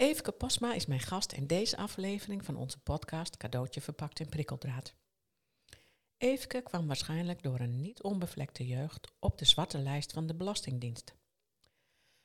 Eveke 0.00 0.32
Posma 0.32 0.74
is 0.74 0.86
mijn 0.86 1.00
gast 1.00 1.32
in 1.32 1.46
deze 1.46 1.76
aflevering 1.76 2.44
van 2.44 2.56
onze 2.56 2.78
podcast 2.78 3.36
Cadeautje 3.36 3.80
verpakt 3.80 4.20
in 4.20 4.28
prikkeldraad. 4.28 4.94
Eveke 6.16 6.62
kwam 6.62 6.86
waarschijnlijk 6.86 7.42
door 7.42 7.60
een 7.60 7.80
niet 7.80 8.02
onbevlekte 8.02 8.66
jeugd 8.66 9.12
op 9.18 9.38
de 9.38 9.44
zwarte 9.44 9.78
lijst 9.78 10.12
van 10.12 10.26
de 10.26 10.34
Belastingdienst. 10.34 11.14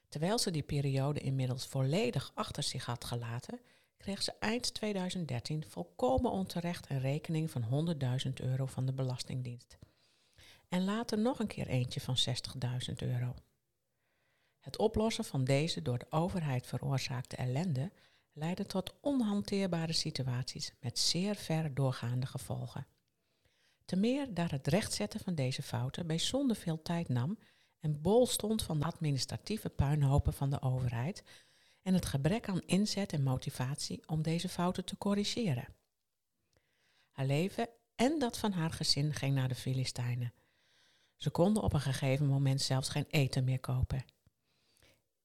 Terwijl 0.10 0.40
ze 0.40 0.52
die 0.52 0.64
periode 0.64 1.20
inmiddels 1.20 1.66
volledig 1.66 2.32
achter 2.34 2.64
zich 2.64 2.86
had 2.86 3.06
gelaten, 3.06 3.60
kreeg 3.98 4.22
ze 4.22 4.34
eind 4.40 4.74
2013 4.74 5.66
volkomen 5.68 6.32
onterecht 6.32 6.90
een 6.90 7.00
rekening 7.00 7.52
van 7.52 7.96
100.000 8.28 8.34
euro 8.34 8.66
van 8.66 8.86
de 8.86 8.94
Belastingdienst. 8.94 9.78
En 10.70 10.84
later 10.84 11.18
nog 11.18 11.40
een 11.40 11.48
keer 11.48 11.68
eentje 11.68 12.02
van 12.02 12.18
60.000 12.90 12.96
euro. 12.96 13.36
Het 14.66 14.78
oplossen 14.78 15.26
van 15.26 15.44
deze 15.44 15.82
door 15.82 15.98
de 15.98 16.06
overheid 16.10 16.68
veroorzaakte 16.68 17.36
ellende 17.36 17.92
leidde 18.34 18.66
tot 18.66 18.94
onhanteerbare 19.02 19.94
situaties 19.94 20.72
met 20.80 21.00
zeer 21.00 21.36
ver 21.36 21.74
doorgaande 21.74 22.26
gevolgen. 22.26 22.88
Te 23.86 23.96
meer 23.96 24.34
daar 24.34 24.52
het 24.52 24.68
rechtzetten 24.68 25.20
van 25.20 25.36
deze 25.36 25.62
fouten 25.62 26.08
bijzonder 26.08 26.56
veel 26.56 26.82
tijd 26.82 27.10
nam 27.10 27.38
en 27.80 28.02
bol 28.02 28.28
stond 28.28 28.64
van 28.64 28.80
de 28.80 28.86
administratieve 28.86 29.70
puinhopen 29.70 30.34
van 30.34 30.50
de 30.50 30.62
overheid 30.62 31.24
en 31.82 31.94
het 31.94 32.06
gebrek 32.06 32.50
aan 32.50 32.62
inzet 32.66 33.14
en 33.14 33.24
motivatie 33.24 34.08
om 34.08 34.22
deze 34.22 34.50
fouten 34.50 34.86
te 34.86 34.98
corrigeren. 34.98 35.76
Haar 37.12 37.26
leven 37.26 37.70
en 37.96 38.20
dat 38.20 38.38
van 38.38 38.52
haar 38.52 38.72
gezin 38.72 39.14
ging 39.14 39.36
naar 39.36 39.48
de 39.48 39.56
Filistijnen. 39.56 40.34
Ze 41.16 41.30
konden 41.30 41.64
op 41.64 41.74
een 41.74 41.82
gegeven 41.82 42.28
moment 42.28 42.62
zelfs 42.62 42.90
geen 42.90 43.08
eten 43.10 43.44
meer 43.44 43.60
kopen. 43.60 44.14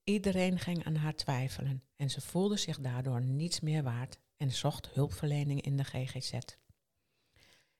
Iedereen 0.03 0.59
ging 0.59 0.85
aan 0.85 0.95
haar 0.95 1.15
twijfelen 1.15 1.83
en 1.95 2.09
ze 2.09 2.21
voelde 2.21 2.57
zich 2.57 2.79
daardoor 2.79 3.21
niets 3.21 3.59
meer 3.59 3.83
waard 3.83 4.19
en 4.37 4.51
zocht 4.51 4.89
hulpverlening 4.89 5.61
in 5.61 5.77
de 5.77 5.83
GGZ. 5.83 6.39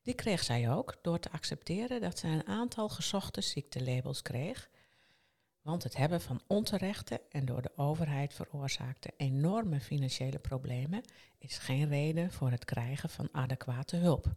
Die 0.02 0.14
kreeg 0.14 0.44
zij 0.44 0.72
ook 0.72 0.99
door 1.02 1.19
te 1.19 1.31
accepteren 1.31 2.02
dat 2.02 2.19
ze 2.19 2.27
een 2.27 2.47
aantal 2.47 2.89
gezochte 2.89 3.42
ziektelabels 3.42 4.22
kreeg, 4.22 4.69
want 5.61 5.83
het 5.83 5.97
hebben 5.97 6.22
van 6.22 6.42
onterechte 6.47 7.22
en 7.30 7.45
door 7.45 7.61
de 7.61 7.77
overheid 7.77 8.33
veroorzaakte 8.33 9.14
enorme 9.17 9.80
financiële 9.80 10.39
problemen 10.39 11.02
is 11.38 11.58
geen 11.58 11.88
reden 11.88 12.31
voor 12.31 12.52
het 12.52 12.66
krijgen 12.66 13.09
van 13.09 13.30
adequate 13.31 13.95
hulp. 13.95 14.33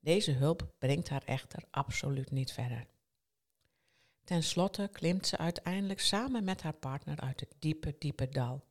Deze 0.00 0.32
hulp 0.32 0.74
brengt 0.78 1.08
haar 1.08 1.24
echter 1.24 1.64
absoluut 1.70 2.30
niet 2.30 2.52
verder. 2.52 2.86
Ten 4.24 4.42
slotte 4.42 4.88
klimt 4.92 5.26
ze 5.26 5.38
uiteindelijk 5.38 6.00
samen 6.00 6.44
met 6.44 6.62
haar 6.62 6.74
partner 6.74 7.20
uit 7.20 7.40
het 7.40 7.54
diepe, 7.58 7.94
diepe 7.98 8.28
dal. 8.28 8.64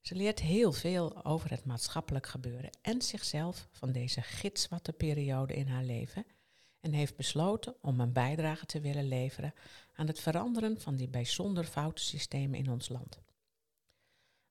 Ze 0.00 0.14
leert 0.14 0.40
heel 0.40 0.72
veel 0.72 1.24
over 1.24 1.50
het 1.50 1.64
maatschappelijk 1.64 2.26
gebeuren 2.26 2.70
en 2.82 3.02
zichzelf 3.02 3.68
van 3.70 3.92
deze 3.92 4.22
gitzwatte 4.22 4.92
periode 4.92 5.54
in 5.54 5.68
haar 5.68 5.84
leven 5.84 6.26
en 6.80 6.92
heeft 6.92 7.16
besloten 7.16 7.76
om 7.80 8.00
een 8.00 8.12
bijdrage 8.12 8.66
te 8.66 8.80
willen 8.80 9.08
leveren 9.08 9.54
aan 9.94 10.06
het 10.06 10.20
veranderen 10.20 10.80
van 10.80 10.96
die 10.96 11.08
bijzonder 11.08 11.64
foute 11.64 12.02
systemen 12.02 12.58
in 12.58 12.70
ons 12.70 12.88
land. 12.88 13.20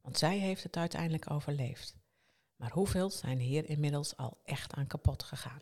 Want 0.02 0.18
zij 0.18 0.38
heeft 0.38 0.64
het 0.64 0.78
uiteindelijk 0.78 1.32
overleefd. 1.32 1.96
Maar 2.56 2.72
hoeveel 2.72 3.10
zijn 3.10 3.40
hier 3.40 3.70
inmiddels 3.70 4.18
al 4.18 4.38
echt 4.44 4.74
aan 4.74 4.88
kapot 4.88 5.24
gegaan? 5.24 5.62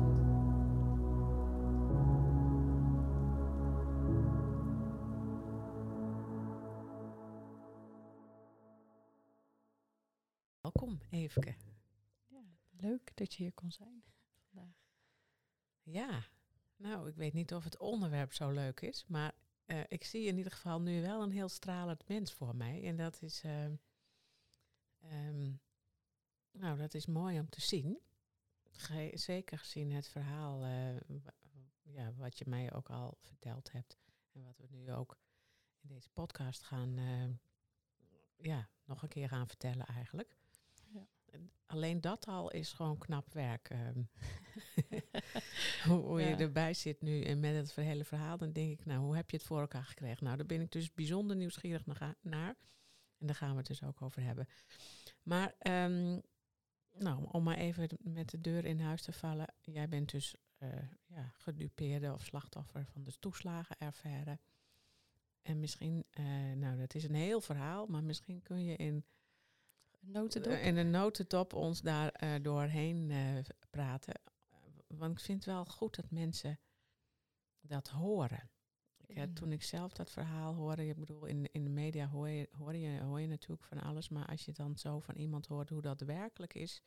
Ja, 12.27 12.43
leuk 12.69 13.11
dat 13.15 13.33
je 13.33 13.43
hier 13.43 13.53
kon 13.53 13.71
zijn 13.71 14.03
vandaag. 14.49 14.75
Ja, 15.83 16.27
nou, 16.75 17.09
ik 17.09 17.15
weet 17.15 17.33
niet 17.33 17.53
of 17.53 17.63
het 17.63 17.77
onderwerp 17.77 18.33
zo 18.33 18.49
leuk 18.49 18.81
is, 18.81 19.05
maar 19.07 19.33
uh, 19.65 19.83
ik 19.87 20.03
zie 20.03 20.25
in 20.25 20.37
ieder 20.37 20.51
geval 20.51 20.81
nu 20.81 21.01
wel 21.01 21.21
een 21.21 21.31
heel 21.31 21.49
stralend 21.49 22.07
mens 22.07 22.33
voor 22.33 22.55
mij. 22.55 22.83
En 22.83 22.95
dat 22.95 23.21
is, 23.21 23.43
uh, 23.43 23.63
um, 25.03 25.61
nou, 26.51 26.77
dat 26.77 26.93
is 26.93 27.05
mooi 27.05 27.39
om 27.39 27.49
te 27.49 27.61
zien. 27.61 27.99
Ge 28.71 29.11
zeker 29.13 29.57
gezien 29.57 29.91
het 29.91 30.07
verhaal 30.07 30.65
uh, 30.65 30.99
ja, 31.81 32.13
wat 32.13 32.37
je 32.37 32.45
mij 32.47 32.73
ook 32.73 32.89
al 32.89 33.17
verteld 33.21 33.71
hebt. 33.71 33.97
En 34.31 34.43
wat 34.43 34.57
we 34.57 34.67
nu 34.69 34.91
ook 34.91 35.17
in 35.79 35.87
deze 35.89 36.09
podcast 36.09 36.63
gaan, 36.63 36.95
ja, 38.37 38.69
nog 38.83 39.01
een 39.01 39.09
keer 39.09 39.27
gaan 39.27 39.47
vertellen 39.47 39.85
eigenlijk. 39.85 40.40
Alleen 41.65 42.01
dat 42.01 42.25
al 42.25 42.51
is 42.51 42.73
gewoon 42.73 42.97
knap 42.97 43.33
werk. 43.33 43.69
Um. 43.69 44.09
hoe, 45.87 45.99
hoe 45.99 46.21
ja. 46.21 46.27
je 46.27 46.35
erbij 46.35 46.73
zit 46.73 47.01
nu 47.01 47.23
en 47.23 47.39
met 47.39 47.55
het 47.55 47.75
hele 47.75 48.03
verhaal, 48.03 48.37
dan 48.37 48.51
denk 48.51 48.79
ik, 48.79 48.85
nou, 48.85 48.99
hoe 48.99 49.15
heb 49.15 49.29
je 49.29 49.37
het 49.37 49.45
voor 49.45 49.59
elkaar 49.59 49.85
gekregen? 49.85 50.23
Nou, 50.23 50.37
daar 50.37 50.45
ben 50.45 50.61
ik 50.61 50.71
dus 50.71 50.93
bijzonder 50.93 51.35
nieuwsgierig 51.35 51.85
naar. 52.21 52.55
En 53.17 53.27
daar 53.27 53.35
gaan 53.35 53.51
we 53.51 53.57
het 53.57 53.67
dus 53.67 53.83
ook 53.83 54.01
over 54.01 54.21
hebben. 54.21 54.47
Maar, 55.23 55.55
um, 55.67 56.21
nou, 56.91 57.25
om 57.31 57.43
maar 57.43 57.57
even 57.57 57.89
met 57.99 58.29
de 58.29 58.41
deur 58.41 58.65
in 58.65 58.79
huis 58.79 59.01
te 59.01 59.11
vallen. 59.11 59.53
Jij 59.61 59.89
bent 59.89 60.11
dus 60.11 60.35
uh, 60.59 60.69
ja, 61.05 61.31
gedupeerde 61.33 62.13
of 62.13 62.23
slachtoffer 62.23 62.85
van 62.85 63.03
de 63.03 63.19
toeslagenaffaire. 63.19 64.39
En 65.41 65.59
misschien, 65.59 66.05
uh, 66.19 66.53
nou, 66.55 66.77
dat 66.77 66.95
is 66.95 67.03
een 67.03 67.15
heel 67.15 67.41
verhaal, 67.41 67.85
maar 67.85 68.03
misschien 68.03 68.41
kun 68.41 68.63
je 68.63 68.75
in 68.75 69.05
notendop. 70.01 70.53
in 70.53 70.77
een 70.77 70.89
notendop 70.89 71.53
ons 71.53 71.81
daar 71.81 72.23
uh, 72.23 72.43
doorheen 72.43 73.09
uh, 73.09 73.39
praten. 73.69 74.21
Want 74.87 75.11
ik 75.11 75.19
vind 75.19 75.45
het 75.45 75.53
wel 75.53 75.65
goed 75.65 75.95
dat 75.95 76.11
mensen 76.11 76.59
dat 77.61 77.87
horen. 77.87 78.49
Ik, 79.05 79.17
mm. 79.17 79.33
Toen 79.33 79.51
ik 79.51 79.63
zelf 79.63 79.93
dat 79.93 80.11
verhaal 80.11 80.53
hoorde, 80.53 80.87
ik 80.87 80.99
bedoel, 80.99 81.25
in, 81.25 81.51
in 81.51 81.63
de 81.63 81.69
media 81.69 82.07
hoor 82.07 82.29
je, 82.29 82.49
hoor, 82.51 82.75
je, 82.75 83.01
hoor 83.01 83.21
je 83.21 83.27
natuurlijk 83.27 83.63
van 83.63 83.81
alles, 83.81 84.09
maar 84.09 84.25
als 84.25 84.45
je 84.45 84.51
dan 84.51 84.77
zo 84.77 84.99
van 84.99 85.15
iemand 85.15 85.47
hoort 85.47 85.69
hoe 85.69 85.81
dat 85.81 86.01
werkelijk 86.01 86.53
is, 86.53 86.81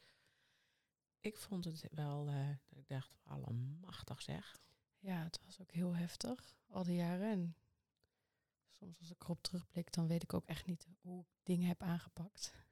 ik 1.21 1.37
vond 1.37 1.65
het 1.65 1.89
wel, 1.91 2.29
uh, 2.29 2.49
dat 2.69 2.79
ik 2.79 2.89
dacht, 2.89 3.17
allemachtig 3.23 4.23
zeg. 4.23 4.57
Ja, 4.99 5.23
het 5.23 5.41
was 5.45 5.61
ook 5.61 5.73
heel 5.73 5.97
heftig, 5.97 6.57
al 6.67 6.85
die 6.85 6.97
jaren. 6.97 7.31
En 7.31 7.57
soms 8.71 8.99
als 8.99 9.11
ik 9.11 9.23
erop 9.23 9.43
terugblik, 9.43 9.93
dan 9.93 10.07
weet 10.07 10.23
ik 10.23 10.35
ook 10.35 10.47
echt 10.47 10.67
niet 10.67 10.89
hoe 11.01 11.21
ik 11.21 11.27
dingen 11.43 11.69
heb 11.69 11.83
aangepakt 11.83 12.64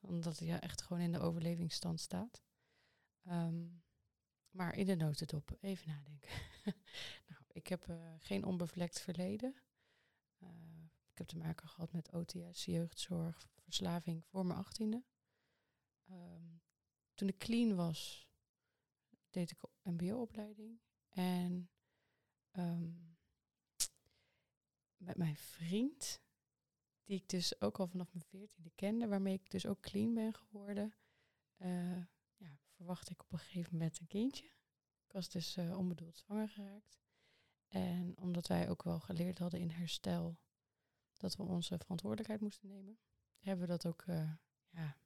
omdat 0.00 0.38
hij 0.38 0.60
echt 0.60 0.82
gewoon 0.82 1.02
in 1.02 1.12
de 1.12 1.20
overlevingsstand 1.20 2.00
staat. 2.00 2.42
Um, 3.24 3.84
maar 4.50 4.74
in 4.74 4.86
de 4.86 4.94
notendop, 4.94 5.56
even 5.60 5.88
nadenken. 5.88 6.30
nou, 7.28 7.42
ik 7.52 7.66
heb 7.66 7.88
uh, 7.88 8.14
geen 8.18 8.44
onbevlekt 8.44 9.00
verleden. 9.00 9.54
Uh, 10.42 10.48
ik 11.10 11.18
heb 11.18 11.26
te 11.26 11.36
maken 11.36 11.68
gehad 11.68 11.92
met 11.92 12.12
OTS, 12.12 12.64
jeugdzorg, 12.64 13.48
verslaving 13.54 14.24
voor 14.26 14.46
mijn 14.46 14.58
achttiende. 14.58 15.04
Um, 16.10 16.62
toen 17.14 17.28
ik 17.28 17.38
clean 17.38 17.74
was, 17.74 18.28
deed 19.30 19.50
ik 19.50 19.58
mbo-opleiding. 19.82 20.80
En 21.08 21.70
um, 22.52 23.16
met 24.96 25.16
mijn 25.16 25.36
vriend 25.36 26.20
die 27.06 27.16
ik 27.16 27.28
dus 27.28 27.60
ook 27.60 27.78
al 27.78 27.86
vanaf 27.86 28.12
mijn 28.12 28.24
veertiende 28.24 28.70
kende, 28.74 29.08
waarmee 29.08 29.34
ik 29.34 29.50
dus 29.50 29.66
ook 29.66 29.80
clean 29.80 30.14
ben 30.14 30.34
geworden, 30.34 30.94
uh, 31.56 31.96
ja, 32.36 32.58
verwacht 32.68 33.10
ik 33.10 33.20
op 33.20 33.32
een 33.32 33.38
gegeven 33.38 33.72
moment 33.72 34.00
een 34.00 34.06
kindje. 34.06 34.44
Ik 35.06 35.12
was 35.12 35.28
dus 35.28 35.56
uh, 35.56 35.78
onbedoeld 35.78 36.18
zwanger 36.18 36.48
geraakt. 36.48 36.98
En 37.68 38.18
omdat 38.18 38.46
wij 38.46 38.68
ook 38.68 38.82
wel 38.82 39.00
geleerd 39.00 39.38
hadden 39.38 39.60
in 39.60 39.70
herstel 39.70 40.38
dat 41.12 41.36
we 41.36 41.42
onze 41.42 41.78
verantwoordelijkheid 41.78 42.40
moesten 42.40 42.68
nemen, 42.68 42.98
hebben 43.38 43.66
we 43.66 43.72
dat 43.72 43.86
ook 43.86 44.04
uh, 44.06 44.32
ja, 44.68 44.96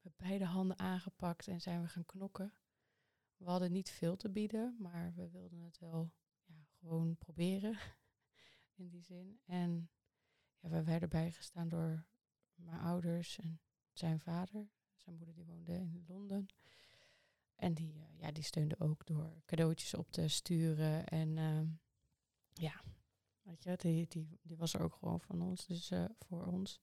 met 0.00 0.16
beide 0.16 0.44
handen 0.44 0.78
aangepakt 0.78 1.48
en 1.48 1.60
zijn 1.60 1.82
we 1.82 1.88
gaan 1.88 2.06
knokken. 2.06 2.54
We 3.36 3.50
hadden 3.50 3.72
niet 3.72 3.90
veel 3.90 4.16
te 4.16 4.30
bieden, 4.30 4.76
maar 4.78 5.14
we 5.14 5.30
wilden 5.30 5.60
het 5.60 5.78
wel 5.78 6.12
ja, 6.44 6.66
gewoon 6.78 7.16
proberen 7.16 7.78
in 8.80 8.88
die 8.88 9.02
zin. 9.02 9.40
En 9.44 9.90
ja, 10.62 10.68
we 10.68 10.82
werden 10.82 11.08
bijgestaan 11.08 11.68
door 11.68 12.04
mijn 12.54 12.80
ouders 12.80 13.38
en 13.38 13.60
zijn 13.92 14.20
vader. 14.20 14.70
Zijn 14.96 15.16
moeder 15.16 15.34
die 15.34 15.44
woonde 15.44 15.72
in 15.72 16.04
Londen. 16.08 16.46
En 17.54 17.74
die, 17.74 17.94
eh, 17.94 18.18
ja, 18.18 18.32
die 18.32 18.44
steunde 18.44 18.78
ook 18.78 19.06
door 19.06 19.42
cadeautjes 19.44 19.94
op 19.94 20.10
te 20.10 20.28
sturen. 20.28 21.06
En 21.06 21.38
ehm, 21.38 21.66
ja, 22.52 22.82
weet 23.42 23.62
je, 23.62 23.76
die, 23.76 24.06
die, 24.08 24.38
die 24.42 24.56
was 24.56 24.74
er 24.74 24.82
ook 24.82 24.94
gewoon 24.94 25.20
van 25.20 25.42
ons, 25.42 25.66
dus 25.66 25.90
eh, 25.90 26.04
voor 26.18 26.46
ons. 26.46 26.80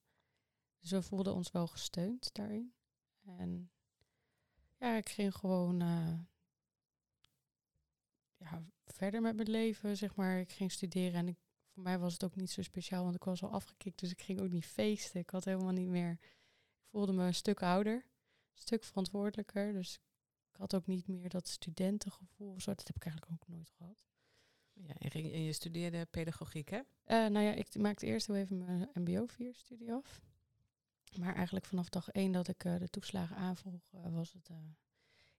Dus 0.80 0.92
we 0.92 1.02
voelden 1.02 1.34
ons 1.34 1.52
wel 1.52 1.68
gesteund 1.68 2.34
daarin. 2.34 2.74
En 3.22 3.72
ja, 4.78 4.98
ik 4.98 5.10
ging 5.10 5.36
gewoon 5.36 5.82
eh, 5.82 6.20
ja, 8.38 8.64
verder 8.86 9.22
met 9.22 9.36
mijn 9.36 9.50
leven, 9.50 9.98
zeg 9.98 10.16
maar. 10.16 10.40
Ik 10.40 10.52
ging 10.52 10.72
studeren 10.72 11.14
en 11.14 11.28
ik, 11.28 11.38
voor 11.80 11.88
mij 11.88 12.00
was 12.00 12.14
het 12.14 12.24
ook 12.24 12.36
niet 12.36 12.52
zo 12.52 12.62
speciaal, 12.62 13.04
want 13.04 13.16
ik 13.16 13.24
was 13.24 13.44
al 13.44 13.50
afgekikt, 13.50 14.00
dus 14.00 14.12
ik 14.12 14.22
ging 14.22 14.42
ook 14.42 14.50
niet 14.50 14.66
feesten. 14.66 15.20
Ik 15.20 15.30
had 15.30 15.46
helemaal 15.46 15.72
niet 15.72 15.88
meer, 15.88 16.12
ik 16.12 16.88
voelde 16.90 17.14
me 17.14 17.26
een 17.26 17.34
stuk 17.34 17.62
ouder, 17.62 17.94
een 17.94 18.62
stuk 18.62 18.84
verantwoordelijker. 18.84 19.74
Dus 19.74 20.00
ik 20.52 20.56
had 20.56 20.76
ook 20.76 20.88
niet 20.88 21.08
meer 21.08 21.30
dat 21.30 21.48
studentengevoel 21.48 22.54
of 22.54 22.62
zo. 22.62 22.74
Dat 22.74 22.88
heb 22.88 22.96
ik 22.96 23.06
eigenlijk 23.06 23.32
ook 23.32 23.48
nooit 23.48 23.70
gehad. 23.70 24.08
Ja, 24.74 24.94
en, 24.94 25.12
ging, 25.12 25.34
en 25.34 25.44
je 25.44 25.54
studeerde 25.54 26.06
pedagogiek, 26.06 26.70
hè? 26.70 26.78
Uh, 26.78 26.84
nou 27.06 27.40
ja, 27.40 27.52
ik 27.52 27.78
maakte 27.78 28.06
eerst 28.06 28.28
heel 28.28 28.36
even 28.36 28.58
mijn 28.58 28.90
mbo-4-studie 28.94 29.94
af. 29.94 30.22
Maar 31.18 31.36
eigenlijk 31.36 31.66
vanaf 31.66 31.90
dag 31.90 32.10
één 32.10 32.32
dat 32.32 32.48
ik 32.48 32.64
uh, 32.64 32.80
de 32.80 32.90
toeslagen 32.90 33.36
aanvroeg, 33.36 33.94
uh, 33.96 34.14
was 34.14 34.34
het 34.34 34.50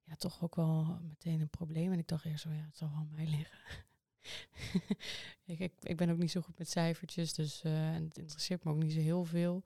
ja, 0.02 0.14
toch 0.14 0.42
ook 0.42 0.54
wel 0.54 0.98
meteen 1.02 1.40
een 1.40 1.50
probleem. 1.50 1.92
En 1.92 1.98
ik 1.98 2.08
dacht 2.08 2.24
eerst 2.24 2.42
zo, 2.42 2.50
ja, 2.50 2.64
het 2.64 2.76
zal 2.76 2.88
wel 2.88 2.98
aan 2.98 3.10
mij 3.10 3.26
liggen. 3.26 3.88
ik, 5.44 5.72
ik, 5.80 5.96
ben 5.96 6.10
ook 6.10 6.18
niet 6.18 6.30
zo 6.30 6.40
goed 6.40 6.58
met 6.58 6.70
cijfertjes, 6.70 7.32
dus 7.32 7.62
en 7.62 8.04
het 8.04 8.18
interesseert 8.18 8.64
me 8.64 8.70
ook 8.70 8.82
niet 8.82 8.92
zo 8.92 9.00
heel 9.00 9.24
veel. 9.24 9.64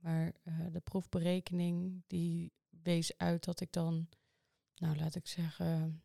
Maar 0.00 0.32
de 0.72 0.80
proefberekening 0.80 2.02
die 2.06 2.52
wees 2.82 3.18
uit 3.18 3.44
dat 3.44 3.60
ik 3.60 3.72
dan, 3.72 4.08
nou 4.74 4.96
laat 4.96 5.14
ik 5.14 5.26
zeggen, 5.26 6.02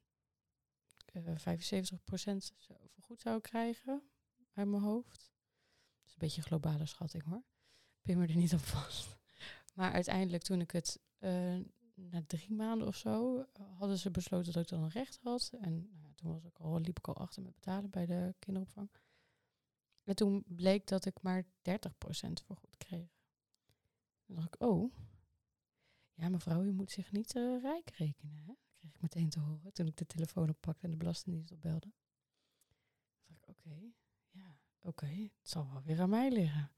uh, 1.14 1.36
75% 1.36 2.54
vergoed 2.90 3.22
zou 3.22 3.42
krijgen 3.42 4.02
uit 4.54 4.68
mijn 4.68 4.84
hoofd. 4.84 5.32
Dat 5.98 6.06
is 6.06 6.12
een 6.12 6.18
beetje 6.18 6.42
een 6.42 6.48
globale 6.48 6.86
schatting 6.86 7.24
hoor. 7.24 7.44
Pin 8.02 8.18
me 8.18 8.28
er 8.28 8.36
niet 8.36 8.54
op 8.54 8.60
vast. 8.60 9.08
Maar 9.76 9.92
uiteindelijk 9.92 10.44
toen 10.44 10.62
ik 10.62 10.72
het 10.72 11.00
uh, 11.20 11.60
na 11.96 12.24
drie 12.28 12.52
maanden 12.52 12.88
of 12.88 12.96
zo 12.96 13.46
hadden 13.78 13.98
ze 13.98 14.12
besloten 14.12 14.54
dat 14.54 14.64
ik 14.64 14.70
dan 14.70 14.84
een 14.84 14.90
recht 14.90 15.20
had. 15.24 15.52
En 15.62 15.90
nou, 15.92 16.00
toen 16.22 16.32
was 16.32 16.44
ik 16.46 16.58
al, 16.58 16.80
liep 16.80 16.98
ik 16.98 17.08
al 17.08 17.18
achter 17.18 17.42
met 17.42 17.54
betalen 17.54 17.90
bij 17.90 18.06
de 18.06 18.36
kinderopvang. 18.40 18.90
En 20.04 20.16
toen 20.16 20.44
bleek 20.48 20.88
dat 20.88 21.06
ik 21.06 21.22
maar 21.22 21.44
30% 21.44 21.48
vergoed 22.46 22.78
kreeg. 22.78 23.10
Dan 24.26 24.36
dacht 24.36 24.54
ik, 24.54 24.62
oh, 24.62 24.94
ja 26.14 26.30
mevrouw, 26.30 26.64
u 26.64 26.72
moet 26.72 26.92
zich 26.92 27.12
niet 27.12 27.36
uh, 27.36 27.62
rijk 27.62 27.90
rekenen. 27.90 28.44
Hè? 28.46 28.54
kreeg 28.74 28.94
ik 28.94 29.02
meteen 29.02 29.30
te 29.30 29.40
horen 29.40 29.74
toen 29.74 29.88
ik 29.88 29.98
de 29.98 30.06
telefoon 30.06 30.50
oppakte 30.50 30.84
en 30.84 30.92
de 30.92 30.98
Belastingdienst 30.98 31.52
opbelde. 31.52 31.94
Toen 33.22 33.26
dacht 33.28 33.42
ik, 33.42 33.50
oké, 33.50 33.92
ja, 34.30 34.60
oké, 34.82 35.06
het 35.06 35.50
zal 35.50 35.72
wel 35.72 35.82
weer 35.82 36.02
aan 36.02 36.10
mij 36.10 36.32
liggen. 36.32 36.72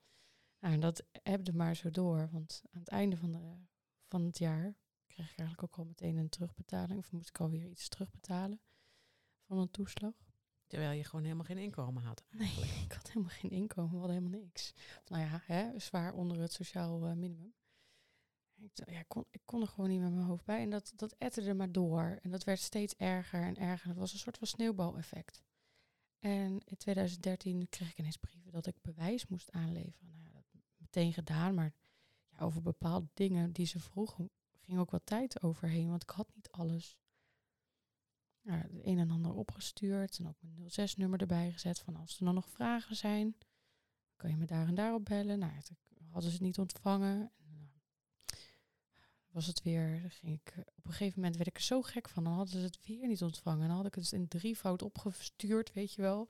Nou, 0.59 0.73
en 0.73 0.79
dat 0.79 1.05
hebde 1.11 1.53
maar 1.53 1.75
zo 1.75 1.91
door, 1.91 2.29
want 2.31 2.63
aan 2.71 2.79
het 2.79 2.89
einde 2.89 3.17
van, 3.17 3.31
de, 3.31 3.57
van 4.07 4.25
het 4.25 4.37
jaar 4.37 4.75
kreeg 5.07 5.31
ik 5.31 5.37
eigenlijk 5.37 5.63
ook 5.63 5.77
al 5.77 5.85
meteen 5.85 6.17
een 6.17 6.29
terugbetaling, 6.29 6.99
of 6.99 7.11
moest 7.11 7.29
ik 7.29 7.39
alweer 7.39 7.69
iets 7.69 7.87
terugbetalen 7.87 8.61
van 9.47 9.57
een 9.57 9.71
toeslag. 9.71 10.13
Terwijl 10.67 10.91
je 10.91 11.03
gewoon 11.03 11.23
helemaal 11.23 11.45
geen 11.45 11.57
inkomen 11.57 12.03
had. 12.03 12.23
Eigenlijk. 12.29 12.71
Nee, 12.71 12.83
ik 12.85 12.91
had 12.91 13.07
helemaal 13.07 13.35
geen 13.35 13.51
inkomen, 13.51 13.91
we 13.91 13.97
hadden 13.97 14.15
helemaal 14.15 14.39
niks. 14.39 14.73
nou 15.07 15.23
ja, 15.23 15.41
hè, 15.45 15.79
zwaar 15.79 16.13
onder 16.13 16.39
het 16.39 16.53
sociaal 16.53 17.07
uh, 17.07 17.13
minimum. 17.13 17.53
Ik, 18.55 18.89
ja, 18.89 19.03
kon, 19.07 19.25
ik 19.29 19.41
kon 19.45 19.61
er 19.61 19.67
gewoon 19.67 19.89
niet 19.89 20.01
met 20.01 20.13
mijn 20.13 20.25
hoofd 20.25 20.45
bij. 20.45 20.61
En 20.61 20.69
dat, 20.69 20.93
dat 20.95 21.15
etterde 21.17 21.53
maar 21.53 21.71
door. 21.71 22.19
En 22.21 22.31
dat 22.31 22.43
werd 22.43 22.59
steeds 22.59 22.95
erger 22.95 23.41
en 23.41 23.57
erger. 23.57 23.87
Het 23.87 23.97
was 23.97 24.13
een 24.13 24.19
soort 24.19 24.37
van 24.37 24.47
sneeuwbaleffect. 24.47 25.43
En 26.19 26.61
in 26.65 26.77
2013 26.77 27.69
kreeg 27.69 27.89
ik 27.89 27.97
ineens 27.97 28.17
brieven 28.17 28.51
dat 28.51 28.65
ik 28.65 28.81
bewijs 28.81 29.27
moest 29.27 29.51
aanleveren. 29.51 30.09
Nou 30.09 30.23
ja, 30.23 30.31
dat 30.31 30.45
meteen 30.77 31.13
gedaan, 31.13 31.55
maar 31.55 31.73
ja, 32.29 32.37
over 32.39 32.61
bepaalde 32.61 33.09
dingen 33.13 33.51
die 33.51 33.65
ze 33.65 33.79
vroegen, 33.79 34.29
ging 34.51 34.79
ook 34.79 34.91
wat 34.91 35.05
tijd 35.05 35.43
overheen, 35.43 35.89
want 35.89 36.03
ik 36.03 36.09
had 36.09 36.31
niet 36.35 36.51
alles. 36.51 36.97
Het 38.43 38.71
een 38.83 38.99
en 38.99 39.11
ander 39.11 39.33
opgestuurd 39.33 40.19
en 40.19 40.27
ook 40.27 40.37
mijn 40.39 40.89
06-nummer 40.91 41.19
erbij 41.19 41.51
gezet 41.51 41.79
van 41.79 41.95
als 41.95 42.19
er 42.19 42.25
dan 42.25 42.33
nog 42.33 42.49
vragen 42.49 42.95
zijn, 42.95 43.35
kan 44.15 44.29
je 44.29 44.37
me 44.37 44.45
daar 44.45 44.67
en 44.67 44.75
daarop 44.75 45.05
bellen. 45.05 45.39
Nou, 45.39 45.51
hadden 46.09 46.29
ze 46.29 46.37
het 46.37 46.45
niet 46.45 46.59
ontvangen 46.59 47.31
was 49.33 49.45
het 49.45 49.61
weer, 49.61 50.11
ging 50.11 50.33
ik, 50.33 50.53
eh, 50.55 50.59
op 50.75 50.85
een 50.85 50.91
gegeven 50.91 51.19
moment 51.19 51.35
werd 51.35 51.49
ik 51.49 51.55
er 51.55 51.61
zo 51.61 51.81
gek 51.81 52.09
van. 52.09 52.23
Dan 52.23 52.33
hadden 52.33 52.53
ze 52.53 52.65
het 52.65 52.85
weer 52.85 53.07
niet 53.07 53.23
ontvangen. 53.23 53.61
En 53.61 53.67
dan 53.67 53.77
had 53.77 53.85
ik 53.85 53.95
het 53.95 54.11
in 54.11 54.27
drievoud 54.27 54.81
opgestuurd, 54.81 55.73
weet 55.73 55.93
je 55.93 56.01
wel. 56.01 56.29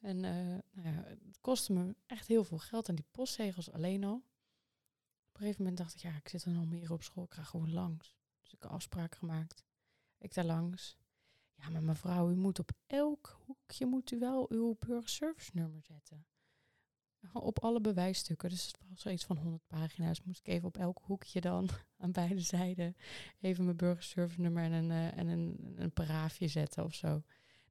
En 0.00 0.16
uh, 0.16 0.58
nou 0.72 0.88
ja, 0.88 1.04
het 1.04 1.40
kostte 1.40 1.72
me 1.72 1.94
echt 2.06 2.26
heel 2.26 2.44
veel 2.44 2.58
geld. 2.58 2.88
En 2.88 2.94
die 2.94 3.04
postzegels 3.10 3.70
alleen 3.70 4.04
al. 4.04 4.14
Op 4.14 5.32
een 5.32 5.40
gegeven 5.40 5.62
moment 5.62 5.78
dacht 5.78 5.94
ik, 5.94 6.00
ja, 6.00 6.16
ik 6.16 6.28
zit 6.28 6.44
er 6.44 6.50
nog 6.50 6.66
meer 6.66 6.92
op 6.92 7.02
school. 7.02 7.24
Ik 7.24 7.34
ga 7.34 7.42
gewoon 7.42 7.72
langs. 7.72 8.16
Dus 8.42 8.52
ik 8.52 8.62
heb 8.62 8.70
afspraak 8.70 9.14
gemaakt. 9.14 9.64
Ik 10.18 10.34
daar 10.34 10.44
langs. 10.44 10.96
Ja, 11.62 11.70
maar 11.70 11.82
mevrouw, 11.82 12.30
u 12.30 12.36
moet 12.36 12.58
op 12.58 12.70
elk 12.86 13.40
hoekje 13.46 13.86
moet 13.86 14.10
u 14.10 14.18
wel 14.18 14.46
uw 14.50 14.76
burgerservice 14.78 15.50
nummer 15.54 15.82
zetten 15.82 16.26
op 17.32 17.58
alle 17.58 17.80
bewijsstukken. 17.80 18.48
Dus 18.48 18.66
het 18.66 18.78
was 18.88 19.00
zoiets 19.00 19.24
van 19.24 19.36
100 19.36 19.66
pagina's. 19.66 20.22
Moest 20.22 20.38
ik 20.38 20.46
even 20.46 20.68
op 20.68 20.76
elk 20.76 20.98
hoekje 21.02 21.40
dan 21.40 21.68
aan 22.02 22.12
beide 22.12 22.40
zijden 22.40 22.96
even 23.40 23.64
mijn 23.64 23.76
burgerservice 23.76 24.40
nummer 24.40 24.62
en 24.62 24.72
een, 24.72 24.90
uh, 24.90 25.18
en 25.18 25.26
een, 25.26 25.74
een 25.76 25.92
paraafje 25.92 26.48
zetten 26.48 26.84
of 26.84 26.94
zo. 26.94 27.22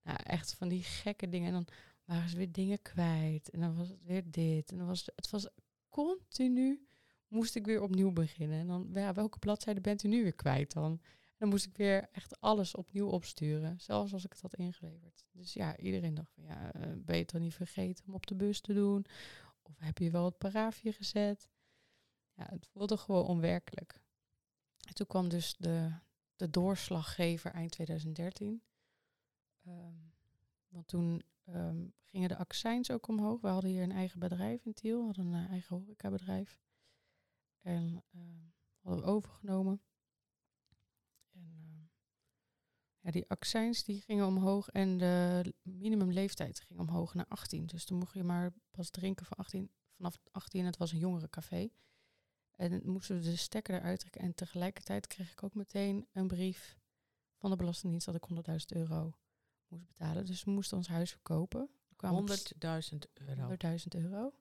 Nou, 0.04 0.18
echt 0.24 0.54
van 0.54 0.68
die 0.68 0.84
gekke 0.84 1.30
dingen. 1.30 1.48
En 1.48 1.54
dan 1.54 1.68
waren 2.06 2.30
ze 2.30 2.38
weer 2.38 2.52
dingen 2.52 2.82
kwijt. 2.82 3.50
En 3.50 3.60
dan 3.60 3.76
was 3.76 3.90
het 3.90 4.04
weer 4.04 4.24
dit. 4.32 4.72
En 4.72 4.78
dan 4.78 4.88
was 4.88 5.00
het, 5.00 5.12
het 5.16 5.30
was 5.30 5.48
continu 5.90 6.88
moest 7.28 7.56
ik 7.56 7.66
weer 7.66 7.82
opnieuw 7.82 8.12
beginnen. 8.12 8.60
En 8.60 8.68
dan, 8.68 8.90
ja, 8.94 9.14
welke 9.14 9.40
bladzijde 9.40 9.82
bent 9.82 10.04
u 10.04 10.08
nu 10.08 10.24
weer 10.24 10.36
kwijt 10.36 10.74
dan? 10.74 11.02
Dan 11.42 11.50
moest 11.50 11.66
ik 11.66 11.78
weer 11.78 12.10
echt 12.12 12.42
alles 12.42 12.76
opnieuw 12.76 13.08
opsturen. 13.08 13.80
Zelfs 13.80 14.14
als 14.14 14.26
ik 14.26 14.32
het 14.32 14.42
had 14.42 14.56
ingeleverd. 14.56 15.26
Dus 15.32 15.54
ja, 15.54 15.78
iedereen 15.78 16.14
dacht 16.14 16.32
van 16.34 16.44
ja, 16.44 16.76
uh, 16.76 16.94
ben 16.98 17.18
je 17.18 17.26
dan 17.26 17.42
niet 17.42 17.54
vergeten 17.56 18.06
om 18.08 18.14
op 18.14 18.28
de 18.28 18.36
bus 18.36 18.62
te 18.62 18.74
doen? 18.74 19.06
Of 19.62 19.80
heb 19.80 19.98
je 19.98 20.12
wel 20.12 20.26
het 20.26 20.38
paraafje 20.38 20.94
gezet? 20.94 21.50
Ja, 22.34 22.46
het 22.50 22.68
voelde 22.68 22.98
gewoon 22.98 23.26
onwerkelijk. 23.26 24.02
En 24.88 24.94
toen 24.94 25.08
kwam 25.08 25.30
dus 25.30 25.56
de, 25.58 25.92
de 26.36 26.50
doorslaggever 26.50 27.52
eind 27.52 27.72
2013. 27.72 28.64
Ehm, 29.64 29.96
want 30.68 30.88
toen 30.88 31.24
ehm, 31.44 31.88
gingen 32.04 32.30
de 32.30 32.38
accijns 32.38 32.92
ook 32.92 33.08
omhoog. 33.08 33.42
We 33.42 33.48
hadden 33.48 33.70
hier 33.70 33.84
een 33.84 33.92
eigen 33.92 34.20
bedrijf 34.20 34.66
in 34.66 34.74
Tiel, 34.74 35.00
we 35.00 35.06
hadden 35.06 35.26
een 35.26 35.48
eigen 35.48 35.78
horecabedrijf. 35.78 36.62
En 37.62 38.04
uh, 38.12 38.22
hadden 38.82 39.04
we 39.04 39.10
overgenomen. 39.10 39.82
En 41.34 41.90
ja, 43.02 43.12
die 43.12 43.30
accijns 43.30 43.84
die 43.84 44.02
gingen 44.02 44.26
omhoog 44.26 44.70
en 44.70 44.98
de 44.98 45.54
minimumleeftijd 45.62 46.60
ging 46.60 46.80
omhoog 46.80 47.14
naar 47.14 47.26
18. 47.28 47.66
Dus 47.66 47.86
toen 47.86 47.98
mocht 47.98 48.14
je 48.14 48.24
maar 48.24 48.54
pas 48.72 48.90
drinken 48.90 49.26
van 49.26 49.38
18, 49.38 49.72
vanaf 49.96 50.20
18. 50.32 50.66
Het 50.66 50.78
was 50.78 50.92
een 50.92 51.00
jongerencafé. 51.00 51.70
En 52.52 52.82
moesten 52.86 53.16
we 53.16 53.24
de 53.24 53.36
stekker 53.36 53.76
eruit 53.76 54.00
trekken. 54.00 54.22
En 54.22 54.34
tegelijkertijd 54.34 55.08
kreeg 55.08 55.32
ik 55.32 55.44
ook 55.44 55.56
meteen 55.56 56.08
een 56.12 56.28
brief 56.28 56.78
van 57.36 57.50
de 57.50 57.56
Belastingdienst 57.56 58.06
dat 58.06 58.16
ik 58.16 58.28
100.000 58.50 58.78
euro 58.78 59.18
moest 59.68 59.88
betalen. 59.88 60.26
Dus 60.26 60.44
we 60.44 60.52
moesten 60.52 60.78
ons 60.78 60.88
huis 60.88 61.12
verkopen. 61.12 61.70
100.000 62.06 62.98
euro. 63.14 63.50
100.000 63.50 63.78
euro. 63.90 64.34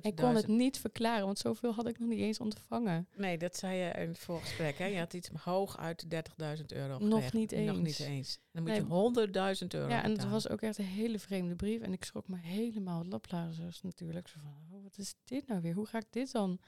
Ik 0.00 0.16
kon 0.16 0.34
het 0.34 0.46
niet 0.46 0.78
verklaren, 0.78 1.24
want 1.24 1.38
zoveel 1.38 1.72
had 1.74 1.86
ik 1.86 1.98
nog 1.98 2.08
niet 2.08 2.18
eens 2.18 2.40
ontvangen. 2.40 3.08
Nee, 3.16 3.38
dat 3.38 3.56
zei 3.56 3.76
je 3.76 3.90
in 3.90 4.08
het 4.08 4.18
voorgesprek. 4.18 4.78
Hè? 4.78 4.84
Je 4.84 4.98
had 4.98 5.12
iets 5.12 5.28
hoog 5.28 5.78
uit 5.78 6.10
de 6.10 6.22
30.000 6.58 6.64
euro 6.66 6.98
Nog 6.98 7.32
niet 7.32 7.52
eens. 7.52 7.72
Nog 7.72 7.82
niet 7.82 8.00
eens. 8.00 8.38
Dan 8.52 8.62
moet 8.62 8.74
je 8.74 9.58
100.000 9.62 9.66
euro 9.68 9.88
Ja, 9.88 10.02
en 10.02 10.10
het 10.10 10.28
was 10.28 10.48
ook 10.48 10.60
echt 10.60 10.78
een 10.78 10.84
hele 10.84 11.18
vreemde 11.18 11.54
brief. 11.54 11.80
En 11.80 11.92
ik 11.92 12.04
schrok 12.04 12.28
me 12.28 12.36
helemaal 12.36 13.04
laplazers 13.04 13.82
natuurlijk. 13.82 14.28
Zo 14.28 14.38
van, 14.42 14.76
oh, 14.76 14.82
wat 14.82 14.98
is 14.98 15.14
dit 15.24 15.46
nou 15.46 15.60
weer? 15.60 15.74
Hoe 15.74 15.86
ga 15.86 15.98
ik 15.98 16.06
dit 16.12 16.32
dan, 16.32 16.58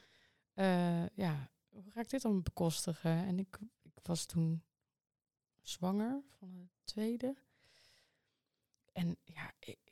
uh, 0.55 1.07
ja, 1.07 1.51
hoe 1.69 1.91
ga 1.91 2.01
ik 2.01 2.11
dit 2.11 2.23
dan 2.23 2.43
bekostigen? 2.43 3.27
En 3.27 3.39
ik, 3.39 3.59
ik 3.83 3.93
was 4.03 4.27
toen 4.27 4.63
zwanger 5.61 6.23
van 6.39 6.55
een 6.55 6.71
tweede. 6.85 7.37
En 8.93 9.17
ja, 9.25 9.53
ik, 9.59 9.92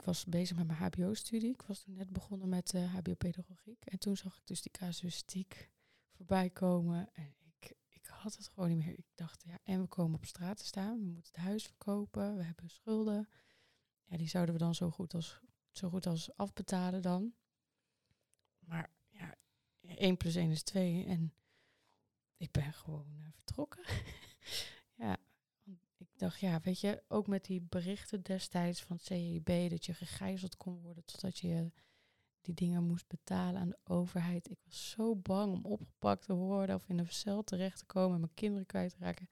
ik 0.00 0.06
was 0.06 0.24
bezig 0.24 0.56
met 0.56 0.66
mijn 0.66 0.78
HBO-studie. 0.78 1.52
Ik 1.52 1.62
was 1.62 1.82
toen 1.82 1.94
net 1.94 2.10
begonnen 2.10 2.48
met 2.48 2.74
uh, 2.74 2.94
HBO-pedagogiek. 2.94 3.84
En 3.84 3.98
toen 3.98 4.16
zag 4.16 4.36
ik 4.36 4.46
dus 4.46 4.62
die 4.62 4.70
casuïstiek 4.70 5.70
voorbij 6.10 6.50
komen. 6.50 7.08
En 7.12 7.34
ik, 7.40 7.74
ik 7.88 8.06
had 8.06 8.36
het 8.36 8.48
gewoon 8.48 8.68
niet 8.68 8.78
meer. 8.78 8.98
Ik 8.98 9.06
dacht, 9.14 9.42
ja, 9.44 9.58
en 9.62 9.80
we 9.80 9.86
komen 9.86 10.14
op 10.14 10.24
straat 10.24 10.56
te 10.56 10.64
staan. 10.64 10.98
We 10.98 11.04
moeten 11.04 11.32
het 11.32 11.42
huis 11.42 11.64
verkopen. 11.64 12.36
We 12.36 12.42
hebben 12.42 12.70
schulden. 12.70 13.28
Ja, 14.04 14.16
die 14.16 14.28
zouden 14.28 14.54
we 14.54 14.60
dan 14.60 14.74
zo 14.74 14.90
goed 14.90 15.14
als, 15.14 15.40
zo 15.70 15.88
goed 15.88 16.06
als 16.06 16.36
afbetalen 16.36 17.02
dan. 17.02 17.34
Maar 18.58 18.90
ja, 19.08 19.34
1 19.80 20.16
plus 20.16 20.34
1 20.34 20.50
is 20.50 20.62
2. 20.62 21.04
En 21.04 21.34
ik 22.36 22.50
ben 22.50 22.72
gewoon 22.72 23.06
uh, 23.16 23.26
vertrokken. 23.32 23.84
ja, 25.04 25.16
dacht, 26.20 26.40
ja, 26.40 26.60
weet 26.60 26.80
je, 26.80 27.02
ook 27.08 27.26
met 27.26 27.44
die 27.44 27.60
berichten 27.60 28.22
destijds 28.22 28.82
van 28.82 28.96
het 28.96 29.04
CEB, 29.04 29.70
dat 29.70 29.86
je 29.86 29.94
gegijzeld 29.94 30.56
kon 30.56 30.80
worden 30.80 31.04
totdat 31.04 31.38
je 31.38 31.70
die 32.40 32.54
dingen 32.54 32.86
moest 32.86 33.08
betalen 33.08 33.60
aan 33.60 33.68
de 33.68 33.78
overheid. 33.84 34.50
Ik 34.50 34.58
was 34.64 34.90
zo 34.90 35.16
bang 35.16 35.54
om 35.54 35.64
opgepakt 35.64 36.24
te 36.24 36.34
worden 36.34 36.74
of 36.74 36.88
in 36.88 36.98
een 36.98 37.08
cel 37.08 37.44
terecht 37.44 37.78
te 37.78 37.84
komen 37.84 38.14
en 38.14 38.20
mijn 38.20 38.34
kinderen 38.34 38.66
kwijt 38.66 38.90
te 38.90 38.98
raken. 38.98 39.28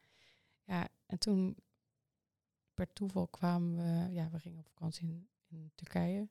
Ja, 0.64 0.88
en 1.06 1.18
toen 1.18 1.56
per 2.74 2.92
toeval 2.92 3.28
kwamen 3.28 3.76
we, 3.76 4.12
ja, 4.12 4.30
we 4.30 4.38
gingen 4.38 4.58
op 4.58 4.68
vakantie 4.68 5.08
in, 5.08 5.28
in 5.46 5.72
Turkije. 5.74 6.28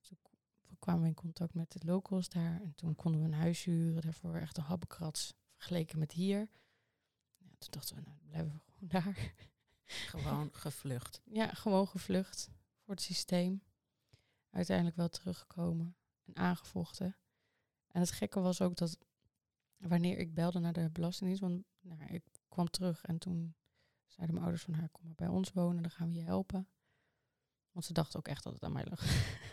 Toen 0.00 0.78
kwamen 0.78 1.02
we 1.02 1.08
in 1.08 1.14
contact 1.14 1.54
met 1.54 1.72
de 1.72 1.80
locals 1.84 2.28
daar 2.28 2.60
en 2.60 2.74
toen 2.74 2.94
konden 2.94 3.20
we 3.20 3.26
een 3.26 3.32
huis 3.34 3.64
huren, 3.64 4.02
daarvoor 4.02 4.36
echt 4.36 4.56
een 4.56 4.62
habbekrats 4.62 5.34
vergeleken 5.52 5.98
met 5.98 6.12
hier. 6.12 6.48
Toen 7.58 7.70
dachten 7.70 7.96
we, 7.96 8.02
nou, 8.02 8.16
blijven 8.26 8.52
we 8.52 8.58
gewoon 8.58 8.88
daar. 9.02 9.34
Gewoon 9.90 10.50
gevlucht. 10.52 11.20
Ja, 11.24 11.54
gewoon 11.54 11.88
gevlucht 11.88 12.50
voor 12.80 12.94
het 12.94 13.02
systeem 13.02 13.62
uiteindelijk 14.50 14.96
wel 14.96 15.08
teruggekomen 15.08 15.96
en 16.24 16.36
aangevochten. 16.36 17.16
En 17.88 18.00
het 18.00 18.10
gekke 18.10 18.40
was 18.40 18.60
ook 18.60 18.76
dat 18.76 18.98
wanneer 19.76 20.18
ik 20.18 20.34
belde 20.34 20.58
naar 20.58 20.72
de 20.72 20.90
Belastingdienst, 20.90 21.42
want 21.42 21.64
nou, 21.80 22.14
ik 22.14 22.24
kwam 22.48 22.70
terug 22.70 23.04
en 23.04 23.18
toen 23.18 23.54
zeiden 24.06 24.34
mijn 24.34 24.46
ouders 24.46 24.64
van 24.64 24.74
haar, 24.74 24.88
kom 24.88 25.06
maar 25.06 25.14
bij 25.14 25.28
ons 25.28 25.52
wonen, 25.52 25.82
dan 25.82 25.90
gaan 25.90 26.08
we 26.08 26.14
je 26.14 26.22
helpen. 26.22 26.68
Want 27.72 27.84
ze 27.84 27.92
dachten 27.92 28.18
ook 28.18 28.28
echt 28.28 28.44
dat 28.44 28.52
het 28.52 28.62
aan 28.62 28.72
mij 28.72 28.86
lag. 28.88 29.04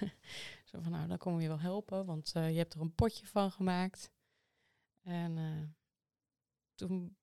Zo 0.69 0.81
van, 0.81 0.91
nou, 0.91 1.07
dan 1.07 1.17
komen 1.17 1.37
we 1.37 1.43
je 1.43 1.49
wel 1.49 1.59
helpen, 1.59 2.05
want 2.05 2.33
uh, 2.35 2.51
je 2.51 2.57
hebt 2.57 2.73
er 2.73 2.81
een 2.81 2.95
potje 2.95 3.27
van 3.27 3.51
gemaakt. 3.51 4.11
En 5.01 5.37
uh, 5.37 5.67
toen 6.75 7.17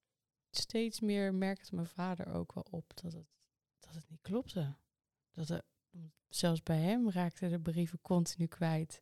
steeds 0.57 0.99
meer 0.99 1.33
merkte 1.33 1.75
mijn 1.75 1.87
vader 1.87 2.33
ook 2.33 2.53
wel 2.53 2.65
op 2.69 2.91
dat 3.01 3.13
het, 3.13 3.27
dat 3.79 3.93
het 3.93 4.09
niet 4.09 4.21
klopte. 4.21 4.75
Dat 5.31 5.49
er 5.49 5.63
zelfs 6.29 6.63
bij 6.63 6.77
hem 6.77 7.09
raakten 7.09 7.49
de 7.49 7.59
brieven 7.59 8.01
continu 8.01 8.47
kwijt. 8.47 9.01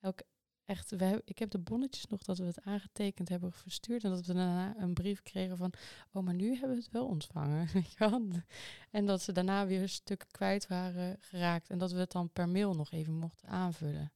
Elk, 0.00 0.20
echt, 0.64 0.92
ik 1.24 1.38
heb 1.38 1.50
de 1.50 1.58
bonnetjes 1.58 2.06
nog 2.06 2.22
dat 2.22 2.38
we 2.38 2.44
het 2.44 2.60
aangetekend 2.60 3.28
hebben 3.28 3.52
verstuurd. 3.52 4.04
En 4.04 4.10
dat 4.10 4.26
we 4.26 4.34
daarna 4.34 4.76
een 4.76 4.94
brief 4.94 5.22
kregen 5.22 5.56
van, 5.56 5.72
oh, 6.12 6.22
maar 6.22 6.34
nu 6.34 6.50
hebben 6.50 6.76
we 6.76 6.82
het 6.82 6.92
wel 6.92 7.06
ontvangen. 7.06 7.68
en 8.90 9.06
dat 9.06 9.22
ze 9.22 9.32
daarna 9.32 9.66
weer 9.66 9.88
stukken 9.88 10.28
kwijt 10.28 10.66
waren 10.66 11.16
geraakt. 11.20 11.70
En 11.70 11.78
dat 11.78 11.92
we 11.92 11.98
het 11.98 12.12
dan 12.12 12.30
per 12.30 12.48
mail 12.48 12.74
nog 12.74 12.90
even 12.90 13.14
mochten 13.14 13.48
aanvullen. 13.48 14.12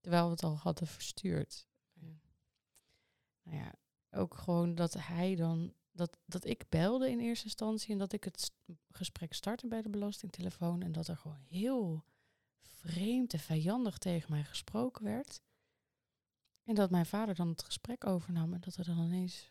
Terwijl 0.00 0.24
we 0.24 0.30
het 0.30 0.42
al 0.42 0.56
hadden 0.56 0.86
verstuurd. 0.86 1.66
Nou 3.42 3.58
ja, 3.58 3.74
ook 4.10 4.34
gewoon 4.34 4.74
dat 4.74 4.94
hij 4.94 5.34
dan 5.34 5.74
dat, 5.96 6.18
dat 6.24 6.44
ik 6.44 6.64
belde 6.68 7.10
in 7.10 7.20
eerste 7.20 7.44
instantie 7.44 7.92
en 7.92 7.98
dat 7.98 8.12
ik 8.12 8.24
het 8.24 8.50
gesprek 8.90 9.32
startte 9.32 9.66
bij 9.66 9.82
de 9.82 9.88
belastingtelefoon 9.88 10.82
en 10.82 10.92
dat 10.92 11.08
er 11.08 11.16
gewoon 11.16 11.42
heel 11.48 12.04
vreemd 12.60 13.32
en 13.32 13.38
vijandig 13.38 13.98
tegen 13.98 14.30
mij 14.30 14.44
gesproken 14.44 15.04
werd. 15.04 15.40
En 16.62 16.74
dat 16.74 16.90
mijn 16.90 17.06
vader 17.06 17.34
dan 17.34 17.48
het 17.48 17.62
gesprek 17.62 18.06
overnam 18.06 18.52
en 18.52 18.60
dat 18.60 18.76
er 18.76 18.84
dan 18.84 18.98
ineens 18.98 19.50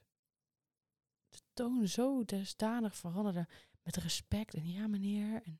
de 1.29 1.39
toon 1.53 1.87
zo 1.87 2.25
desdanig 2.25 2.95
veranderde 2.95 3.47
met 3.83 3.95
respect 3.95 4.53
en 4.53 4.71
ja 4.71 4.87
meneer 4.87 5.41
en 5.43 5.59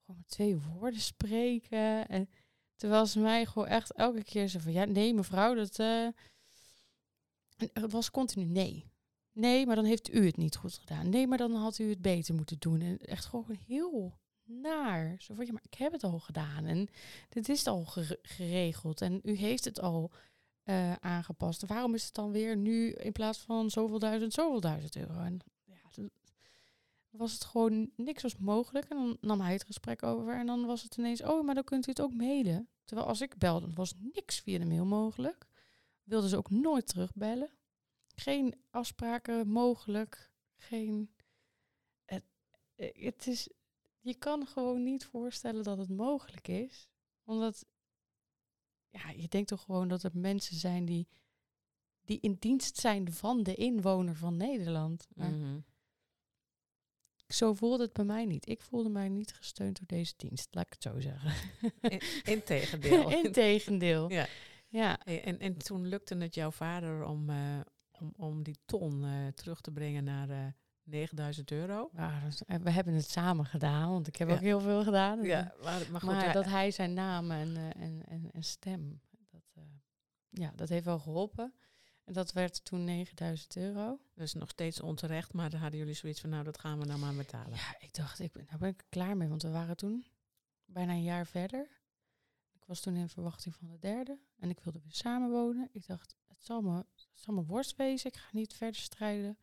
gewoon 0.00 0.16
met 0.16 0.28
twee 0.28 0.58
woorden 0.58 1.00
spreken. 1.00 2.08
En 2.08 2.28
terwijl 2.76 3.06
ze 3.06 3.20
mij 3.20 3.46
gewoon 3.46 3.68
echt 3.68 3.92
elke 3.92 4.22
keer 4.22 4.48
zei 4.48 4.62
van 4.62 4.72
ja 4.72 4.84
nee 4.84 5.14
mevrouw 5.14 5.54
dat... 5.54 5.78
Uh, 5.78 6.08
het 7.56 7.92
was 7.92 8.10
continu 8.10 8.44
nee. 8.44 8.92
Nee, 9.32 9.66
maar 9.66 9.76
dan 9.76 9.84
heeft 9.84 10.14
u 10.14 10.26
het 10.26 10.36
niet 10.36 10.56
goed 10.56 10.74
gedaan. 10.74 11.08
Nee, 11.08 11.26
maar 11.26 11.38
dan 11.38 11.54
had 11.54 11.78
u 11.78 11.88
het 11.88 12.02
beter 12.02 12.34
moeten 12.34 12.56
doen. 12.58 12.80
En 12.80 12.98
echt 12.98 13.24
gewoon 13.24 13.58
heel 13.66 14.18
naar. 14.44 15.14
Zo 15.18 15.34
van, 15.34 15.46
ja, 15.46 15.52
maar 15.52 15.64
ik 15.70 15.78
heb 15.78 15.92
het 15.92 16.04
al 16.04 16.18
gedaan. 16.18 16.64
En 16.64 16.88
dit 17.28 17.48
is 17.48 17.66
al 17.66 17.84
geregeld. 18.22 19.00
En 19.00 19.20
u 19.22 19.36
heeft 19.36 19.64
het 19.64 19.80
al 19.80 20.10
uh, 20.64 20.92
aangepast. 20.92 21.66
Waarom 21.66 21.94
is 21.94 22.04
het 22.04 22.14
dan 22.14 22.32
weer 22.32 22.56
nu 22.56 22.90
in 22.92 23.12
plaats 23.12 23.38
van 23.38 23.70
zoveel 23.70 23.98
duizend, 23.98 24.32
zoveel 24.32 24.60
duizend 24.60 24.96
euro? 24.96 25.20
En 25.20 25.38
ja, 25.64 26.04
was 27.10 27.32
het 27.32 27.44
gewoon 27.44 27.90
niks 27.96 28.22
was 28.22 28.36
mogelijk. 28.36 28.88
En 28.88 28.96
dan 28.96 29.16
nam 29.20 29.40
hij 29.40 29.52
het 29.52 29.64
gesprek 29.64 30.02
over. 30.02 30.34
En 30.34 30.46
dan 30.46 30.66
was 30.66 30.82
het 30.82 30.96
ineens, 30.96 31.22
oh, 31.22 31.44
maar 31.44 31.54
dan 31.54 31.64
kunt 31.64 31.86
u 31.86 31.90
het 31.90 32.00
ook 32.00 32.14
mailen. 32.14 32.68
Terwijl 32.84 33.08
als 33.08 33.20
ik 33.20 33.38
belde, 33.38 33.72
was 33.74 33.94
niks 34.12 34.40
via 34.40 34.58
de 34.58 34.66
mail 34.66 34.84
mogelijk. 34.84 35.46
Wilden 36.04 36.30
ze 36.30 36.36
ook 36.36 36.50
nooit 36.50 36.86
terugbellen 36.86 37.50
geen 38.14 38.54
afspraken 38.70 39.48
mogelijk. 39.48 40.30
Geen. 40.56 41.10
Het, 42.04 42.24
het 42.76 43.26
is. 43.26 43.48
Je 44.00 44.14
kan 44.14 44.46
gewoon 44.46 44.82
niet 44.82 45.04
voorstellen 45.04 45.62
dat 45.62 45.78
het 45.78 45.88
mogelijk 45.88 46.48
is. 46.48 46.88
Omdat. 47.24 47.66
Ja, 48.90 49.10
je 49.10 49.28
denkt 49.28 49.48
toch 49.48 49.62
gewoon 49.62 49.88
dat 49.88 50.02
er 50.02 50.10
mensen 50.14 50.56
zijn 50.56 50.84
die. 50.84 51.08
die 52.04 52.20
in 52.20 52.36
dienst 52.38 52.76
zijn 52.76 53.12
van 53.12 53.42
de 53.42 53.54
inwoner 53.54 54.16
van 54.16 54.36
Nederland. 54.36 55.08
Maar 55.14 55.30
mhm. 55.30 55.58
Zo 57.28 57.54
voelde 57.54 57.82
het 57.82 57.92
bij 57.92 58.04
mij 58.04 58.24
niet. 58.24 58.48
Ik 58.48 58.60
voelde 58.60 58.88
mij 58.88 59.08
niet 59.08 59.32
gesteund 59.32 59.78
door 59.78 59.86
deze 59.86 60.14
dienst, 60.16 60.48
laat 60.50 60.66
ik 60.66 60.72
het 60.72 60.82
zo 60.82 61.00
zeggen. 61.00 61.32
Integendeel. 62.36 63.10
Integendeel. 63.10 64.10
Ja. 64.10 64.28
Ja. 64.74 64.98
En, 65.04 65.38
en 65.38 65.58
toen 65.58 65.86
lukte 65.86 66.16
het 66.16 66.34
jouw 66.34 66.50
vader 66.50 67.04
om, 67.04 67.30
uh, 67.30 67.60
om, 67.90 68.12
om 68.16 68.42
die 68.42 68.58
ton 68.64 69.04
uh, 69.04 69.28
terug 69.28 69.60
te 69.60 69.70
brengen 69.70 70.04
naar 70.04 70.28
uh, 70.28 70.46
eh, 70.46 70.52
9000 70.82 71.50
euro. 71.50 71.90
Ja, 71.92 72.20
dus, 72.24 72.42
we 72.62 72.70
hebben 72.70 72.94
het 72.94 73.10
samen 73.10 73.46
gedaan, 73.46 73.90
want 73.90 74.06
ik 74.06 74.16
heb 74.16 74.30
ook 74.30 74.40
heel 74.40 74.60
veel 74.60 74.84
gedaan. 74.84 75.22
Ja, 75.22 75.54
maar, 75.62 75.90
maar, 75.90 76.00
goed, 76.00 76.10
maar 76.10 76.32
dat 76.32 76.44
hij 76.44 76.70
zijn 76.70 76.92
naam 76.92 77.30
en, 77.30 77.56
en, 77.56 78.02
en, 78.06 78.30
en 78.30 78.42
stem, 78.42 79.00
dat, 79.30 79.64
ja, 80.30 80.52
dat 80.56 80.68
heeft 80.68 80.84
wel 80.84 80.98
geholpen. 80.98 81.54
En 82.04 82.12
dat 82.12 82.32
werd 82.32 82.64
toen 82.64 82.84
9000 82.84 83.56
euro. 83.56 84.00
Dus 84.14 84.34
nog 84.34 84.50
steeds 84.50 84.80
onterecht, 84.80 85.32
maar 85.32 85.50
dan 85.50 85.60
hadden 85.60 85.78
jullie 85.78 85.94
zoiets 85.94 86.20
van, 86.20 86.30
nou, 86.30 86.44
dat 86.44 86.58
gaan 86.58 86.78
we 86.78 86.84
nou 86.84 86.98
maar 86.98 87.14
betalen. 87.14 87.56
Ja, 87.56 87.76
ik 87.78 87.94
dacht, 87.94 88.18
ik 88.18 88.32
ben, 88.32 88.44
nou 88.46 88.58
ben 88.58 88.68
ik 88.68 88.84
klaar 88.88 89.16
mee, 89.16 89.28
want 89.28 89.42
we 89.42 89.50
waren 89.50 89.76
toen 89.76 90.04
bijna 90.64 90.92
een 90.92 91.02
jaar 91.02 91.26
verder. 91.26 91.83
Ik 92.64 92.70
was 92.70 92.80
toen 92.80 92.96
in 92.96 93.08
verwachting 93.08 93.54
van 93.54 93.68
de 93.68 93.78
derde 93.78 94.18
en 94.36 94.50
ik 94.50 94.60
wilde 94.60 94.80
weer 94.80 94.94
samenwonen. 94.94 95.68
Ik 95.72 95.86
dacht, 95.86 96.16
het 96.26 96.44
zal 96.44 96.60
me 96.60 96.76
het 96.76 97.08
zal 97.12 97.34
mijn 97.34 97.46
worst 97.46 97.76
wezen. 97.76 98.10
Ik 98.10 98.16
ga 98.16 98.28
niet 98.32 98.54
verder 98.54 98.80
strijden. 98.80 99.38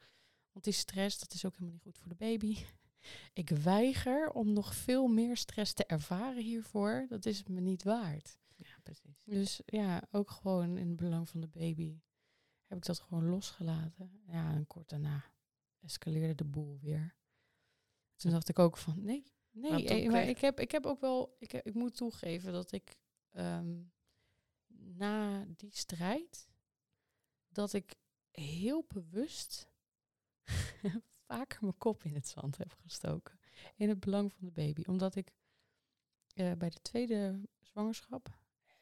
Want 0.52 0.66
die 0.66 0.74
stress, 0.74 1.20
dat 1.20 1.34
is 1.34 1.46
ook 1.46 1.52
helemaal 1.52 1.74
niet 1.74 1.82
goed 1.82 1.98
voor 1.98 2.10
de 2.10 2.16
baby. 2.16 2.58
Ik 3.34 3.50
weiger 3.50 4.32
om 4.32 4.54
nog 4.54 4.76
veel 4.76 5.08
meer 5.08 5.38
stress 5.38 5.74
te 5.74 5.86
ervaren 5.86 6.44
hiervoor. 6.44 7.06
Dat 7.10 7.26
is 7.26 7.44
me 7.44 7.60
niet 7.60 7.84
waard. 7.84 8.38
Ja, 8.56 8.78
precies. 8.84 9.24
Dus 9.24 9.62
ja, 9.66 10.08
ook 10.12 10.32
gewoon 10.32 10.78
in 10.78 10.88
het 10.88 10.96
belang 10.96 11.30
van 11.30 11.42
de 11.42 11.48
baby 11.48 12.02
heb 12.66 12.78
ik 12.78 12.86
dat 12.86 13.00
gewoon 13.00 13.26
losgelaten. 13.26 14.22
Ja, 14.26 14.54
en 14.54 14.68
kort 14.68 14.90
daarna 14.90 15.24
escaleerde 15.80 16.36
de 16.36 16.46
boel 16.46 16.80
weer. 16.82 17.16
Toen 18.16 18.32
dacht 18.32 18.50
ik 18.50 18.60
ook 18.60 18.78
van, 18.78 19.04
nee, 19.04 19.24
nee, 19.52 19.72
maar, 19.72 19.82
eh, 19.82 20.10
maar 20.10 20.28
ik, 20.28 20.38
heb, 20.38 20.60
ik 20.60 20.72
heb 20.72 20.86
ook 20.86 21.00
wel, 21.00 21.36
ik, 21.40 21.54
ik 21.54 21.74
moet 21.74 21.96
toegeven 21.96 22.52
dat 22.52 22.72
ik 22.72 23.00
ehm, 23.32 23.82
na 24.68 25.46
die 25.48 25.76
strijd 25.76 26.50
dat 27.50 27.74
ik 27.74 27.96
heel 28.32 28.86
bewust 28.88 29.68
vaker 31.28 31.62
mijn 31.62 31.78
kop 31.78 32.04
in 32.04 32.14
het 32.14 32.28
zand 32.28 32.58
heb 32.58 32.74
gestoken. 32.74 33.40
In 33.76 33.90
het 33.90 34.00
belang 34.00 34.34
van 34.34 34.46
de 34.46 34.52
baby. 34.52 34.84
Omdat 34.86 35.16
ik 35.16 35.32
uh, 36.36 36.54
bij 36.54 36.70
de 36.70 36.82
tweede 36.82 37.42
zwangerschap 37.60 38.40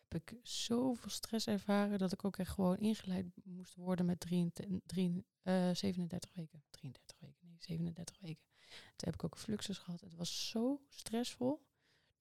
heb 0.08 0.22
ik 0.22 0.40
zoveel 0.44 1.10
stress 1.10 1.48
ervaren 1.48 2.00
dat 2.00 2.12
ik 2.12 2.26
ook 2.26 2.38
echt 2.38 2.52
gewoon 2.52 2.78
ingeleid 2.78 3.26
moest 3.44 3.76
worden 3.76 4.06
met 4.06 4.20
33, 4.20 4.80
3, 4.86 5.26
uh, 5.44 5.70
37 5.74 6.34
weken. 6.34 6.64
33 6.70 7.20
weken, 7.20 7.48
nee, 7.48 7.58
37 7.60 8.20
weken. 8.20 8.46
Toen 8.70 9.10
heb 9.10 9.14
ik 9.14 9.24
ook 9.24 9.38
fluxus 9.38 9.78
gehad. 9.78 10.02
Het 10.02 10.16
was 10.16 10.50
zo 10.50 10.82
stressvol. 10.90 11.68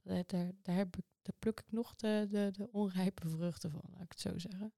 Dat, 0.03 0.29
daar, 0.31 0.53
daar, 0.63 0.77
heb 0.77 0.97
ik, 0.97 1.05
daar 1.29 1.39
pluk 1.39 1.61
ik 1.61 1.73
nog 1.73 1.95
de, 1.95 2.27
de, 2.31 2.51
de 2.53 2.73
onrijpe 2.73 3.29
vruchten 3.29 3.71
van, 3.71 3.83
laat 3.91 4.03
ik 4.03 4.11
het 4.11 4.21
zo 4.21 4.39
zeggen. 4.39 4.73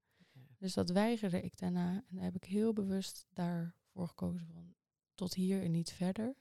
Dus 0.57 0.73
dat 0.73 0.89
weigerde 0.89 1.41
ik 1.41 1.57
daarna. 1.57 2.03
En 2.07 2.15
daar 2.15 2.23
heb 2.23 2.35
ik 2.35 2.43
heel 2.43 2.73
bewust 2.73 3.25
daarvoor 3.33 4.07
gekozen 4.07 4.47
van 4.47 4.75
tot 5.15 5.33
hier 5.33 5.63
en 5.63 5.71
niet 5.71 5.91
verder. 5.91 6.35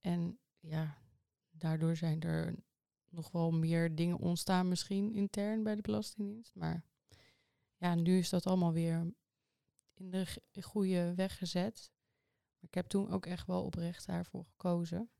En 0.00 0.38
ja, 0.58 0.98
daardoor 1.50 1.96
zijn 1.96 2.20
er 2.20 2.54
nog 3.08 3.30
wel 3.30 3.50
meer 3.50 3.94
dingen 3.94 4.18
ontstaan 4.18 4.68
misschien 4.68 5.14
intern 5.14 5.62
bij 5.62 5.74
de 5.74 5.82
Belastingdienst. 5.82 6.54
Maar 6.54 6.84
ja, 7.76 7.94
nu 7.94 8.18
is 8.18 8.28
dat 8.30 8.46
allemaal 8.46 8.72
weer 8.72 9.14
in 9.94 10.10
de 10.50 10.62
goede 10.62 11.14
weg 11.14 11.38
gezet. 11.38 11.92
Maar 12.54 12.68
ik 12.68 12.74
heb 12.74 12.86
toen 12.86 13.10
ook 13.10 13.26
echt 13.26 13.46
wel 13.46 13.64
oprecht 13.64 14.06
daarvoor 14.06 14.44
gekozen. 14.44 15.10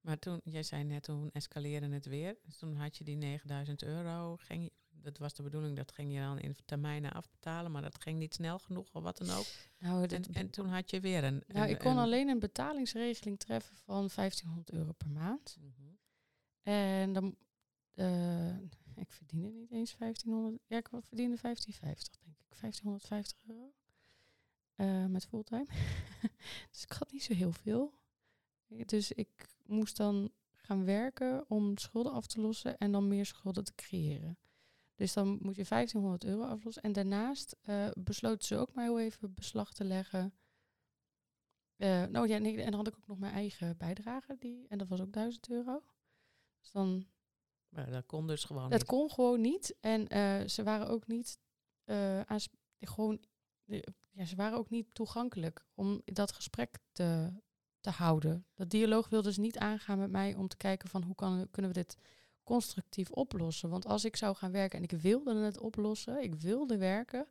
Maar 0.00 0.18
toen, 0.18 0.40
jij 0.44 0.62
zei 0.62 0.84
net, 0.84 1.02
toen 1.02 1.30
escaleerde 1.32 1.88
het 1.88 2.06
weer. 2.06 2.36
Dus 2.42 2.56
toen 2.56 2.76
had 2.76 2.96
je 2.96 3.04
die 3.04 3.16
9000 3.16 3.82
euro. 3.82 4.36
Ging, 4.36 4.62
je- 4.64 4.72
dat 5.02 5.18
was 5.18 5.34
de 5.34 5.42
bedoeling, 5.42 5.76
dat 5.76 5.92
ging 5.92 6.12
je 6.14 6.20
dan 6.20 6.38
in 6.38 6.56
termijnen 6.64 7.12
afbetalen. 7.12 7.70
Maar 7.72 7.82
dat 7.82 8.00
ging 8.02 8.18
niet 8.18 8.34
snel 8.34 8.58
genoeg 8.58 8.88
of 8.92 9.02
wat 9.02 9.18
dan 9.18 9.30
ook. 9.30 9.46
Nou, 9.78 10.06
En, 10.32 10.50
toen 10.50 10.66
had 10.68 10.90
je 10.90 11.00
weer 11.00 11.24
een... 11.24 11.42
nou 11.46 11.64
een- 11.64 11.70
ik 11.70 11.78
kon 11.78 11.92
een- 11.92 11.98
alleen 11.98 12.28
een 12.28 12.38
betalingsregeling 12.38 13.38
treffen 13.38 13.76
van 13.76 14.08
1500 14.14 14.70
euro 14.72 14.92
per 14.92 15.10
maand. 15.10 15.56
Mhm. 15.60 15.88
En 16.62 17.12
dan, 17.12 17.36
eh, 17.94 18.56
ik 18.96 19.12
verdiende 19.12 19.48
niet 19.50 19.70
eens 19.70 19.96
1500. 19.96 20.62
Ja, 20.66 20.76
ik 20.76 20.88
verdiende 20.88 21.36
1550, 21.36 22.20
denk 22.24 22.36
ik. 22.38 22.56
1550 22.60 23.38
euro. 23.48 23.72
Eh, 24.74 25.06
met 25.06 25.26
fulltime. 25.26 25.66
dus 26.70 26.82
ik 26.82 26.92
had 26.92 27.12
niet 27.12 27.22
zo 27.22 27.34
heel 27.34 27.52
veel. 27.52 27.92
Dus 28.86 29.12
ik 29.12 29.46
moest 29.66 29.96
dan 29.96 30.32
gaan 30.54 30.84
werken 30.84 31.44
om 31.48 31.78
schulden 31.78 32.12
af 32.12 32.26
te 32.26 32.40
lossen 32.40 32.78
en 32.78 32.92
dan 32.92 33.08
meer 33.08 33.26
schulden 33.26 33.64
te 33.64 33.74
creëren. 33.74 34.38
Dus 34.94 35.12
dan 35.12 35.28
moet 35.28 35.56
je 35.56 35.64
1500 35.64 36.24
euro 36.24 36.42
aflossen. 36.44 36.82
En 36.82 36.92
daarnaast 36.92 37.56
eh, 37.62 37.88
besloten 37.98 38.46
ze 38.46 38.56
ook 38.56 38.72
maar 38.74 38.84
heel 38.84 39.00
even 39.00 39.34
beslag 39.34 39.72
te 39.72 39.84
leggen. 39.84 40.34
Nou 42.10 42.28
ja, 42.28 42.38
nee, 42.38 42.62
en 42.62 42.70
dan 42.70 42.74
had 42.74 42.88
ik 42.88 42.96
ook 42.96 43.06
nog 43.06 43.18
mijn 43.18 43.32
eigen 43.32 43.76
bijdrage. 43.76 44.36
Die, 44.38 44.68
en 44.68 44.78
dat 44.78 44.88
was 44.88 45.00
ook 45.00 45.12
1000 45.12 45.50
euro. 45.50 45.82
Dus 46.60 46.70
dan 46.70 47.06
Maar 47.68 47.90
dat 47.90 48.06
kon 48.06 48.26
dus 48.26 48.44
gewoon 48.44 48.70
dat 48.70 48.78
niet. 48.78 48.88
kon 48.88 49.10
gewoon 49.10 49.40
niet. 49.40 49.76
En 49.80 50.08
eh, 50.08 50.48
ze 50.48 50.62
waren 50.62 50.88
ook 50.88 51.06
niet 51.06 51.38
gewoon, 52.80 53.20
ja, 54.10 54.24
ze 54.24 54.36
waren 54.36 54.58
ook 54.58 54.70
niet 54.70 54.94
toegankelijk 54.94 55.66
om 55.74 56.00
dat 56.04 56.32
gesprek 56.32 56.78
te, 56.92 57.32
te 57.80 57.90
houden. 57.90 58.46
Dat 58.54 58.70
dialoog 58.70 59.08
wilden 59.08 59.32
ze 59.32 59.40
niet 59.40 59.58
aangaan 59.58 59.98
met 59.98 60.10
mij 60.10 60.34
om 60.34 60.48
te 60.48 60.56
kijken 60.56 60.88
van 60.88 61.02
hoe 61.02 61.14
kan, 61.14 61.48
kunnen 61.50 61.70
we 61.70 61.76
dit 61.78 61.96
constructief 62.42 63.10
oplossen. 63.10 63.70
Want 63.70 63.86
als 63.86 64.04
ik 64.04 64.16
zou 64.16 64.36
gaan 64.36 64.52
werken 64.52 64.78
en 64.78 64.84
ik 64.84 64.90
wilde 65.00 65.34
het 65.34 65.58
oplossen, 65.58 66.22
ik 66.22 66.34
wilde 66.34 66.76
werken, 66.78 67.26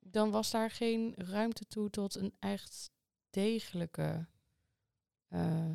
dan 0.00 0.30
was 0.30 0.50
daar 0.50 0.70
geen 0.70 1.14
ruimte 1.16 1.66
toe 1.66 1.90
tot 1.90 2.14
een 2.14 2.34
echt 2.38 2.90
degelijke 3.30 4.26
eh, 5.28 5.70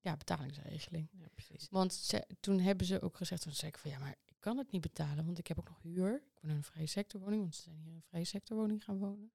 ja, 0.00 0.16
betalingsregeling. 0.16 1.08
Ja, 1.12 1.26
precies. 1.28 1.66
Want 1.70 1.94
ze- 1.94 2.26
toen 2.40 2.60
hebben 2.60 2.86
ze 2.86 3.00
ook 3.02 3.16
gezegd, 3.16 3.42
toen 3.42 3.52
zei 3.52 3.70
ik 3.70 3.78
van 3.78 3.90
ja, 3.90 3.98
maar 3.98 4.16
ik 4.24 4.36
kan 4.38 4.58
het 4.58 4.70
niet 4.70 4.80
betalen, 4.80 5.24
want 5.24 5.38
ik 5.38 5.46
heb 5.46 5.58
ook 5.58 5.68
nog 5.68 5.82
huur. 5.82 6.14
Ik 6.14 6.38
woon 6.40 6.50
in 6.50 6.56
een 6.56 6.62
vrije 6.64 6.86
sectorwoning, 6.86 7.40
want 7.42 7.54
ze 7.54 7.62
zijn 7.62 7.76
hier 7.76 7.88
in 7.90 7.94
een 7.96 8.02
vrije 8.02 8.24
sectorwoning 8.24 8.84
gaan 8.84 8.98
wonen. 8.98 9.32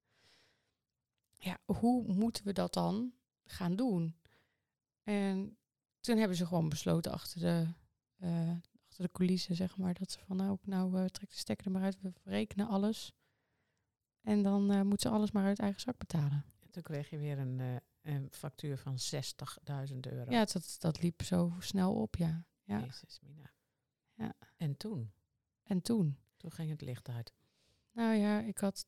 Ja, 1.38 1.60
hoe 1.66 2.14
moeten 2.14 2.46
we 2.46 2.54
dat 2.54 2.74
dan 2.74 3.14
gaan 3.44 3.76
doen? 3.76 4.16
En 5.04 5.58
toen 6.00 6.18
hebben 6.18 6.38
ze 6.38 6.46
gewoon 6.46 6.70
besloten 6.70 7.12
achter 7.12 7.40
de, 7.40 7.68
eh, 8.18 8.58
achter 8.88 9.04
de 9.04 9.12
coulissen, 9.12 9.56
zeg 9.56 9.78
maar, 9.78 9.94
dat 9.94 10.12
ze 10.12 10.20
van 10.20 10.38
nou, 10.38 10.58
nou 10.62 10.98
eh, 10.98 11.06
trek 11.06 11.30
de 11.30 11.38
stekker 11.38 11.66
er 11.66 11.72
maar 11.72 11.84
uit, 11.84 12.02
we 12.02 12.12
verrekenen 12.12 12.68
alles. 12.68 13.14
En 14.22 14.44
dan 14.44 14.72
eh 14.72 14.82
moet 14.82 15.02
ze 15.02 15.10
alles 15.10 15.32
maar 15.32 15.46
uit 15.46 15.60
eigen 15.60 15.82
zak 15.82 15.98
betalen. 15.98 16.46
En 16.60 16.72
toen 16.72 16.84
kreeg 16.84 17.10
je 17.10 17.18
weer 17.18 17.38
een, 17.38 17.82
een 18.02 18.28
factuur 18.32 18.78
van 18.78 18.98
60.000 19.92 20.00
euro. 20.00 20.32
Ja, 20.32 20.46
dat, 20.46 20.76
dat 20.80 21.02
liep 21.02 21.22
zo 21.22 21.54
snel 21.60 21.96
op, 21.96 22.16
ja. 22.16 22.46
ja. 22.64 22.80
Jezus, 22.80 23.20
Mina. 23.22 23.52
Ja. 24.14 24.34
En 24.58 24.78
toen? 24.78 25.12
En 25.64 25.82
toen? 25.82 26.18
Toen 26.38 26.52
ging 26.52 26.70
het 26.70 26.82
licht 26.82 27.10
uit. 27.10 27.34
Nou 27.92 28.16
ja, 28.16 28.40
ik 28.40 28.58
had, 28.58 28.86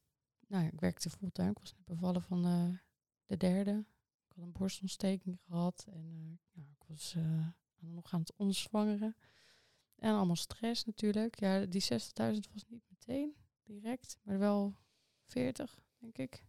nou 0.48 0.64
ja, 0.64 0.70
ik 0.72 0.80
werkte 0.80 1.10
fulltime. 1.10 1.50
Ik 1.50 1.60
was 1.60 1.74
net 1.74 1.86
bevallen 1.86 2.22
van 2.22 2.46
eh, 2.46 2.78
de 3.26 3.38
derde. 3.38 3.86
Ik 4.28 4.36
had 4.36 4.44
een 4.44 4.52
borstontsteking 4.52 5.40
gehad 5.46 5.86
en 5.90 6.40
eh, 6.54 6.62
ik 6.62 6.84
was 6.88 7.14
eh, 7.16 7.48
nog 7.80 8.14
aan 8.14 8.20
het 8.20 8.34
onzwangeren. 8.36 9.16
En 9.96 10.14
allemaal 10.14 10.36
stress 10.36 10.86
natuurlijk. 10.86 11.40
Ja, 11.40 11.66
die 11.66 11.84
60.000 11.84 12.52
was 12.54 12.66
niet 12.68 12.84
meteen 12.90 13.36
direct, 13.64 14.18
maar 14.24 14.40
wel 14.40 14.76
40, 15.26 15.80
denk 15.98 16.18
ik. 16.18 16.46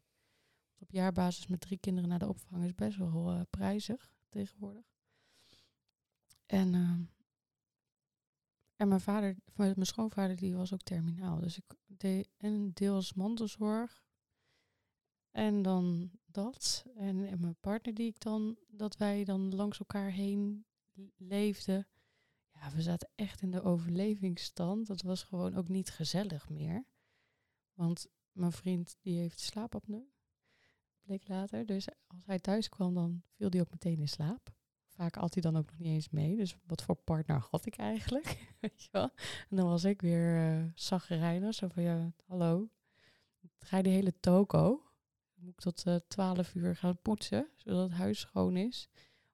Op 0.79 0.91
jaarbasis 0.91 1.47
met 1.47 1.61
drie 1.61 1.79
kinderen 1.79 2.09
naar 2.09 2.19
de 2.19 2.29
opvang 2.29 2.65
is 2.65 2.75
best 2.75 2.97
wel 2.97 3.47
prijzig 3.51 4.13
tegenwoordig. 4.29 4.97
En, 6.47 6.75
ehm, 6.75 7.03
en 8.79 8.89
mijn 8.89 9.01
vader, 9.01 9.37
mijn 9.55 9.87
schoonvader, 9.87 10.37
die 10.37 10.57
was 10.57 10.73
ook 10.73 10.83
terminaal. 10.83 11.41
Dus 11.41 11.57
ik 11.57 11.65
deed 11.87 12.29
en 12.37 12.71
deels 12.73 13.15
mantelzorg. 13.15 14.05
En 15.31 15.63
dan 15.63 16.11
dat. 16.27 16.85
En, 16.95 17.25
en 17.25 17.41
mijn 17.41 17.57
partner 17.61 17.95
die 17.95 18.07
ik 18.07 18.21
dan, 18.21 18.57
dat 18.69 18.97
wij 18.97 19.25
dan 19.25 19.55
langs 19.55 19.79
elkaar 19.79 20.11
heen 20.11 20.65
leefden. 21.17 21.87
Ja, 22.53 22.71
we 22.71 22.83
zaten 22.83 23.11
echt 23.15 23.43
in 23.43 23.51
de 23.51 23.63
overlevingsstand. 23.63 24.87
Dat 24.87 25.03
was 25.03 25.23
gewoon 25.23 25.55
ook 25.55 25.69
niet 25.69 25.91
gezellig 25.91 26.49
meer. 26.49 26.85
Want 27.75 28.07
mijn 28.33 28.53
vriend 28.53 28.97
die 29.01 29.19
heeft 29.19 29.41
slaapapneu. 29.41 30.05
Bleek 31.01 31.29
later. 31.29 31.67
Dus 31.67 31.89
als 32.07 32.27
hij 32.27 32.39
thuis 32.39 32.69
kwam, 32.69 32.95
dan 32.95 33.23
viel 33.31 33.49
hij 33.51 33.61
ook 33.61 33.71
meteen 33.71 33.99
in 33.99 34.09
slaap. 34.09 34.57
Vaak 34.99 35.15
had 35.15 35.35
hij 35.35 35.43
dan 35.43 35.57
ook 35.57 35.71
nog 35.71 35.79
niet 35.79 35.93
eens 35.93 36.11
mee. 36.11 36.37
Dus 36.37 36.57
wat 36.67 36.83
voor 36.83 36.95
partner 36.95 37.47
had 37.51 37.67
ik 37.67 37.77
eigenlijk? 37.77 38.27
Weet 38.61 38.83
je 38.83 38.89
wel? 38.93 39.11
En 39.49 39.57
dan 39.57 39.69
was 39.69 39.85
ik 39.85 40.01
weer 40.01 40.53
uh, 40.53 40.65
zaggerijnig. 40.75 41.55
Zo 41.55 41.69
van, 41.69 41.83
ja, 41.83 42.13
hallo. 42.27 42.69
Draai 43.59 43.83
die 43.83 43.93
hele 43.93 44.21
toko. 44.21 44.83
Dan 45.35 45.45
moet 45.45 45.53
ik 45.53 45.61
tot 45.61 45.87
uh, 45.87 45.95
12 46.09 46.55
uur 46.55 46.77
gaan 46.77 47.03
poetsen, 47.03 47.49
zodat 47.57 47.89
het 47.89 47.99
huis 47.99 48.21
schoon 48.21 48.57
is. 48.57 48.89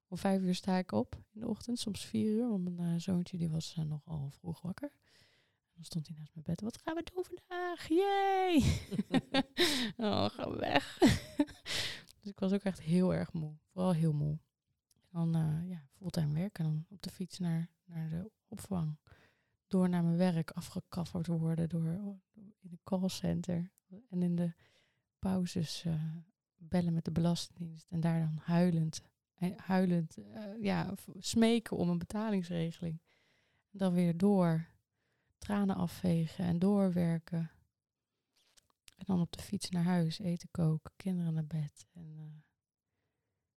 Om 0.07 0.17
vijf 0.17 0.41
uur 0.41 0.55
sta 0.55 0.77
ik 0.77 0.91
op 0.91 1.15
in 1.33 1.39
de 1.39 1.47
ochtend, 1.47 1.79
soms 1.79 2.05
vier 2.05 2.31
uur. 2.31 2.49
Want 2.49 2.75
mijn 2.75 2.93
uh, 2.93 2.99
zoontje 2.99 3.37
die 3.37 3.49
was 3.49 3.75
uh, 3.79 3.85
nogal 3.85 4.29
vroeg 4.29 4.61
wakker. 4.61 4.89
En 4.91 5.73
dan 5.75 5.83
stond 5.83 6.07
hij 6.07 6.15
naast 6.19 6.33
mijn 6.33 6.45
bed. 6.45 6.61
Wat 6.61 6.77
gaan 6.83 6.95
we 6.95 7.03
doen 7.13 7.23
vandaag? 7.23 7.87
Jee! 7.87 8.81
oh, 10.11 10.29
ga 10.29 10.55
weg. 10.57 10.97
dus 12.21 12.31
ik 12.31 12.39
was 12.39 12.53
ook 12.53 12.63
echt 12.63 12.81
heel 12.81 13.13
erg 13.13 13.33
moe. 13.33 13.53
Vooral 13.71 13.93
heel 13.93 14.13
moe. 14.13 14.39
Dan 15.15 15.37
uh, 15.37 15.69
ja, 15.69 15.87
fulltime 15.97 16.33
werken. 16.33 16.65
En 16.65 16.71
dan 16.71 16.85
op 16.89 17.01
de 17.01 17.09
fiets 17.09 17.39
naar, 17.39 17.69
naar 17.85 18.09
de 18.09 18.31
opvang. 18.47 18.97
Door 19.67 19.89
naar 19.89 20.03
mijn 20.03 20.17
werk 20.17 20.51
afgekafferd 20.51 21.27
worden 21.27 21.69
door, 21.69 22.19
in 22.33 22.69
de 22.69 22.79
callcenter. 22.83 23.71
En 24.09 24.23
in 24.23 24.35
de 24.35 24.53
pauzes 25.19 25.83
uh, 25.85 26.15
bellen 26.55 26.93
met 26.93 27.05
de 27.05 27.11
Belastingdienst. 27.11 27.85
En 27.89 27.99
daar 27.99 28.19
dan 28.19 28.39
huilend, 28.43 29.01
huilend 29.55 30.17
uh, 30.17 30.61
ja, 30.61 30.93
smeken 31.17 31.77
om 31.77 31.89
een 31.89 31.97
betalingsregeling. 31.97 33.01
Dan 33.71 33.93
weer 33.93 34.17
door. 34.17 34.67
Tranen 35.37 35.75
afvegen 35.75 36.45
en 36.45 36.59
doorwerken. 36.59 37.51
En 38.95 39.05
dan 39.05 39.21
op 39.21 39.31
de 39.31 39.43
fiets 39.43 39.69
naar 39.69 39.83
huis, 39.83 40.19
eten 40.19 40.49
koken, 40.51 40.93
kinderen 40.95 41.33
naar 41.33 41.47
bed. 41.47 41.87
En 41.93 42.43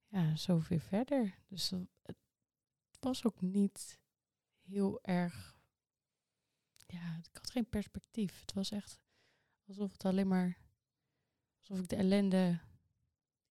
ja, 0.08 0.36
zo 0.36 0.60
weer 0.68 0.80
verder. 0.80 1.38
Dus 1.48 1.70
het 1.70 2.16
was 3.00 3.24
ook 3.24 3.40
niet 3.40 3.98
heel 4.62 5.02
erg. 5.02 5.60
Ja, 6.86 7.16
ik 7.16 7.36
had 7.36 7.50
geen 7.50 7.68
perspectief. 7.68 8.40
Het 8.40 8.52
was 8.52 8.70
echt 8.70 9.00
alsof 9.66 9.92
het 9.92 10.04
alleen 10.04 10.28
maar. 10.28 10.58
alsof 11.58 11.78
ik 11.78 11.88
de 11.88 11.96
ellende 11.96 12.60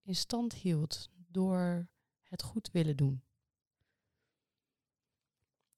in 0.02 0.16
stand 0.16 0.54
hield 0.54 1.10
door 1.14 1.90
het 2.22 2.44
goed 2.44 2.72
willen 2.72 2.98
doen. 2.98 3.24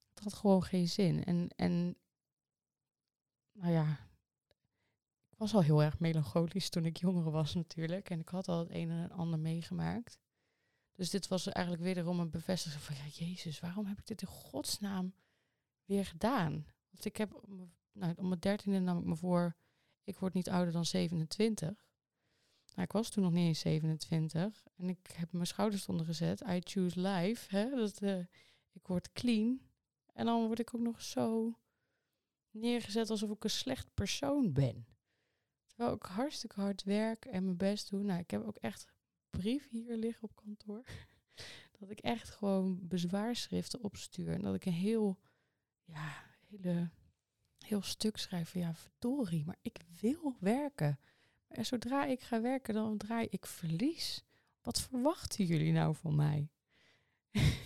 Het 0.09 0.23
had 0.23 0.33
gewoon 0.33 0.63
geen 0.63 0.87
zin. 0.87 1.23
En, 1.23 1.49
en 1.55 1.97
nou 3.51 3.71
ja, 3.71 4.09
ik 5.29 5.37
was 5.37 5.53
al 5.53 5.61
heel 5.61 5.83
erg 5.83 5.99
melancholisch 5.99 6.69
toen 6.69 6.85
ik 6.85 6.97
jonger 6.97 7.31
was 7.31 7.53
natuurlijk. 7.53 8.09
En 8.09 8.19
ik 8.19 8.29
had 8.29 8.47
al 8.47 8.59
het 8.59 8.69
een 8.71 8.89
en 8.89 9.11
ander 9.11 9.39
meegemaakt. 9.39 10.19
Dus 10.99 11.09
dit 11.09 11.27
was 11.27 11.47
eigenlijk 11.47 11.85
wederom 11.85 12.19
een 12.19 12.29
bevestiging 12.29 12.81
van, 12.81 12.95
ja, 12.95 13.25
Jezus, 13.25 13.59
waarom 13.59 13.85
heb 13.85 13.97
ik 13.97 14.07
dit 14.07 14.21
in 14.21 14.27
godsnaam 14.27 15.13
weer 15.85 16.05
gedaan? 16.05 16.65
Want 16.89 17.05
ik 17.05 17.17
heb, 17.17 17.41
nou, 17.91 18.13
om 18.15 18.27
mijn 18.27 18.39
dertiende 18.39 18.79
nam 18.79 18.97
ik 18.97 19.05
me 19.05 19.15
voor, 19.15 19.55
ik 20.03 20.17
word 20.17 20.33
niet 20.33 20.49
ouder 20.49 20.73
dan 20.73 20.85
27. 20.85 21.87
Nou, 22.65 22.81
ik 22.81 22.91
was 22.91 23.09
toen 23.09 23.23
nog 23.23 23.31
niet 23.31 23.47
eens 23.47 23.59
27. 23.59 24.67
En 24.75 24.89
ik 24.89 25.11
heb 25.13 25.31
mijn 25.31 25.47
schouders 25.47 25.87
onder 25.87 26.05
gezet. 26.05 26.41
I 26.41 26.59
choose 26.63 27.01
life. 27.01 27.55
Hè? 27.55 27.69
Dat, 27.69 28.01
uh, 28.01 28.19
ik 28.71 28.87
word 28.87 29.11
clean. 29.11 29.61
En 30.13 30.25
dan 30.25 30.45
word 30.45 30.59
ik 30.59 30.75
ook 30.75 30.81
nog 30.81 31.01
zo 31.01 31.59
neergezet 32.51 33.09
alsof 33.09 33.29
ik 33.29 33.43
een 33.43 33.49
slecht 33.49 33.93
persoon 33.93 34.53
ben. 34.53 34.87
Terwijl 35.65 35.95
ik 35.95 36.03
hartstikke 36.03 36.59
hard 36.59 36.83
werk 36.83 37.25
en 37.25 37.43
mijn 37.43 37.57
best 37.57 37.89
doe. 37.89 38.03
Nou, 38.03 38.19
ik 38.19 38.31
heb 38.31 38.45
ook 38.45 38.57
echt 38.57 38.87
brief 39.29 39.69
hier 39.69 39.95
liggen 39.95 40.23
op 40.23 40.35
kantoor. 40.35 40.83
dat 41.79 41.89
ik 41.89 41.99
echt 41.99 42.29
gewoon 42.29 42.87
bezwaarschriften 42.87 43.83
opstuur. 43.83 44.33
En 44.33 44.41
dat 44.41 44.55
ik 44.55 44.65
een 44.65 44.71
heel, 44.71 45.19
ja, 45.83 46.23
hele, 46.47 46.89
heel 47.57 47.81
stuk 47.81 48.17
schrijven. 48.17 48.59
Ja, 48.59 48.75
verdorie, 48.75 49.45
maar 49.45 49.59
ik 49.61 49.77
wil 50.01 50.35
werken. 50.39 50.99
En 51.47 51.65
zodra 51.65 52.05
ik 52.05 52.21
ga 52.21 52.41
werken, 52.41 52.73
dan 52.73 52.97
draai 52.97 53.27
ik 53.29 53.45
verlies. 53.45 54.23
Wat 54.61 54.81
verwachten 54.81 55.45
jullie 55.45 55.71
nou 55.71 55.95
van 55.95 56.15
mij? 56.15 56.49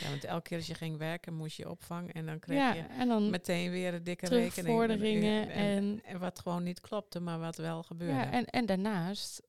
Ja, 0.00 0.08
want 0.08 0.24
elke 0.24 0.42
keer 0.42 0.56
als 0.56 0.66
je 0.66 0.74
ging 0.74 0.96
werken, 0.96 1.34
moest 1.34 1.56
je 1.56 1.70
opvang 1.70 2.12
en 2.12 2.26
dan 2.26 2.38
kreeg 2.38 2.58
ja, 2.58 2.74
je 2.74 2.82
en 2.82 3.08
dan 3.08 3.30
meteen 3.30 3.70
weer 3.70 3.94
een 3.94 4.04
dikke 4.04 4.26
rekening. 4.26 5.24
En, 5.24 5.48
en, 5.50 6.00
en 6.04 6.18
wat 6.18 6.38
gewoon 6.38 6.62
niet 6.62 6.80
klopte, 6.80 7.20
maar 7.20 7.38
wat 7.38 7.56
wel 7.56 7.82
gebeurde. 7.82 8.14
ja, 8.14 8.30
en, 8.30 8.46
en 8.46 8.66
daarnaast, 8.66 9.42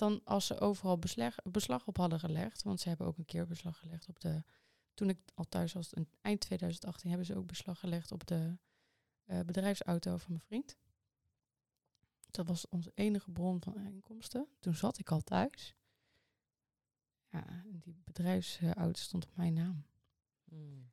dan 0.00 0.20
als 0.24 0.46
ze 0.46 0.60
overal 0.60 0.98
beslag, 0.98 1.36
beslag 1.42 1.86
op 1.86 1.96
hadden 1.96 2.20
gelegd, 2.20 2.62
want 2.62 2.80
ze 2.80 2.88
hebben 2.88 3.06
ook 3.06 3.18
een 3.18 3.24
keer 3.24 3.46
beslag 3.46 3.78
gelegd 3.78 4.08
op 4.08 4.20
de, 4.20 4.42
toen 4.94 5.08
ik 5.08 5.18
al 5.34 5.48
thuis 5.48 5.72
was, 5.72 5.92
in 5.92 6.08
eind 6.20 6.40
2018, 6.40 7.08
hebben 7.08 7.26
ze 7.26 7.36
ook 7.36 7.46
beslag 7.46 7.78
gelegd 7.78 8.12
op 8.12 8.26
de 8.26 8.58
eh, 9.24 9.40
bedrijfsauto 9.40 10.16
van 10.16 10.30
mijn 10.30 10.44
vriend. 10.44 10.76
Dat 12.30 12.46
was 12.46 12.68
onze 12.68 12.92
enige 12.94 13.30
bron 13.30 13.62
van 13.62 13.76
inkomsten. 13.76 14.48
Toen 14.58 14.74
zat 14.74 14.98
ik 14.98 15.10
al 15.10 15.20
thuis. 15.20 15.76
Ja, 17.28 17.64
die 17.66 18.02
bedrijfsauto 18.04 19.00
stond 19.00 19.26
op 19.26 19.36
mijn 19.36 19.52
naam. 19.52 19.86
Hmm. 20.44 20.90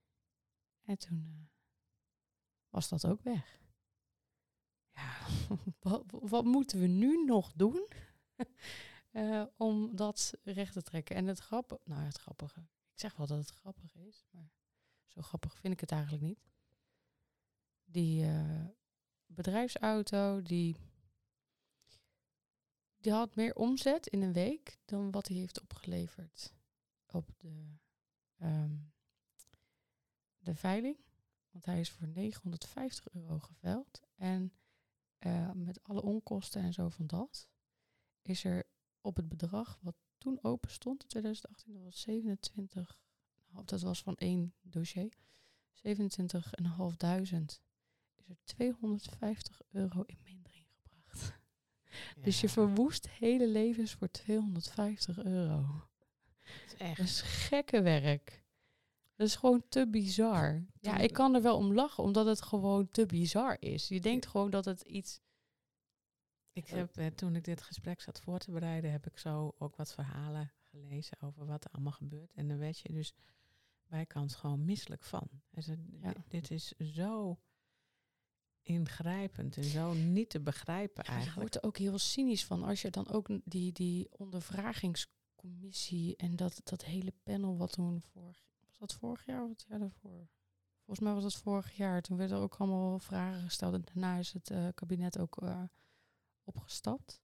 En 0.82 0.98
toen 0.98 1.26
eh, 1.28 1.46
was 2.70 2.90
dat 2.90 3.06
ook 3.06 3.22
weg. 3.22 3.62
Ja, 4.94 5.28
wat, 5.80 6.04
wat 6.08 6.46
moeten 6.46 6.80
we 6.80 6.88
nu 6.88 7.26
nog 7.26 7.54
doen 7.54 7.88
eh, 9.12 9.44
om 9.58 9.96
dat 9.96 10.34
recht 10.44 10.74
te 10.74 10.82
trekken? 10.82 11.16
En 11.16 11.26
het 11.26 11.40
grappige, 11.40 11.82
nou 11.84 12.02
het 12.02 12.18
grappige. 12.18 12.60
Ik 12.94 13.00
zeg 13.00 13.16
wel 13.16 13.28
dat 13.28 13.38
het 13.38 13.50
grappig 13.50 13.96
is, 13.96 14.26
maar 14.32 14.52
zo 15.08 15.22
grappig 15.22 15.58
vind 15.58 15.74
ik 15.74 15.80
het 15.80 15.92
eigenlijk 15.92 16.24
niet. 16.24 16.50
Die 17.86 18.26
eh, 18.26 18.66
bedrijfsauto, 19.26 20.42
die, 20.42 20.78
die 22.98 23.12
had 23.12 23.36
meer 23.36 23.56
omzet 23.56 24.08
in 24.08 24.22
een 24.22 24.34
week 24.34 24.80
dan 24.86 25.12
wat 25.12 25.28
hij 25.28 25.38
heeft 25.38 25.62
opgeleverd 25.62 26.54
op 27.06 27.30
de, 27.38 27.78
ehm, 28.38 28.76
de 30.38 30.56
veiling. 30.56 30.98
Want 31.52 31.66
hij 31.66 31.80
is 31.80 31.92
voor 31.92 32.08
950 32.08 33.10
euro 33.14 33.40
geveild. 33.40 34.02
En 34.16 34.54
eh, 35.18 35.52
met 35.52 35.84
alle 35.84 36.02
onkosten 36.02 36.62
en 36.62 36.74
zo 36.74 36.90
van 36.90 37.08
dat, 37.08 37.48
is 38.22 38.44
er 38.44 38.67
op 39.08 39.16
het 39.16 39.28
bedrag 39.28 39.80
wat 39.82 39.96
toen 40.18 40.40
open 40.42 40.72
stond 40.72 41.02
in 41.02 41.08
2018, 41.08 41.74
dat 41.74 41.84
was 41.84 42.02
27, 42.02 43.00
nou, 43.48 43.66
dat 43.66 43.82
was 43.82 44.02
van 44.02 44.16
één 44.16 44.54
dossier, 44.62 45.14
27.500, 45.74 45.82
is 48.16 48.28
er 48.28 48.38
250 48.44 49.62
euro 49.72 50.04
in 50.06 50.18
mindering 50.24 50.66
gebracht. 50.82 51.36
Dus 52.26 52.42
je 52.42 52.50
verwoest 52.50 53.10
hele 53.10 53.48
levens 53.48 53.94
voor 53.94 54.12
250 54.12 55.24
euro. 55.24 55.88
het 56.40 56.74
is 56.74 56.76
echt. 56.78 56.98
Dat 56.98 57.06
is 57.06 57.22
gekke 57.22 57.82
werk. 57.82 58.46
Dat 59.16 59.28
is 59.28 59.36
gewoon 59.36 59.64
te 59.70 59.88
bizar. 59.88 60.66
Ja, 60.80 60.98
ik 60.98 61.14
kan 61.14 61.36
er 61.36 61.42
wel 61.42 61.58
om 61.58 61.74
lachen, 61.74 62.04
omdat 62.04 62.26
het 62.26 62.42
gewoon 62.42 62.90
te 62.92 63.06
bizar 63.06 63.58
is. 63.60 63.88
Je 63.88 64.00
denkt 64.00 64.26
gewoon 64.26 64.50
dat 64.50 64.66
het 64.66 64.82
iets... 64.82 65.20
Ik 66.58 66.68
heb, 66.68 66.98
eh, 66.98 67.06
toen 67.08 67.36
ik 67.36 67.44
dit 67.44 67.62
gesprek 67.62 68.02
zat 68.02 68.20
voor 68.22 68.40
te 68.40 68.52
bereiden, 68.52 68.92
heb 68.92 69.06
ik 69.06 69.18
zo 69.18 69.56
ook 69.58 69.76
wat 69.76 69.94
verhalen 69.94 70.52
gelezen 70.60 71.18
over 71.22 71.46
wat 71.46 71.64
er 71.64 71.72
allemaal 71.72 71.92
gebeurt. 71.92 72.34
En 72.34 72.48
dan 72.48 72.58
werd 72.58 72.80
je 72.80 72.94
dus 72.94 73.14
bijkans 73.88 74.36
gewoon 74.36 74.66
misselijk 74.66 75.04
van. 75.04 75.28
Ja. 76.02 76.14
di- 76.14 76.22
Dit 76.28 76.52
is 76.52 76.68
zo 76.78 77.40
ingrijpend 78.62 79.58
en 79.58 79.64
zo 79.64 79.94
niet 79.94 80.30
te 80.30 80.40
begrijpen 80.40 81.04
Je 81.06 81.10
eigenlijk. 81.10 81.40
wordt 81.40 81.56
er 81.56 81.64
ook 81.64 81.78
heel 81.78 81.98
cynisch 81.98 82.46
van. 82.46 82.64
Als 82.64 82.82
je 82.82 82.90
dan 82.90 83.10
ook 83.10 83.30
die, 83.44 83.72
die 83.72 84.08
ondervragingscommissie 84.18 86.16
en 86.16 86.36
dat, 86.36 86.62
dat 86.64 86.84
hele 86.84 87.14
panel 87.24 87.58
wat 87.58 87.72
toen 87.72 88.02
vorig... 88.02 88.46
Was 88.68 88.78
dat 88.78 88.94
vorig 88.94 89.26
jaar 89.26 89.44
of 89.44 89.50
het 89.50 89.66
jaar 89.70 89.80
daarvoor? 89.80 90.28
Volgens 90.86 91.00
mij 91.06 91.14
was 91.14 91.24
dat 91.24 91.36
vorig 91.36 91.72
jaar. 91.76 92.02
Toen 92.02 92.18
werden 92.18 92.38
er 92.38 92.44
ook 92.44 92.56
allemaal 92.56 93.00
vragen 93.00 93.42
gesteld. 93.42 93.74
En 93.74 93.82
daarna 93.94 94.18
is 94.18 94.34
het 94.34 94.50
eh, 94.52 94.68
kabinet 94.76 95.20
ook 95.20 95.38
eh, 95.42 95.64
opgestapt. 96.48 97.22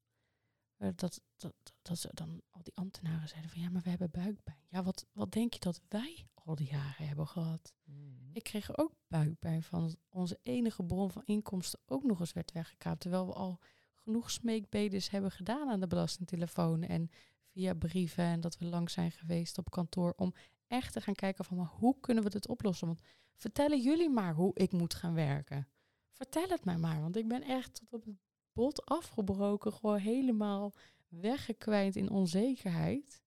Eh, 0.78 0.90
dat, 0.96 1.22
dat, 1.38 1.54
dat, 1.82 1.98
ze 1.98 2.10
dan 2.14 2.42
al 2.50 2.64
die 2.64 2.76
ambtenaren 2.76 3.28
zeiden 3.28 3.52
van 3.52 3.62
ja, 3.62 3.70
maar 3.70 3.82
we 3.82 3.90
hebben 3.90 4.12
buikpijn. 4.12 4.66
Ja, 4.70 4.84
wat, 4.84 5.06
wat 5.12 5.32
denk 5.32 5.54
je 5.54 5.60
dat 5.60 5.82
wij 5.88 6.28
al 6.34 6.56
die 6.56 6.68
jaren 6.68 7.08
hebben 7.08 7.28
gehad? 7.28 7.74
Mhm. 7.84 8.30
Ik 8.34 8.44
kreeg 8.44 8.70
er 8.70 8.78
ook 8.78 8.94
buikpijn 9.08 9.64
van 9.64 9.82
dat 9.82 9.98
onze 10.10 10.40
enige 10.42 10.84
bron 10.84 11.12
van 11.12 11.24
inkomsten 11.26 11.80
ook 11.86 12.04
nog 12.04 12.20
eens 12.20 12.34
werd 12.34 12.52
weggekaapt. 12.52 13.00
Terwijl 13.00 13.26
we 13.26 13.34
al 13.34 13.60
genoeg 13.94 14.32
smeekbedes 14.32 15.10
hebben 15.10 15.32
gedaan 15.32 15.70
aan 15.70 15.80
de 15.80 15.88
belastingtelefoon 15.88 16.84
en 16.84 17.10
via 17.54 17.74
brieven 17.74 18.24
en 18.24 18.42
dat 18.42 18.58
we 18.58 18.66
lang 18.66 18.90
zijn 18.90 19.12
geweest 19.12 19.58
op 19.58 19.72
kantoor 19.72 20.14
om 20.16 20.34
echt 20.68 20.94
te 20.94 21.02
gaan 21.02 21.14
kijken 21.14 21.46
van 21.46 21.58
maar 21.58 21.72
hoe 21.78 22.00
kunnen 22.00 22.24
we 22.24 22.30
dit 22.30 22.48
oplossen? 22.48 22.88
Want 22.88 23.02
vertellen 23.34 23.82
jullie 23.82 24.10
maar 24.10 24.34
hoe 24.34 24.52
ik 24.54 24.72
moet 24.72 24.94
gaan 24.94 25.14
werken. 25.14 25.68
Vertel 26.12 26.48
het 26.48 26.66
mij 26.66 26.78
maar, 26.78 27.02
want 27.02 27.16
ik 27.16 27.28
ben 27.28 27.44
echt 27.44 27.74
tot 27.74 27.94
op 27.94 28.06
het 28.06 28.16
bot 28.54 28.86
afgebroken, 28.86 29.74
gewoon 29.74 29.98
helemaal 29.98 30.74
weggekwijnd 31.08 31.96
in 31.96 32.10
onzekerheid. 32.10 33.24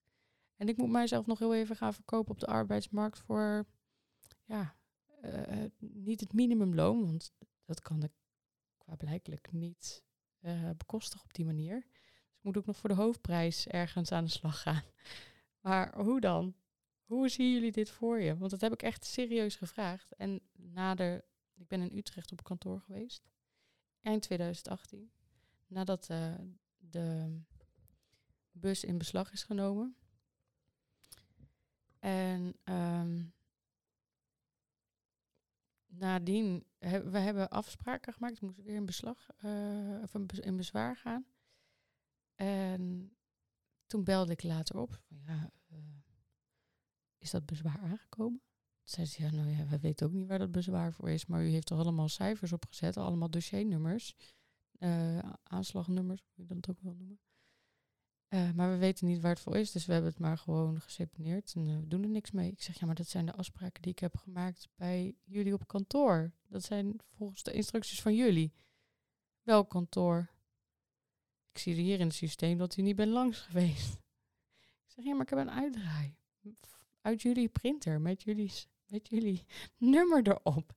En 0.56 0.68
ik 0.68 0.76
moet 0.76 0.90
mijzelf 0.90 1.26
nog 1.26 1.38
heel 1.38 1.54
even 1.54 1.76
gaan 1.76 1.94
verkopen 1.94 2.32
op 2.32 2.40
de 2.40 2.46
arbeidsmarkt 2.46 3.18
voor 3.18 3.66
ja, 4.44 4.76
eh, 5.20 5.64
niet 5.78 6.20
het 6.20 6.32
minimumloon, 6.32 7.04
want 7.04 7.32
dat 7.64 7.80
kan 7.80 8.02
ik 8.02 8.12
qua 8.76 8.96
blijkelijk 8.96 9.52
niet 9.52 10.04
eh, 10.40 10.70
bekostigen 10.76 11.24
op 11.24 11.34
die 11.34 11.44
manier. 11.44 11.80
Dus 11.80 12.36
ik 12.36 12.42
moet 12.42 12.56
ook 12.56 12.66
nog 12.66 12.76
voor 12.76 12.88
de 12.88 12.94
hoofdprijs 12.94 13.66
ergens 13.66 14.12
aan 14.12 14.24
de 14.24 14.30
slag 14.30 14.62
gaan. 14.62 14.82
Maar 15.60 16.02
hoe 16.02 16.20
dan? 16.20 16.54
Hoe 17.04 17.28
zien 17.28 17.52
jullie 17.52 17.72
dit 17.72 17.90
voor 17.90 18.20
je? 18.20 18.36
Want 18.36 18.50
dat 18.50 18.60
heb 18.60 18.72
ik 18.72 18.82
echt 18.82 19.04
serieus 19.04 19.56
gevraagd. 19.56 20.14
En 20.14 20.40
na 20.52 20.94
de, 20.94 21.24
ik 21.54 21.68
ben 21.68 21.80
in 21.80 21.98
Utrecht 21.98 22.32
op 22.32 22.44
kantoor 22.44 22.80
geweest, 22.80 23.28
eind 24.00 24.22
2018, 24.22 25.10
nadat 25.66 26.08
eh, 26.08 26.34
de 26.76 27.40
bus 28.50 28.84
in 28.84 28.98
beslag 28.98 29.32
is 29.32 29.42
genomen. 29.42 29.96
En 31.98 32.56
ehm, 32.64 33.24
nadien 35.86 36.66
we 36.88 37.18
hebben 37.18 37.50
afspraken 37.50 38.12
gemaakt. 38.12 38.34
Ik 38.34 38.40
moest 38.40 38.62
weer 38.62 38.74
in 38.74 38.86
beslag 38.86 39.28
eh, 39.36 39.98
of 40.02 40.14
in 40.40 40.56
bezwaar 40.56 40.96
gaan. 40.96 41.26
En 42.34 43.16
toen 43.86 44.04
belde 44.04 44.32
ik 44.32 44.42
later 44.42 44.76
op. 44.76 45.00
Van, 45.06 45.18
ja, 45.26 45.50
eh, 45.66 45.78
is 47.18 47.30
dat 47.30 47.46
bezwaar 47.46 47.78
aangekomen? 47.78 48.40
Toen 48.84 48.94
zei 48.94 49.06
ze, 49.06 49.22
ja, 49.22 49.30
nou 49.30 49.48
ja, 49.48 49.66
we 49.66 49.78
weten 49.78 50.06
ook 50.06 50.12
niet 50.12 50.28
waar 50.28 50.38
dat 50.38 50.52
bezwaar 50.52 50.92
voor 50.92 51.10
is. 51.10 51.26
Maar 51.26 51.44
u 51.44 51.48
heeft 51.48 51.70
er 51.70 51.76
allemaal 51.76 52.08
cijfers 52.08 52.52
op 52.52 52.66
gezet, 52.68 52.96
allemaal 52.96 53.30
dossiernummers. 53.30 54.14
Eh, 54.78 55.18
aanslagnummers, 55.42 56.22
hoe 56.34 56.46
je 56.48 56.54
dat 56.54 56.68
ook 56.68 56.80
wil 56.80 56.94
noemen. 56.94 57.20
Eh, 58.28 58.50
maar 58.52 58.70
we 58.70 58.76
weten 58.76 59.06
niet 59.06 59.20
waar 59.20 59.30
het 59.30 59.40
voor 59.40 59.56
is, 59.56 59.72
dus 59.72 59.86
we 59.86 59.92
hebben 59.92 60.10
het 60.10 60.20
maar 60.20 60.38
gewoon 60.38 60.80
geseponeerd 60.80 61.52
en 61.54 61.68
eh, 61.68 61.76
we 61.76 61.86
doen 61.86 62.02
er 62.02 62.08
niks 62.08 62.30
mee. 62.30 62.50
Ik 62.50 62.62
zeg, 62.62 62.80
ja, 62.80 62.86
maar 62.86 62.94
dat 62.94 63.08
zijn 63.08 63.26
de 63.26 63.32
afspraken 63.32 63.82
die 63.82 63.92
ik 63.92 63.98
heb 63.98 64.16
gemaakt 64.16 64.68
bij 64.74 65.14
jullie 65.24 65.52
op 65.52 65.66
kantoor. 65.66 66.32
Dat 66.48 66.64
zijn 66.64 66.96
volgens 67.14 67.42
de 67.42 67.52
instructies 67.52 68.02
van 68.02 68.14
jullie. 68.14 68.52
Welk 69.42 69.70
kantoor? 69.70 70.30
Ik 71.52 71.58
zie 71.58 71.74
hier 71.74 72.00
in 72.00 72.06
het 72.06 72.14
systeem 72.14 72.58
dat 72.58 72.76
u 72.76 72.82
niet 72.82 72.96
bent 72.96 73.12
langs 73.12 73.40
geweest. 73.40 73.94
Ik 74.86 74.92
zeg, 74.92 75.04
ja, 75.04 75.12
maar 75.12 75.22
ik 75.22 75.30
heb 75.30 75.38
een 75.38 75.50
uitdraai. 75.50 76.16
Uit 77.00 77.22
jullie 77.22 77.48
printer, 77.48 78.00
met 78.00 78.22
jullie, 78.22 78.52
met 78.86 79.08
jullie 79.08 79.44
nummer 79.78 80.28
erop. 80.28 80.72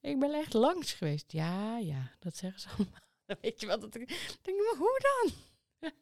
Ik 0.00 0.18
ben 0.18 0.32
echt 0.32 0.52
langs 0.52 0.92
geweest. 0.92 1.32
Ja, 1.32 1.78
ja, 1.78 2.10
dat 2.18 2.36
zeggen 2.36 2.60
ze 2.60 2.68
allemaal. 2.76 3.03
Dan 3.24 3.36
weet 3.42 3.60
je 3.60 3.66
wat 3.66 3.80
dat 3.80 3.94
ik 3.94 4.08
denk, 4.42 4.58
maar 4.58 4.76
hoe 4.78 5.00
dan? 5.00 5.32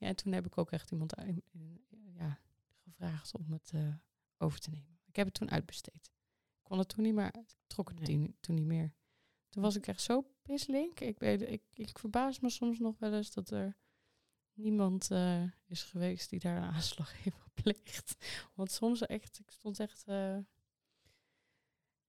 ja, 0.00 0.06
en 0.06 0.16
toen 0.16 0.32
heb 0.32 0.46
ik 0.46 0.58
ook 0.58 0.70
echt 0.70 0.90
iemand 0.90 1.16
in- 1.16 1.44
ja, 2.16 2.40
gevraagd 2.82 3.34
om 3.34 3.52
het 3.52 3.70
eh, 3.74 3.94
over 4.38 4.60
te 4.60 4.70
nemen. 4.70 4.98
Ik 5.06 5.16
heb 5.16 5.26
het 5.26 5.34
toen 5.34 5.50
uitbesteed. 5.50 6.10
Ik 6.56 6.62
kon 6.62 6.78
het 6.78 6.88
toen 6.88 7.04
niet 7.04 7.14
meer, 7.14 7.34
ik 7.36 7.54
trok 7.66 7.88
het 7.88 7.98
Nee. 7.98 8.06
toen, 8.06 8.36
toen 8.40 8.54
niet 8.54 8.66
meer. 8.66 8.94
Toen 9.48 9.62
was 9.62 9.76
ik 9.76 9.86
echt 9.86 10.02
zo 10.02 10.22
pislink. 10.42 11.00
Ik, 11.00 11.20
ik, 11.20 11.62
ik 11.72 11.98
verbaas 11.98 12.40
me 12.40 12.50
soms 12.50 12.78
nog 12.78 12.98
wel 12.98 13.14
eens 13.14 13.32
dat 13.32 13.50
er 13.50 13.76
niemand 14.52 15.10
eh, 15.10 15.42
is 15.66 15.82
geweest 15.82 16.30
die 16.30 16.38
daar 16.40 16.56
een 16.56 16.62
aanslag 16.72 17.22
heeft 17.22 17.36
gepleegd. 17.40 18.16
Want 18.54 18.70
soms 18.70 19.00
echt, 19.06 19.38
ik 19.38 19.50
stond 19.50 19.80
echt... 19.80 20.04
eh, 20.06 20.38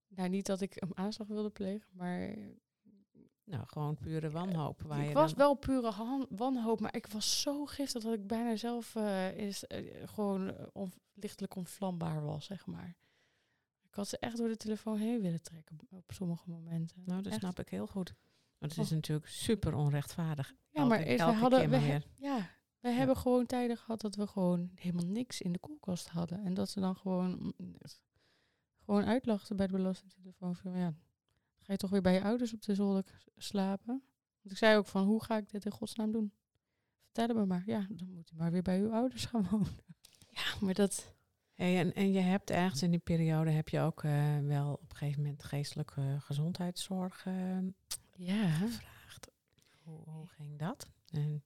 nou, 0.08 0.28
niet 0.28 0.46
dat 0.46 0.60
ik 0.60 0.82
een 0.82 0.96
aanslag 0.96 1.26
wilde 1.26 1.50
plegen, 1.50 1.88
maar 1.96 2.36
Nou, 3.52 3.64
gewoon 3.66 3.96
pure 3.96 4.30
wanhoop. 4.30 4.82
Waar 4.82 5.00
ik 5.00 5.08
je 5.08 5.12
was 5.14 5.30
dan- 5.34 5.38
wel 5.38 5.54
pure 5.54 6.26
wanhoop, 6.28 6.80
maar 6.80 6.96
ik 6.96 7.06
was 7.06 7.40
zo 7.40 7.66
giftig 7.66 8.02
dat 8.02 8.12
ik 8.14 8.26
bijna 8.26 8.56
zelf 8.56 8.94
eh, 8.96 9.36
is, 9.36 9.66
eh, 9.66 10.08
gewoon 10.08 10.48
eh, 10.56 10.66
on- 10.72 10.92
lichtelijk 11.14 11.54
onvlambaar 11.56 12.22
was, 12.24 12.44
zeg 12.44 12.66
maar. 12.66 12.96
Ik 13.82 13.94
had 13.94 14.08
ze 14.08 14.18
echt 14.18 14.36
door 14.36 14.48
de 14.48 14.56
telefoon 14.56 14.98
heen 14.98 15.20
willen 15.20 15.42
trekken 15.42 15.78
op 15.90 16.12
sommige 16.12 16.50
momenten. 16.50 17.02
Nou, 17.04 17.22
dat 17.22 17.32
Echt. 17.32 17.40
snap 17.40 17.58
ik 17.58 17.68
heel 17.68 17.86
goed. 17.86 18.14
Want 18.58 18.72
het 18.74 18.84
is 18.84 18.90
Oh. 18.90 18.94
natuurlijk 18.96 19.28
super 19.28 19.74
onrechtvaardig. 19.74 20.54
Ja, 20.70 20.84
maar 20.84 20.98
Elke- 20.98 21.10
elke 21.16 21.32
we 21.32 21.38
hadden, 21.38 21.70
we 21.70 21.76
he- 21.76 21.98
ja, 22.16 22.48
we 22.80 22.88
hebben 22.88 23.16
gewoon 23.16 23.46
tijden 23.46 23.76
gehad 23.76 24.00
dat 24.00 24.14
we 24.14 24.26
gewoon 24.26 24.70
helemaal 24.74 25.06
niks 25.06 25.40
in 25.40 25.52
de 25.52 25.58
koelkast 25.58 26.08
hadden. 26.08 26.44
En 26.44 26.54
dat 26.54 26.68
ze 26.70 26.80
dan 26.80 26.96
gewoon, 26.96 27.54
mm, 27.58 27.74
gewoon 28.84 29.04
uitlachten 29.04 29.56
bij 29.56 29.66
de 29.66 29.72
belastingtelefoon. 29.72 30.56
Van, 30.56 30.76
ja, 30.78 30.94
ga 31.62 31.72
je 31.72 31.78
toch 31.78 31.90
weer 31.90 32.02
bij 32.02 32.14
je 32.14 32.22
ouders 32.22 32.52
op 32.54 32.62
de 32.62 32.74
zolder 32.74 33.04
slapen? 33.36 34.02
Want 34.40 34.50
ik 34.50 34.56
zei 34.56 34.76
ook 34.76 34.86
van, 34.86 35.04
hoe 35.04 35.24
ga 35.24 35.36
ik 35.36 35.50
dit 35.50 35.64
in 35.64 35.72
godsnaam 35.72 36.12
doen? 36.12 36.32
Vertel 37.04 37.36
me 37.36 37.46
maar. 37.46 37.62
Ja, 37.66 37.86
dan 37.90 38.12
moet 38.12 38.28
je 38.28 38.36
maar 38.36 38.50
weer 38.50 38.62
bij 38.62 38.80
uw 38.80 38.92
ouders 38.92 39.24
gaan 39.24 39.48
wonen. 39.50 39.76
Ja, 40.34 40.54
maar 40.60 40.74
dat... 40.74 41.14
Hey, 41.52 41.78
en, 41.78 41.94
en 41.94 42.12
je 42.12 42.20
hebt 42.20 42.50
ergens 42.50 42.82
in 42.82 42.90
die 42.90 43.00
periode 43.00 43.50
heb 43.50 43.68
je 43.68 43.80
ook 43.80 44.02
eh, 44.02 44.38
wel 44.38 44.72
op 44.72 44.90
een 44.90 44.96
gegeven 44.96 45.22
moment 45.22 45.44
geestelijke 45.44 46.16
gezondheidszorg 46.20 47.26
eh, 47.26 47.58
Ja, 48.12 48.50
gevraagd. 48.50 49.30
Hoe, 49.82 50.00
hoe 50.04 50.26
ging 50.26 50.58
dat? 50.58 50.90
En, 51.10 51.44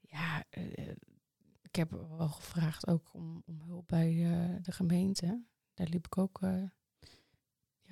ja 0.00 0.44
eh, 0.50 0.88
ik 1.62 1.78
heb 1.78 1.90
wel 1.90 2.28
gevraagd 2.28 2.86
ook 2.86 3.14
om, 3.14 3.42
om 3.46 3.60
hulp 3.60 3.88
bij 3.88 4.10
eh, 4.10 4.62
de 4.62 4.72
gemeente. 4.72 5.44
Daar 5.74 5.88
liep 5.88 6.06
ik 6.06 6.18
ook 6.18 6.40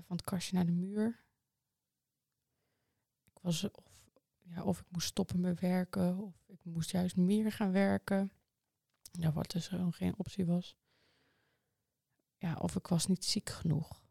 van 0.02 0.16
het 0.16 0.24
kastje 0.24 0.54
naar 0.54 0.66
de 0.66 0.72
muur. 0.72 1.24
Ik 3.24 3.38
was 3.40 3.64
of, 3.64 4.10
ja, 4.38 4.62
of 4.62 4.80
ik 4.80 4.86
moest 4.90 5.06
stoppen 5.06 5.40
met 5.40 5.60
werken, 5.60 6.18
of 6.18 6.34
ik 6.46 6.64
moest 6.64 6.90
juist 6.90 7.16
meer 7.16 7.52
gaan 7.52 7.72
werken. 7.72 8.32
Ja, 9.12 9.32
wat 9.32 9.50
dus 9.50 9.68
gewoon 9.68 9.92
geen 9.92 10.18
optie 10.18 10.46
was. 10.46 10.76
Ja, 12.36 12.54
of 12.54 12.76
ik 12.76 12.86
was 12.86 13.06
niet 13.06 13.24
ziek 13.24 13.48
genoeg. 13.48 14.02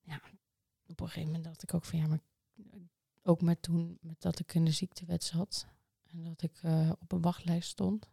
Ja, 0.00 0.20
op 0.86 1.00
een 1.00 1.06
gegeven 1.06 1.26
moment 1.26 1.44
dacht 1.44 1.62
ik 1.62 1.74
ook 1.74 1.84
van 1.84 1.98
ja, 1.98 2.06
maar 2.06 2.20
ook 3.22 3.40
met 3.40 3.62
toen 3.62 3.98
met 4.00 4.20
dat 4.20 4.38
ik 4.38 4.54
in 4.54 4.64
de 4.64 4.70
ziektewet 4.70 5.24
zat 5.24 5.66
en 6.02 6.22
dat 6.22 6.42
ik 6.42 6.62
eh, 6.62 6.92
op 6.98 7.12
een 7.12 7.20
wachtlijst 7.20 7.68
stond. 7.68 8.08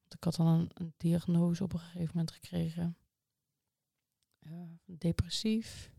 Want 0.00 0.14
ik 0.14 0.24
had 0.24 0.34
dan 0.34 0.70
een 0.74 0.94
diagnose 0.96 1.62
op 1.62 1.72
een 1.72 1.78
gegeven 1.78 2.10
moment 2.12 2.30
gekregen. 2.30 2.96
Eh, 4.44 4.98
depressief. 4.98 5.92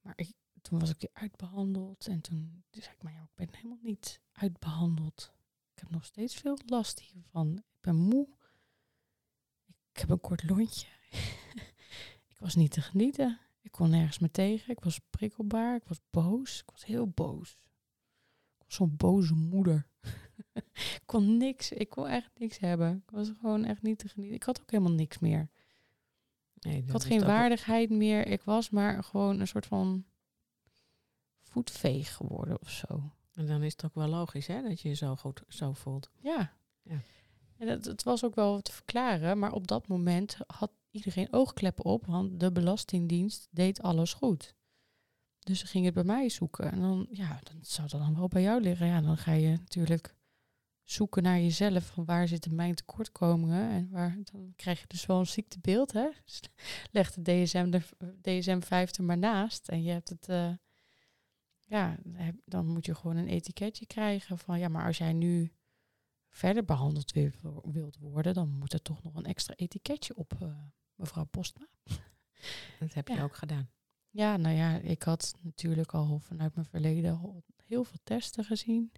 Maar 0.00 0.12
ik, 0.16 0.32
toen 0.62 0.78
was 0.78 0.90
ik 0.90 1.00
weer 1.00 1.10
uitbehandeld. 1.12 2.06
En 2.06 2.20
toen 2.20 2.64
zei 2.70 2.94
ik, 2.94 3.02
maar 3.02 3.12
ja, 3.12 3.22
ik 3.22 3.34
ben 3.34 3.54
helemaal 3.54 3.78
niet 3.82 4.20
uitbehandeld. 4.32 5.32
Ik 5.72 5.78
heb 5.82 5.90
nog 5.90 6.04
steeds 6.04 6.34
veel 6.34 6.58
last 6.66 7.00
hiervan. 7.00 7.56
Ik 7.56 7.80
ben 7.80 7.96
moe. 7.96 8.28
Ik 9.92 10.00
heb 10.00 10.10
een 10.10 10.20
kort 10.20 10.48
lontje. 10.48 10.86
ik 12.30 12.36
was 12.38 12.54
niet 12.54 12.70
te 12.70 12.80
genieten. 12.80 13.40
Ik 13.60 13.72
kon 13.72 13.90
nergens 13.90 14.18
meer 14.18 14.30
tegen. 14.30 14.72
Ik 14.72 14.80
was 14.80 15.00
prikkelbaar. 15.10 15.76
Ik 15.76 15.84
was 15.84 16.00
boos. 16.10 16.60
Ik 16.60 16.70
was 16.70 16.84
heel 16.84 17.08
boos. 17.08 17.58
Ik 18.58 18.64
was 18.64 18.74
zo'n 18.74 18.96
boze 18.96 19.34
moeder. 19.34 19.86
ik 20.98 21.02
kon 21.06 21.36
niks. 21.36 21.72
Ik 21.72 21.88
kon 21.88 22.06
echt 22.06 22.30
niks 22.38 22.58
hebben. 22.58 23.02
Ik 23.06 23.10
was 23.10 23.30
gewoon 23.40 23.64
echt 23.64 23.82
niet 23.82 23.98
te 23.98 24.08
genieten. 24.08 24.36
Ik 24.36 24.42
had 24.42 24.60
ook 24.60 24.70
helemaal 24.70 24.92
niks 24.92 25.18
meer. 25.18 25.50
Nee, 26.66 26.82
Ik 26.82 26.90
had 26.90 27.04
geen 27.04 27.24
waardigheid 27.24 27.90
meer. 27.90 28.26
Ik 28.26 28.42
was 28.42 28.70
maar 28.70 29.04
gewoon 29.04 29.40
een 29.40 29.48
soort 29.48 29.66
van 29.66 30.04
voetveeg 31.42 32.14
geworden 32.14 32.60
of 32.60 32.70
zo. 32.70 33.12
En 33.34 33.46
dan 33.46 33.62
is 33.62 33.72
het 33.72 33.84
ook 33.84 33.94
wel 33.94 34.08
logisch 34.08 34.46
hè, 34.46 34.62
dat 34.62 34.80
je 34.80 34.88
je 34.88 34.94
zo 34.94 35.16
goed 35.16 35.42
zo 35.48 35.72
voelt. 35.72 36.10
Ja. 36.20 36.52
Ja. 36.82 37.00
En 37.58 37.68
het, 37.68 37.84
het 37.84 38.02
was 38.02 38.24
ook 38.24 38.34
wel 38.34 38.60
te 38.60 38.72
verklaren, 38.72 39.38
maar 39.38 39.52
op 39.52 39.66
dat 39.66 39.88
moment 39.88 40.36
had 40.46 40.70
iedereen 40.90 41.32
oogkleppen 41.32 41.84
op, 41.84 42.06
want 42.06 42.40
de 42.40 42.52
Belastingdienst 42.52 43.48
deed 43.50 43.82
alles 43.82 44.14
goed. 44.14 44.54
Dus 45.38 45.58
ze 45.58 45.66
gingen 45.66 45.86
het 45.86 45.94
bij 45.94 46.16
mij 46.16 46.28
zoeken. 46.28 46.72
En 46.72 46.80
dan, 46.80 47.06
ja, 47.10 47.38
dan 47.42 47.58
zou 47.60 47.88
dat 47.88 48.00
dan 48.00 48.16
wel 48.16 48.28
bij 48.28 48.42
jou 48.42 48.60
liggen. 48.60 48.86
Ja, 48.86 49.00
dan 49.00 49.16
ga 49.16 49.32
je 49.32 49.48
natuurlijk 49.48 50.15
zoeken 50.86 51.22
naar 51.22 51.38
jezelf. 51.40 51.84
Van 51.86 52.04
waar 52.04 52.28
zitten 52.28 52.54
mijn 52.54 52.74
tekortkomingen? 52.74 53.70
En 53.70 53.88
waar, 53.90 54.16
dan 54.32 54.52
krijg 54.56 54.80
je 54.80 54.86
dus 54.86 55.06
wel 55.06 55.18
een 55.18 55.26
ziektebeeld, 55.26 55.92
hè? 55.92 56.08
Dus 56.24 56.40
leg 56.90 57.12
de 57.12 57.22
DSM, 57.22 57.70
de 57.70 57.82
DSM 58.22 58.60
5 58.60 58.96
er 58.96 59.04
maar 59.04 59.18
naast. 59.18 59.68
En 59.68 59.82
je 59.82 59.90
hebt 59.90 60.08
het, 60.08 60.28
eh, 60.28 60.52
ja, 61.60 61.96
dan 62.44 62.66
moet 62.66 62.86
je 62.86 62.94
gewoon 62.94 63.16
een 63.16 63.28
etiketje 63.28 63.86
krijgen 63.86 64.38
van, 64.38 64.58
ja, 64.58 64.68
maar 64.68 64.86
als 64.86 64.98
jij 64.98 65.12
nu 65.12 65.52
verder 66.28 66.64
behandeld 66.64 67.12
wilt, 67.12 67.40
wo- 67.40 67.62
wilt 67.72 67.96
worden, 67.96 68.34
dan 68.34 68.48
moet 68.50 68.72
er 68.72 68.82
toch 68.82 69.02
nog 69.02 69.14
een 69.14 69.24
extra 69.26 69.54
etiketje 69.56 70.16
op, 70.16 70.32
eh, 70.40 70.48
mevrouw 70.94 71.24
Postma. 71.24 71.66
Dat 72.80 72.94
heb 72.94 73.08
je 73.08 73.14
Ja. 73.14 73.22
ook 73.22 73.36
gedaan. 73.36 73.70
Ja, 74.10 74.36
nou 74.36 74.56
ja, 74.56 74.76
ik 74.76 75.02
had 75.02 75.34
natuurlijk 75.40 75.92
al 75.94 76.18
vanuit 76.18 76.54
mijn 76.54 76.66
verleden 76.66 77.42
heel 77.66 77.84
veel 77.84 77.98
testen 78.04 78.44
gezien 78.44 78.92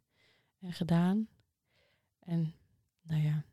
en 0.60 0.72
gedaan. 0.72 1.28
En 2.28 2.54
nou 3.02 3.22
ja, 3.22 3.44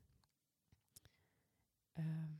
ehm, 1.93 2.31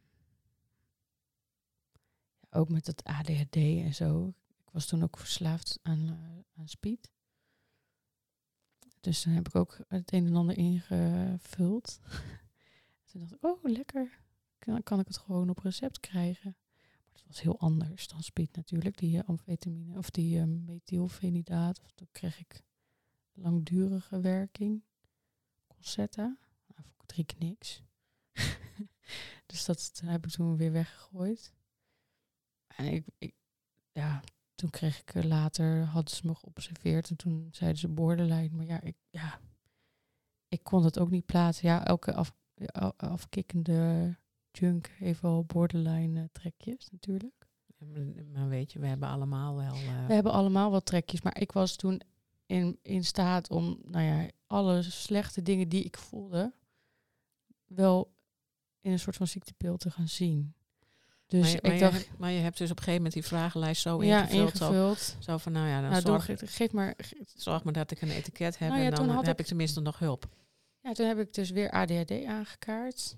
ja, 2.40 2.48
ook 2.50 2.70
met 2.70 2.88
het 2.88 3.04
ADHD 3.04 3.56
en 3.56 3.94
zo. 3.94 4.34
Ik 4.66 4.70
was 4.72 4.86
toen 4.86 5.04
ook 5.04 5.18
verslaafd 5.18 5.80
aan, 5.82 6.10
eh, 6.10 6.60
aan 6.60 6.68
speed. 6.68 7.12
Dus 9.00 9.24
dan 9.24 9.34
heb 9.34 9.48
ik 9.48 9.56
ook 9.56 9.78
het 9.88 10.14
een 10.14 10.26
en 10.26 10.36
ander 10.36 10.58
ingevuld. 10.58 12.00
toen 13.06 13.22
dacht 13.22 13.34
ik, 13.34 13.44
oh 13.44 13.64
lekker, 13.64 14.20
dan 14.60 14.84
kan 14.84 15.00
ik 15.00 15.08
het 15.08 15.18
gewoon 15.18 15.50
op 15.50 15.58
recept 15.58 16.00
krijgen. 16.00 16.58
Maar 17.04 17.14
dat 17.14 17.24
was 17.28 17.42
heel 17.42 17.60
anders 17.60 18.08
dan 18.08 18.24
speed 18.24 18.56
natuurlijk. 18.56 18.98
Die 18.98 19.18
eh, 19.18 19.30
amfetamine 19.30 19.98
of 19.98 20.10
die 20.10 20.40
uh. 20.40 21.70
Of 21.82 21.92
dan 21.96 22.08
kreeg 22.12 22.40
ik 22.40 22.64
langdurige 23.34 24.20
werking. 24.20 24.84
Concerta. 25.76 26.22
Nou, 26.68 26.88
vond 26.98 27.18
ik 27.18 27.28
drie 27.28 27.50
niks. 27.50 27.84
dus 29.46 29.66
dat 29.66 30.02
heb 30.06 30.26
ik 30.26 30.32
toen 30.32 30.58
weer 30.58 30.72
weggegooid. 30.72 31.54
En 32.68 32.86
ik, 32.86 33.06
ik 33.18 33.34
ja, 33.92 34.22
toen 34.56 34.70
kreeg 34.70 35.00
ik 35.00 35.14
eh, 35.16 35.24
later, 35.24 35.84
hadden 35.86 36.16
ze 36.16 36.26
me 36.28 36.36
geobserveerd 36.36 37.10
en 37.10 37.16
toen 37.16 37.48
zeiden 37.52 37.80
ze 37.80 37.88
borderline. 37.88 38.50
Maar 38.56 38.66
ja, 38.66 38.82
ik, 38.82 38.96
ja, 39.10 39.40
ik 40.48 40.64
kon 40.64 40.84
het 40.84 41.00
ook 41.00 41.10
niet 41.10 41.26
plaatsen. 41.26 41.68
Ja, 41.68 41.86
elke 41.86 42.14
af, 42.14 42.34
af- 42.66 42.94
afkikkende 42.98 44.16
junk 44.52 44.88
heeft 44.88 45.22
wel 45.22 45.44
borderline 45.46 46.22
eh, 46.22 46.28
trekjes 46.32 46.90
natuurlijk. 46.92 47.48
Ja, 47.78 47.86
maar- 48.34 48.48
weet 48.48 48.72
je, 48.72 48.80
we 48.80 48.88
hebben 48.88 49.10
allemaal 49.10 49.56
wel... 49.56 49.74
eh, 49.76 50.06
We 50.08 50.14
hebben 50.14 50.32
allemaal 50.32 50.72
wat 50.72 50.86
trekjes, 50.86 51.22
maar 51.22 51.40
ik 51.40 51.52
was 51.52 51.76
toen 51.76 52.02
in, 52.46 52.80
in 52.82 53.04
staat 53.04 53.50
om, 53.50 53.80
nou 53.84 54.04
ja, 54.06 54.30
alle 54.56 54.82
slechte 54.82 55.42
dingen 55.42 55.70
die 55.70 55.84
ik 55.84 55.98
voelde, 55.98 56.54
wel 57.66 58.14
in 58.82 58.92
een 58.92 59.00
soort 59.00 59.16
van 59.16 59.28
ziektebeeld 59.28 59.80
te 59.80 59.92
gaan 59.92 60.08
zien. 60.08 60.54
Dus 61.28 61.42
maar, 61.42 61.50
je, 61.52 61.74
ik 61.74 61.80
dacht, 61.80 61.94
hebt, 61.94 62.18
maar 62.18 62.32
je 62.32 62.40
hebt 62.40 62.58
dus 62.58 62.72
op 62.72 62.78
een 62.78 62.84
gegeven 62.84 63.04
moment 63.04 63.14
die 63.14 63.26
vragenlijst 63.26 63.82
zo 63.82 64.04
ja, 64.04 64.22
ingevuld. 64.22 64.58
Zo, 64.58 64.66
ingevuld. 64.66 65.16
zo 65.20 65.38
van, 65.38 65.52
nou 65.52 65.68
ja, 65.68 65.82
dan 65.82 65.90
Nou, 65.90 66.02
zorg, 66.02 66.26
ge- 66.26 66.48
geef 66.48 66.72
maar, 66.72 66.96
zorg 67.36 67.64
maar 67.64 67.74
dat 67.74 67.92
ik 67.92 68.02
een 68.02 68.10
etiket 68.10 68.58
heb 68.60 68.70
Nou 68.70 68.82
ja, 68.82 68.88
en 68.88 68.96
dan 68.96 69.10
heb 69.10 69.28
ik- 69.28 69.40
ik 69.40 69.46
tenminste 69.46 69.82
nog 69.82 70.00
hulp. 70.00 70.28
Ja, 70.82 70.94
toen 70.94 71.08
heb 71.08 71.20
ik 71.20 71.34
dus 71.34 71.50
weer 71.50 71.72
ADHD 71.72 72.24
aangekaart. 72.26 73.18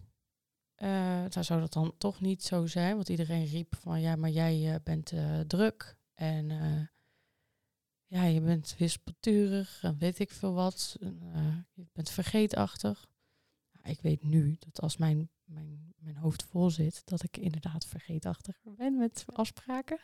Nou 0.78 1.44
zou 1.44 1.60
dat 1.60 1.74
dan 1.74 1.94
toch 1.98 2.22
niet 2.22 2.44
zo 2.44 2.66
zijn, 2.66 2.96
want 2.96 3.10
iedereen 3.10 3.46
riep 3.46 3.76
van 3.76 4.02
ja, 4.02 4.16
maar 4.16 4.30
jij 4.30 4.74
eh, 4.74 4.76
bent 4.84 5.12
eh, 5.12 5.40
druk 5.40 5.98
en 6.14 6.52
ja, 8.08 8.24
je 8.24 8.42
bent 8.42 8.76
wispelturig 8.78 9.80
en 9.84 9.98
weet 9.98 10.20
ik 10.20 10.32
veel 10.32 10.54
wat. 10.54 10.98
En, 11.00 11.20
eh, 11.34 11.58
je 11.74 11.86
bent 11.94 12.10
vergeetachtig. 12.10 13.08
Nou, 13.72 13.90
ik 13.90 14.02
weet 14.02 14.24
nu 14.24 14.56
dat 14.60 14.82
als 14.82 14.98
mijn, 14.98 15.30
mijn, 15.44 15.94
mijn 15.98 16.18
hoofd 16.18 16.44
vol 16.44 16.70
zit, 16.70 17.02
dat 17.06 17.24
ik 17.24 17.38
inderdaad 17.38 17.86
vergeetachtiger 17.86 18.74
ben 18.74 18.98
met 18.98 19.26
afspraken. 19.34 20.00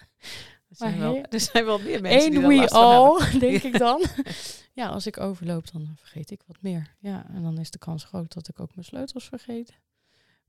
Er 0.67 0.75
zijn, 0.75 0.99
Maar 0.99 1.11
wel, 1.11 1.25
er 1.29 1.39
zijn 1.39 1.65
wel 1.65 1.79
meer 1.79 2.01
mensen 2.01 2.31
die 2.31 2.39
we 2.39 2.55
hebben. 2.55 2.69
all, 2.69 3.39
denk 3.39 3.63
ik 3.63 3.77
dan. 3.77 4.05
ja, 4.73 4.87
als 4.87 5.05
ik 5.05 5.19
overloop, 5.19 5.71
dan 5.71 5.93
vergeet 5.95 6.31
ik 6.31 6.43
wat 6.47 6.61
meer. 6.61 6.95
Ja, 6.99 7.29
en 7.29 7.43
dan 7.43 7.57
is 7.57 7.71
de 7.71 7.77
kans 7.77 8.03
groot 8.03 8.33
dat 8.33 8.47
ik 8.47 8.59
ook 8.59 8.75
mijn 8.75 8.85
sleutels 8.85 9.27
vergeet. 9.27 9.73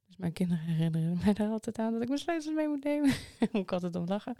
Dus 0.06 0.16
mijn 0.16 0.32
kinderen 0.32 0.64
herinneren 0.64 1.18
mij 1.24 1.32
daar 1.32 1.50
altijd 1.50 1.78
aan 1.78 1.92
dat 1.92 2.02
ik 2.02 2.08
mijn 2.08 2.20
sleutels 2.20 2.54
mee 2.54 2.68
moet 2.68 2.84
nemen. 2.84 3.14
Moet 3.52 3.62
ik 3.62 3.72
altijd 3.72 3.96
om 3.96 4.06
lachen. 4.06 4.36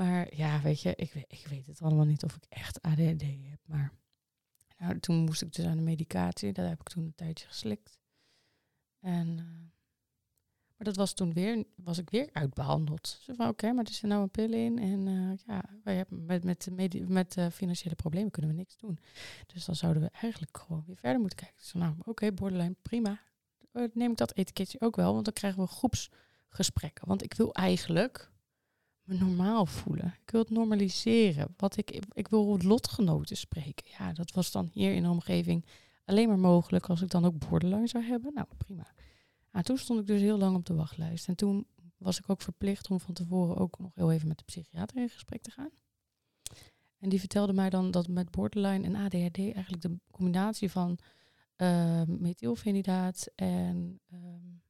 Maar 0.00 0.36
ja, 0.36 0.60
weet 0.60 0.80
je, 0.80 0.94
ik, 0.96 1.14
ik 1.14 1.46
weet 1.48 1.66
het 1.66 1.82
allemaal 1.82 2.04
niet 2.04 2.24
of 2.24 2.36
ik 2.36 2.44
echt 2.48 2.82
ADHD 2.82 3.22
heb. 3.22 3.60
Maar 3.66 3.92
nou, 4.78 5.00
toen 5.00 5.16
moest 5.16 5.42
ik 5.42 5.52
dus 5.52 5.64
aan 5.64 5.76
de 5.76 5.82
medicatie. 5.82 6.52
Dat 6.52 6.68
heb 6.68 6.80
ik 6.80 6.88
toen 6.88 7.04
een 7.04 7.14
tijdje 7.14 7.46
geslikt. 7.46 8.00
En, 9.00 9.28
eh, 9.38 9.44
maar 10.76 10.86
dat 10.86 10.96
was 10.96 11.12
toen 11.12 11.32
weer, 11.32 11.64
was 11.76 11.98
ik 11.98 12.10
weer 12.10 12.28
uitbehandeld. 12.32 13.18
Zo 13.22 13.34
van, 13.34 13.48
oké, 13.48 13.72
maar 13.72 13.84
er 13.84 13.92
zit 13.92 14.10
nou 14.10 14.22
een 14.22 14.30
pil 14.30 14.52
in. 14.52 14.78
En 14.78 15.06
eh, 15.06 15.46
ja, 15.46 15.62
wij 15.84 15.96
hebben 15.96 16.26
met, 16.26 16.44
met, 16.44 17.08
met 17.08 17.36
eh, 17.36 17.46
financiële 17.50 17.94
problemen 17.94 18.30
kunnen 18.30 18.50
we 18.50 18.56
niks 18.56 18.76
doen. 18.76 18.98
Dus 19.46 19.64
dan 19.64 19.74
zouden 19.74 20.02
we 20.02 20.08
eigenlijk 20.12 20.58
gewoon 20.58 20.84
weer 20.86 20.96
verder 20.96 21.20
moeten 21.20 21.38
kijken. 21.38 21.56
Dus 21.58 21.72
nou, 21.72 21.94
oké, 22.04 22.32
borderline, 22.32 22.74
prima. 22.82 23.20
neem 23.92 24.10
ik 24.10 24.16
dat 24.16 24.36
etiketje 24.36 24.80
ook 24.80 24.96
wel, 24.96 25.12
want 25.12 25.24
dan 25.24 25.34
krijgen 25.34 25.62
we 25.62 25.68
groepsgesprekken. 25.68 27.08
Want 27.08 27.22
ik 27.22 27.34
wil 27.34 27.54
eigenlijk 27.54 28.30
normaal 29.18 29.66
voelen. 29.66 30.14
Ik 30.22 30.30
wil 30.30 30.40
het 30.40 30.50
normaliseren. 30.50 31.54
Wat 31.56 31.76
ik, 31.76 32.00
ik 32.12 32.28
wil 32.28 32.58
lotgenoten 32.62 33.36
spreken. 33.36 33.86
Ja, 33.98 34.12
dat 34.12 34.32
was 34.32 34.50
dan 34.50 34.70
hier 34.72 34.94
in 34.94 35.02
de 35.02 35.08
omgeving 35.08 35.64
alleen 36.04 36.28
maar 36.28 36.38
mogelijk 36.38 36.88
als 36.88 37.02
ik 37.02 37.10
dan 37.10 37.24
ook 37.24 37.48
borderline 37.48 37.86
zou 37.86 38.04
hebben. 38.04 38.34
Nou, 38.34 38.46
prima. 38.56 38.92
Nou, 39.52 39.64
toen 39.64 39.78
stond 39.78 40.00
ik 40.00 40.06
dus 40.06 40.20
heel 40.20 40.38
lang 40.38 40.56
op 40.56 40.66
de 40.66 40.74
wachtlijst. 40.74 41.28
En 41.28 41.34
toen 41.34 41.66
was 41.96 42.18
ik 42.18 42.30
ook 42.30 42.42
verplicht 42.42 42.90
om 42.90 43.00
van 43.00 43.14
tevoren 43.14 43.56
ook 43.56 43.78
nog 43.78 43.94
heel 43.94 44.12
even 44.12 44.28
met 44.28 44.38
de 44.38 44.44
psychiater 44.44 44.96
in 44.96 45.08
gesprek 45.08 45.42
te 45.42 45.50
gaan. 45.50 45.70
En 46.98 47.08
die 47.08 47.18
vertelde 47.18 47.52
mij 47.52 47.70
dan 47.70 47.90
dat 47.90 48.08
met 48.08 48.30
borderline 48.30 48.84
en 48.84 48.96
ADHD 48.96 49.38
eigenlijk 49.38 49.82
de 49.82 49.98
combinatie 50.10 50.70
van 50.70 50.98
uh, 51.56 52.02
methylfenidaat 52.06 53.28
en 53.34 54.00
ben 54.06 54.62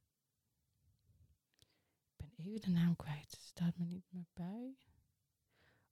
even 2.45 2.61
de 2.61 2.69
naam 2.69 2.95
kwijt, 2.95 3.37
staat 3.41 3.77
me 3.77 3.85
niet 3.85 4.05
meer 4.09 4.25
bij. 4.33 4.77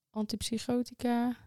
Antipsychotica 0.09 1.37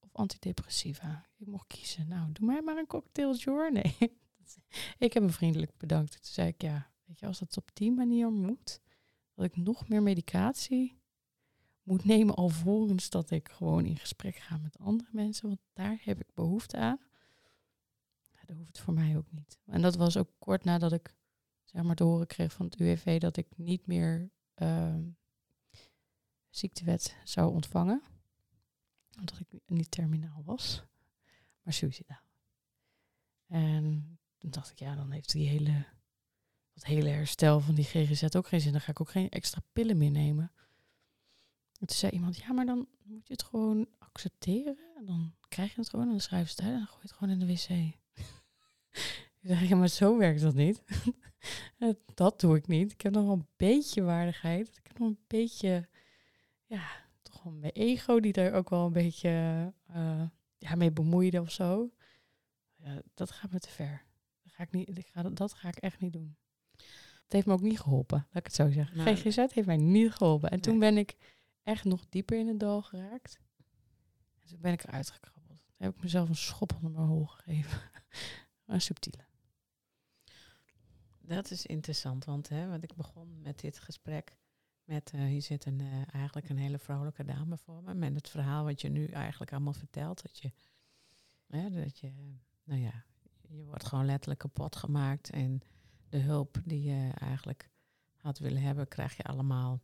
of 0.00 0.14
antidepressiva. 0.14 1.26
Ik 1.36 1.46
mocht 1.46 1.66
kiezen. 1.66 2.08
Nou, 2.08 2.32
doe 2.32 2.46
mij 2.46 2.62
maar 2.62 2.76
een 2.76 2.86
cocktailtje 2.86 3.50
hoor. 3.50 3.72
Nee, 3.72 3.96
ik 4.98 5.12
heb 5.12 5.22
me 5.22 5.28
vriendelijk 5.28 5.76
bedankt. 5.76 6.12
Toen 6.12 6.32
zei 6.32 6.48
ik 6.48 6.62
ja, 6.62 6.90
weet 7.04 7.18
je, 7.18 7.26
als 7.26 7.40
het 7.40 7.56
op 7.56 7.70
die 7.72 7.92
manier 7.92 8.30
moet, 8.30 8.80
dat 9.34 9.44
ik 9.44 9.56
nog 9.56 9.88
meer 9.88 10.02
medicatie 10.02 11.00
moet 11.82 12.04
nemen 12.04 12.34
alvorens 12.34 13.10
dat 13.10 13.30
ik 13.30 13.48
gewoon 13.48 13.84
in 13.84 13.98
gesprek 13.98 14.36
ga 14.36 14.56
met 14.56 14.78
andere 14.78 15.10
mensen, 15.12 15.48
want 15.48 15.60
daar 15.72 16.00
heb 16.02 16.20
ik 16.20 16.34
behoefte 16.34 16.76
aan. 16.76 16.98
Ja, 18.32 18.40
dat 18.46 18.56
hoeft 18.56 18.78
voor 18.78 18.94
mij 18.94 19.16
ook 19.16 19.32
niet. 19.32 19.58
En 19.64 19.82
dat 19.82 19.96
was 19.96 20.16
ook 20.16 20.30
kort 20.38 20.64
nadat 20.64 20.92
ik 20.92 21.14
zeg 21.72 21.82
maar 21.82 21.96
te 21.96 22.04
horen 22.04 22.26
kreeg 22.26 22.52
van 22.52 22.66
het 22.66 22.76
UWV 22.80 23.20
dat 23.20 23.36
ik 23.36 23.46
niet 23.56 23.86
meer 23.86 24.30
uh, 24.56 24.96
ziektewet 26.48 27.16
zou 27.24 27.52
ontvangen, 27.52 28.02
omdat 29.18 29.38
ik 29.38 29.60
niet 29.66 29.90
terminaal 29.90 30.42
was, 30.44 30.82
maar 31.62 31.72
suicidaal. 31.72 32.30
En 33.46 34.18
toen 34.38 34.50
dacht 34.50 34.70
ik, 34.70 34.78
ja, 34.78 34.94
dan 34.94 35.10
heeft 35.10 35.32
die 35.32 35.48
hele, 35.48 35.84
dat 36.72 36.84
hele 36.84 37.08
herstel 37.08 37.60
van 37.60 37.74
die 37.74 37.84
GGZ 37.84 38.34
ook 38.36 38.46
geen 38.46 38.60
zin. 38.60 38.72
Dan 38.72 38.80
ga 38.80 38.90
ik 38.90 39.00
ook 39.00 39.10
geen 39.10 39.28
extra 39.28 39.62
pillen 39.72 39.98
meer 39.98 40.10
nemen. 40.10 40.52
En 41.78 41.86
toen 41.86 41.96
zei 41.96 42.12
iemand, 42.12 42.36
ja, 42.36 42.52
maar 42.52 42.66
dan 42.66 42.88
moet 43.02 43.26
je 43.26 43.32
het 43.32 43.42
gewoon 43.42 43.88
accepteren. 43.98 44.78
En 44.96 45.04
dan 45.04 45.34
krijg 45.48 45.74
je 45.74 45.80
het 45.80 45.90
gewoon 45.90 46.04
en 46.04 46.10
dan 46.10 46.20
schrijf 46.20 46.48
je 46.48 46.50
het 46.50 46.60
uit 46.60 46.72
en 46.72 46.78
dan 46.78 46.86
gooi 46.86 47.00
je 47.02 47.08
het 47.08 47.16
gewoon 47.16 47.32
in 47.32 47.38
de 47.38 47.46
wc. 47.46 47.68
ik 49.40 49.48
zeg, 49.48 49.68
ja, 49.68 49.76
maar 49.76 49.88
zo 49.88 50.18
werkt 50.18 50.40
dat 50.40 50.54
niet. 50.54 50.82
Dat 52.14 52.40
doe 52.40 52.56
ik 52.56 52.66
niet. 52.66 52.92
Ik 52.92 53.00
heb 53.00 53.12
nog 53.12 53.24
wel 53.24 53.32
een 53.32 53.48
beetje 53.56 54.02
waardigheid. 54.02 54.68
Ik 54.68 54.86
heb 54.86 54.98
nog 54.98 55.08
een 55.08 55.24
beetje, 55.26 55.88
ja, 56.66 56.86
toch 57.22 57.42
wel 57.42 57.52
mijn 57.52 57.72
ego 57.72 58.20
die 58.20 58.32
daar 58.32 58.52
ook 58.52 58.70
wel 58.70 58.86
een 58.86 58.92
beetje 58.92 59.72
uh, 59.96 60.22
ja, 60.58 60.74
mee 60.74 60.92
bemoeide 60.92 61.40
of 61.40 61.50
zo. 61.50 61.92
Dat 63.14 63.30
gaat 63.30 63.52
me 63.52 63.58
te 63.58 63.68
ver. 63.68 64.04
Dat 64.42 64.52
ga 64.52 64.62
ik, 64.62 64.72
niet, 64.72 64.98
ik 64.98 65.06
ga, 65.06 65.22
dat 65.22 65.52
ga 65.52 65.68
ik 65.68 65.76
echt 65.76 66.00
niet 66.00 66.12
doen. 66.12 66.36
Het 67.22 67.32
heeft 67.32 67.46
me 67.46 67.52
ook 67.52 67.70
niet 67.70 67.80
geholpen, 67.80 68.18
laat 68.18 68.36
ik 68.36 68.44
het 68.44 68.54
zo 68.54 68.70
zeggen. 68.70 68.96
Nou, 68.96 69.16
GGZ 69.16 69.36
heeft 69.36 69.66
mij 69.66 69.76
niet 69.76 70.12
geholpen. 70.12 70.50
En 70.50 70.60
toen 70.60 70.78
ben 70.78 70.98
ik 70.98 71.16
echt 71.62 71.84
nog 71.84 72.06
dieper 72.08 72.38
in 72.38 72.48
het 72.48 72.60
dal 72.60 72.82
geraakt. 72.82 73.40
En 74.40 74.48
toen 74.48 74.60
ben 74.60 74.72
ik 74.72 74.84
eruit 74.84 75.10
gekrabbeld. 75.10 75.58
Toen 75.66 75.86
heb 75.86 75.96
ik 75.96 76.02
mezelf 76.02 76.28
een 76.28 76.34
schop 76.34 76.74
onder 76.74 76.90
mijn 76.90 77.06
hol 77.06 77.26
gegeven. 77.26 77.80
een 78.66 78.80
subtiele. 78.80 79.24
Dat 81.34 81.50
is 81.50 81.66
interessant, 81.66 82.24
want, 82.24 82.48
hè, 82.48 82.68
want 82.68 82.82
ik 82.82 82.94
begon 82.94 83.40
met 83.42 83.60
dit 83.60 83.78
gesprek 83.78 84.36
met, 84.84 85.12
uh, 85.14 85.24
hier 85.24 85.42
zit 85.42 85.64
een, 85.64 85.80
uh, 85.80 86.14
eigenlijk 86.14 86.48
een 86.48 86.56
hele 86.56 86.78
vrolijke 86.78 87.24
dame 87.24 87.58
voor 87.58 87.82
me. 87.82 87.94
Met 87.94 88.14
het 88.14 88.28
verhaal 88.28 88.64
wat 88.64 88.80
je 88.80 88.88
nu 88.88 89.06
eigenlijk 89.06 89.52
allemaal 89.52 89.72
vertelt. 89.72 90.22
Dat 90.22 90.38
je, 90.38 90.52
hè, 91.46 91.70
dat 91.70 91.98
je, 91.98 92.12
nou 92.64 92.80
ja, 92.80 93.04
je 93.48 93.64
wordt 93.64 93.84
gewoon 93.84 94.04
letterlijk 94.04 94.40
kapot 94.40 94.76
gemaakt. 94.76 95.30
En 95.30 95.60
de 96.08 96.18
hulp 96.18 96.60
die 96.64 96.82
je 96.82 97.10
eigenlijk 97.14 97.70
had 98.16 98.38
willen 98.38 98.62
hebben, 98.62 98.88
krijg 98.88 99.16
je 99.16 99.22
allemaal, 99.22 99.80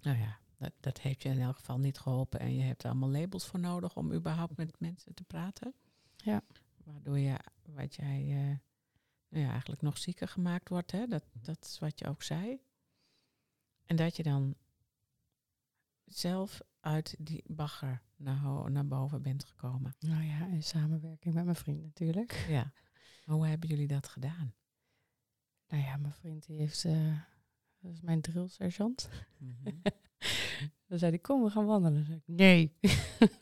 nou 0.00 0.18
ja, 0.18 0.38
dat, 0.56 0.72
dat 0.80 1.00
heeft 1.00 1.22
je 1.22 1.28
in 1.28 1.40
elk 1.40 1.56
geval 1.56 1.78
niet 1.78 1.98
geholpen. 1.98 2.40
En 2.40 2.54
je 2.54 2.62
hebt 2.62 2.82
er 2.82 2.90
allemaal 2.90 3.10
labels 3.10 3.46
voor 3.46 3.60
nodig 3.60 3.96
om 3.96 4.12
überhaupt 4.12 4.56
met 4.56 4.80
mensen 4.80 5.14
te 5.14 5.24
praten. 5.24 5.74
Ja. 6.16 6.42
Waardoor 6.84 7.18
je, 7.18 7.36
wat 7.62 7.94
jij, 7.94 8.48
uh, 8.48 8.56
nou 9.30 9.44
ja, 9.44 9.50
eigenlijk 9.50 9.82
nog 9.82 9.98
zieker 9.98 10.28
gemaakt 10.28 10.68
wordt. 10.68 10.90
Hè? 10.90 11.06
Dat, 11.06 11.24
dat 11.32 11.64
is 11.64 11.78
wat 11.78 11.98
je 11.98 12.06
ook 12.06 12.22
zei. 12.22 12.60
En 13.86 13.96
dat 13.96 14.16
je 14.16 14.22
dan 14.22 14.54
zelf 16.04 16.60
uit 16.80 17.14
die 17.18 17.44
bagger 17.46 18.02
naar, 18.16 18.70
naar 18.70 18.86
boven 18.86 19.22
bent 19.22 19.44
gekomen. 19.44 19.94
Nou 19.98 20.22
ja, 20.22 20.46
in 20.46 20.62
samenwerking 20.62 21.34
met 21.34 21.44
mijn 21.44 21.56
vriend 21.56 21.82
natuurlijk. 21.82 22.46
Ja. 22.48 22.72
Hoe 23.24 23.46
hebben 23.46 23.68
jullie 23.68 23.86
dat 23.86 24.08
gedaan? 24.08 24.54
Nou 25.68 25.82
ja, 25.82 25.96
mijn 25.96 26.12
vriend 26.12 26.46
die 26.46 26.56
heeft, 26.56 26.84
uh, 26.84 27.18
dat 27.80 27.92
is 27.92 28.00
mijn 28.00 28.20
drillsergeant. 28.20 29.08
Mm 29.38 29.56
-hmm. 29.62 29.82
Dan 30.86 30.98
zei 30.98 31.10
hij, 31.10 31.20
kom, 31.20 31.42
we 31.42 31.50
gaan 31.50 31.66
wandelen. 31.66 32.04
Zei 32.04 32.16
ik, 32.16 32.22
nee. 32.26 32.76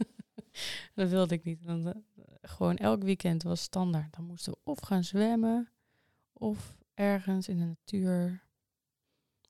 dat 0.95 1.09
wilde 1.09 1.35
ik 1.35 1.45
niet. 1.45 1.65
Dan, 1.65 1.87
uh, 1.87 1.95
gewoon 2.43 2.77
elk 2.77 3.03
weekend 3.03 3.43
was 3.43 3.63
standaard. 3.63 4.17
Dan 4.17 4.25
moesten 4.25 4.53
we 4.53 4.59
of 4.65 4.81
gaan 4.81 5.05
zwemmen, 5.05 5.69
of 6.39 6.77
ergens 6.95 7.49
in 7.49 7.59
de 7.59 7.65
natuur. 7.65 8.43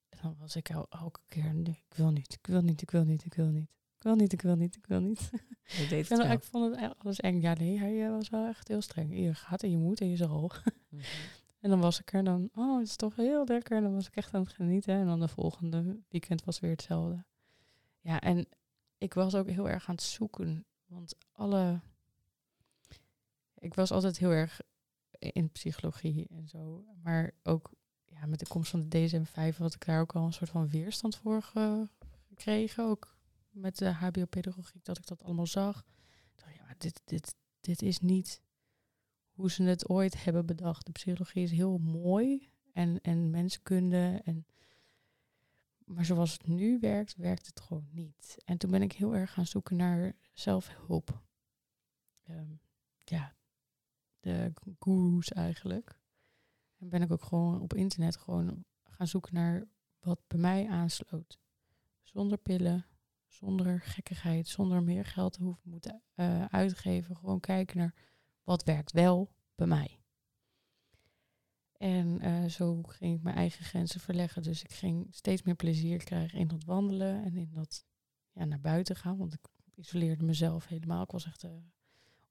En 0.08 0.18
dan 0.22 0.36
was 0.38 0.56
ik 0.56 0.68
el 0.68 0.86
elke 0.88 1.20
keer, 1.28 1.54
ik 1.64 1.94
wil 1.94 2.10
niet, 2.10 2.32
ik 2.32 2.46
wil 2.46 2.62
niet, 2.62 2.82
ik 2.82 2.90
wil 2.90 3.04
niet, 3.04 3.24
ik 3.24 3.34
wil 3.34 3.48
niet. 3.48 3.68
Ik 3.98 4.04
wil 4.04 4.14
niet, 4.14 4.32
ik 4.32 4.42
wil 4.42 4.56
niet, 4.56 4.76
ik 4.76 4.86
wil 4.86 5.00
niet. 5.00 5.30
Je 5.78 5.86
deed 5.88 6.08
het 6.08 6.30
ik 6.30 6.42
vond 6.42 6.76
het 6.76 6.98
alles 6.98 7.20
eng. 7.20 7.40
Ja, 7.40 7.54
nee, 7.54 7.78
hij 7.78 7.94
uh, 7.94 8.10
was 8.10 8.28
wel 8.28 8.46
echt 8.46 8.68
heel 8.68 8.80
streng. 8.80 9.18
Je 9.18 9.34
gaat 9.34 9.62
en 9.62 9.70
je 9.70 9.76
moet 9.76 10.00
en 10.00 10.08
je 10.08 10.16
zal. 10.16 10.50
Mm 10.90 10.98
-hmm. 10.98 11.08
En 11.60 11.70
dan 11.70 11.80
was 11.80 12.00
ik 12.00 12.12
er 12.12 12.24
dan, 12.24 12.50
oh, 12.54 12.78
het 12.78 12.86
is 12.86 12.96
toch 12.96 13.16
heel 13.16 13.44
lekker. 13.44 13.76
En 13.76 13.82
dan 13.82 13.94
was 13.94 14.06
ik 14.06 14.16
echt 14.16 14.34
aan 14.34 14.40
het 14.40 14.52
genieten. 14.52 14.94
En 14.94 15.06
dan 15.06 15.20
de 15.20 15.28
volgende 15.28 16.00
weekend 16.08 16.44
was 16.44 16.60
weer 16.60 16.70
hetzelfde. 16.70 17.24
Ja, 18.00 18.20
en 18.20 18.48
ik 18.98 19.14
was 19.14 19.34
ook 19.34 19.48
heel 19.48 19.68
erg 19.68 19.88
aan 19.88 19.94
het 19.94 20.04
zoeken. 20.04 20.66
Want 20.86 21.16
alle. 21.32 21.80
Ik 23.58 23.74
was 23.74 23.90
altijd 23.90 24.18
heel 24.18 24.30
erg 24.30 24.60
in 25.18 25.50
psychologie 25.50 26.28
en 26.28 26.48
zo. 26.48 26.84
Maar 27.02 27.32
ook 27.42 27.70
ja, 28.04 28.26
met 28.26 28.38
de 28.38 28.46
komst 28.46 28.70
van 28.70 28.88
de 28.88 29.08
DSM-5 29.08 29.56
had 29.56 29.74
ik 29.74 29.86
daar 29.86 30.00
ook 30.00 30.14
al 30.14 30.24
een 30.24 30.32
soort 30.32 30.50
van 30.50 30.68
weerstand 30.68 31.16
voor 31.16 31.42
gekregen. 32.28 32.84
Ook 32.84 33.16
met 33.50 33.78
de 33.78 33.92
HBO-pedagogiek, 33.92 34.84
dat 34.84 34.98
ik 34.98 35.06
dat 35.06 35.22
allemaal 35.22 35.46
zag. 35.46 35.84
Dacht, 36.34 36.54
ja, 36.54 36.74
dit, 36.78 37.00
dit, 37.04 37.34
dit 37.60 37.82
is 37.82 38.00
niet 38.00 38.42
hoe 39.30 39.50
ze 39.50 39.62
het 39.62 39.88
ooit 39.88 40.24
hebben 40.24 40.46
bedacht. 40.46 40.86
De 40.86 40.92
psychologie 40.92 41.42
is 41.42 41.50
heel 41.50 41.78
mooi 41.78 42.50
en, 42.72 43.00
en 43.00 43.30
menskunde. 43.30 44.20
En, 44.24 44.46
maar 45.84 46.04
zoals 46.04 46.32
het 46.32 46.46
nu 46.46 46.78
werkt, 46.78 47.16
werkt 47.16 47.46
het 47.46 47.60
gewoon 47.60 47.88
niet. 47.90 48.36
En 48.44 48.58
toen 48.58 48.70
ben 48.70 48.82
ik 48.82 48.92
heel 48.92 49.14
erg 49.14 49.32
gaan 49.32 49.46
zoeken 49.46 49.76
naar 49.76 50.16
zelfhulp. 50.32 51.22
Um, 52.30 52.60
ja, 53.04 53.36
de 54.28 54.52
gurus 54.78 55.32
eigenlijk. 55.32 56.00
En 56.78 56.88
ben 56.88 57.02
ik 57.02 57.12
ook 57.12 57.22
gewoon 57.22 57.60
op 57.60 57.74
internet 57.74 58.16
gewoon 58.16 58.64
gaan 58.82 59.06
zoeken 59.06 59.34
naar 59.34 59.68
wat 59.98 60.20
bij 60.26 60.38
mij 60.38 60.68
aansloot. 60.68 61.38
Zonder 62.02 62.38
pillen, 62.38 62.86
zonder 63.26 63.80
gekkigheid, 63.80 64.48
zonder 64.48 64.82
meer 64.82 65.04
geld 65.04 65.32
te 65.32 65.42
hoeven 65.42 65.70
moeten 65.70 66.02
uh, 66.14 66.44
uitgeven. 66.44 67.16
Gewoon 67.16 67.40
kijken 67.40 67.78
naar 67.78 67.94
wat 68.42 68.64
werkt 68.64 68.92
wel 68.92 69.34
bij 69.54 69.66
mij. 69.66 70.00
En 71.72 72.24
uh, 72.26 72.44
zo 72.44 72.82
ging 72.82 73.16
ik 73.16 73.22
mijn 73.22 73.36
eigen 73.36 73.64
grenzen 73.64 74.00
verleggen. 74.00 74.42
Dus 74.42 74.62
ik 74.62 74.72
ging 74.72 75.06
steeds 75.10 75.42
meer 75.42 75.54
plezier 75.54 76.04
krijgen 76.04 76.38
in 76.38 76.48
dat 76.48 76.64
wandelen 76.64 77.24
en 77.24 77.36
in 77.36 77.50
dat 77.52 77.86
ja, 78.32 78.44
naar 78.44 78.60
buiten 78.60 78.96
gaan. 78.96 79.16
Want 79.16 79.34
ik 79.34 79.48
isoleerde 79.74 80.24
mezelf 80.24 80.66
helemaal. 80.66 81.02
Ik 81.02 81.10
was 81.10 81.26
echt 81.26 81.44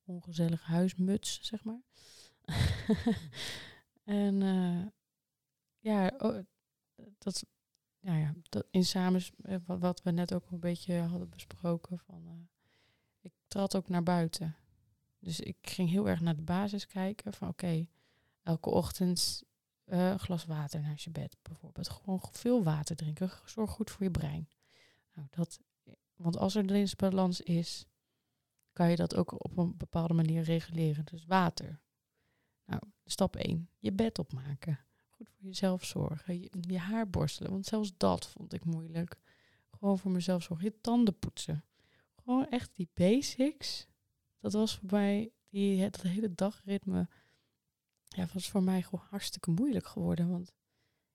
ongezellige 0.07 0.65
huismuts, 0.65 1.39
zeg 1.41 1.63
maar. 1.63 1.81
en 4.03 4.41
uh, 4.41 4.85
ja, 5.79 6.13
oh, 6.17 6.37
dat, 7.17 7.45
ja, 7.99 8.17
ja, 8.17 8.33
dat 8.49 8.65
in 8.71 8.85
samen, 8.85 9.21
wat 9.65 10.03
we 10.03 10.11
net 10.11 10.33
ook 10.33 10.51
een 10.51 10.59
beetje 10.59 10.93
hadden 10.93 11.29
besproken, 11.29 11.99
van, 11.99 12.21
uh, 12.25 12.31
ik 13.19 13.33
trad 13.47 13.75
ook 13.75 13.89
naar 13.89 14.03
buiten. 14.03 14.55
Dus 15.19 15.39
ik 15.39 15.57
ging 15.61 15.89
heel 15.89 16.09
erg 16.09 16.21
naar 16.21 16.35
de 16.35 16.41
basis 16.41 16.87
kijken 16.87 17.33
van 17.33 17.47
oké, 17.47 17.87
elke 18.43 18.69
ochtend 18.69 19.43
uh, 19.85 20.09
een 20.09 20.19
glas 20.19 20.45
water 20.45 20.81
naast 20.81 21.03
je 21.03 21.09
bed 21.09 21.37
bijvoorbeeld. 21.41 21.89
Gewoon 21.89 22.21
veel 22.31 22.63
water 22.63 22.95
drinken. 22.95 23.31
Zorg 23.45 23.71
goed 23.71 23.91
voor 23.91 24.03
je 24.03 24.11
brein. 24.11 24.49
Nou, 25.13 25.27
dat, 25.31 25.59
want 26.15 26.37
als 26.37 26.55
er 26.55 26.95
balans 26.95 27.41
is, 27.41 27.85
kan 28.77 28.89
je 28.89 28.95
dat 28.95 29.15
ook 29.15 29.43
op 29.43 29.57
een 29.57 29.77
bepaalde 29.77 30.13
manier 30.13 30.41
reguleren. 30.41 31.05
Dus 31.05 31.25
water. 31.25 31.81
Nou, 32.65 32.81
Stap 33.05 33.35
1. 33.35 33.69
Je 33.77 33.91
bed 33.91 34.19
opmaken. 34.19 34.79
Goed 35.09 35.29
voor 35.29 35.45
jezelf 35.45 35.85
zorgen. 35.85 36.41
Je, 36.41 36.49
je 36.61 36.77
haar 36.77 37.09
borstelen. 37.09 37.51
Want 37.51 37.65
zelfs 37.65 37.93
dat 37.97 38.27
vond 38.27 38.53
ik 38.53 38.65
moeilijk. 38.65 39.19
Gewoon 39.69 39.99
voor 39.99 40.11
mezelf 40.11 40.43
zorgen. 40.43 40.65
Je 40.65 40.81
tanden 40.81 41.19
poetsen. 41.19 41.63
Gewoon 42.15 42.47
echt 42.49 42.71
die 42.73 42.89
basics. 42.93 43.87
Dat 44.39 44.53
was 44.53 44.75
voor 44.75 44.89
mij, 44.91 45.31
die, 45.49 45.89
dat 45.89 46.01
hele 46.01 46.33
dagritme, 46.33 47.09
ja, 48.03 48.27
was 48.33 48.49
voor 48.49 48.63
mij 48.63 48.81
gewoon 48.81 49.05
hartstikke 49.09 49.51
moeilijk 49.51 49.87
geworden. 49.87 50.29
Want 50.29 50.53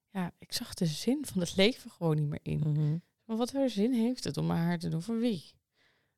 ja, 0.09 0.31
ik 0.37 0.53
zag 0.53 0.73
de 0.73 0.85
zin 0.85 1.25
van 1.25 1.41
het 1.41 1.55
leven 1.55 1.91
gewoon 1.91 2.15
niet 2.15 2.29
meer 2.29 2.39
in. 2.43 2.59
Mhm. 2.59 2.97
Maar 3.25 3.37
wat 3.37 3.51
voor 3.51 3.69
zin 3.69 3.93
heeft 3.93 4.23
het 4.23 4.37
om 4.37 4.45
mijn 4.45 4.63
haar 4.63 4.79
te 4.79 4.89
doen? 4.89 5.01
Voor 5.01 5.19
wie? 5.19 5.53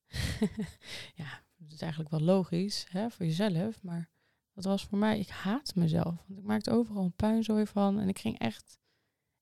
ja, 1.22 1.44
dat 1.58 1.72
is 1.72 1.82
eigenlijk 1.82 2.12
wel 2.12 2.22
logisch, 2.22 2.86
hè, 2.90 3.10
voor 3.10 3.26
jezelf. 3.26 3.84
Maar 3.84 4.10
dat 4.54 4.64
was 4.64 4.86
voor 4.86 4.98
mij, 4.98 5.20
ik 5.20 5.30
haat 5.30 5.76
mezelf. 5.76 6.24
Want 6.28 6.40
ik 6.40 6.46
maakte 6.46 6.72
overal 6.72 7.04
een 7.04 7.16
puinzooi 7.16 7.66
van. 7.66 8.00
En 8.00 8.08
ik 8.08 8.20
ging 8.20 8.40
echt 8.40 8.80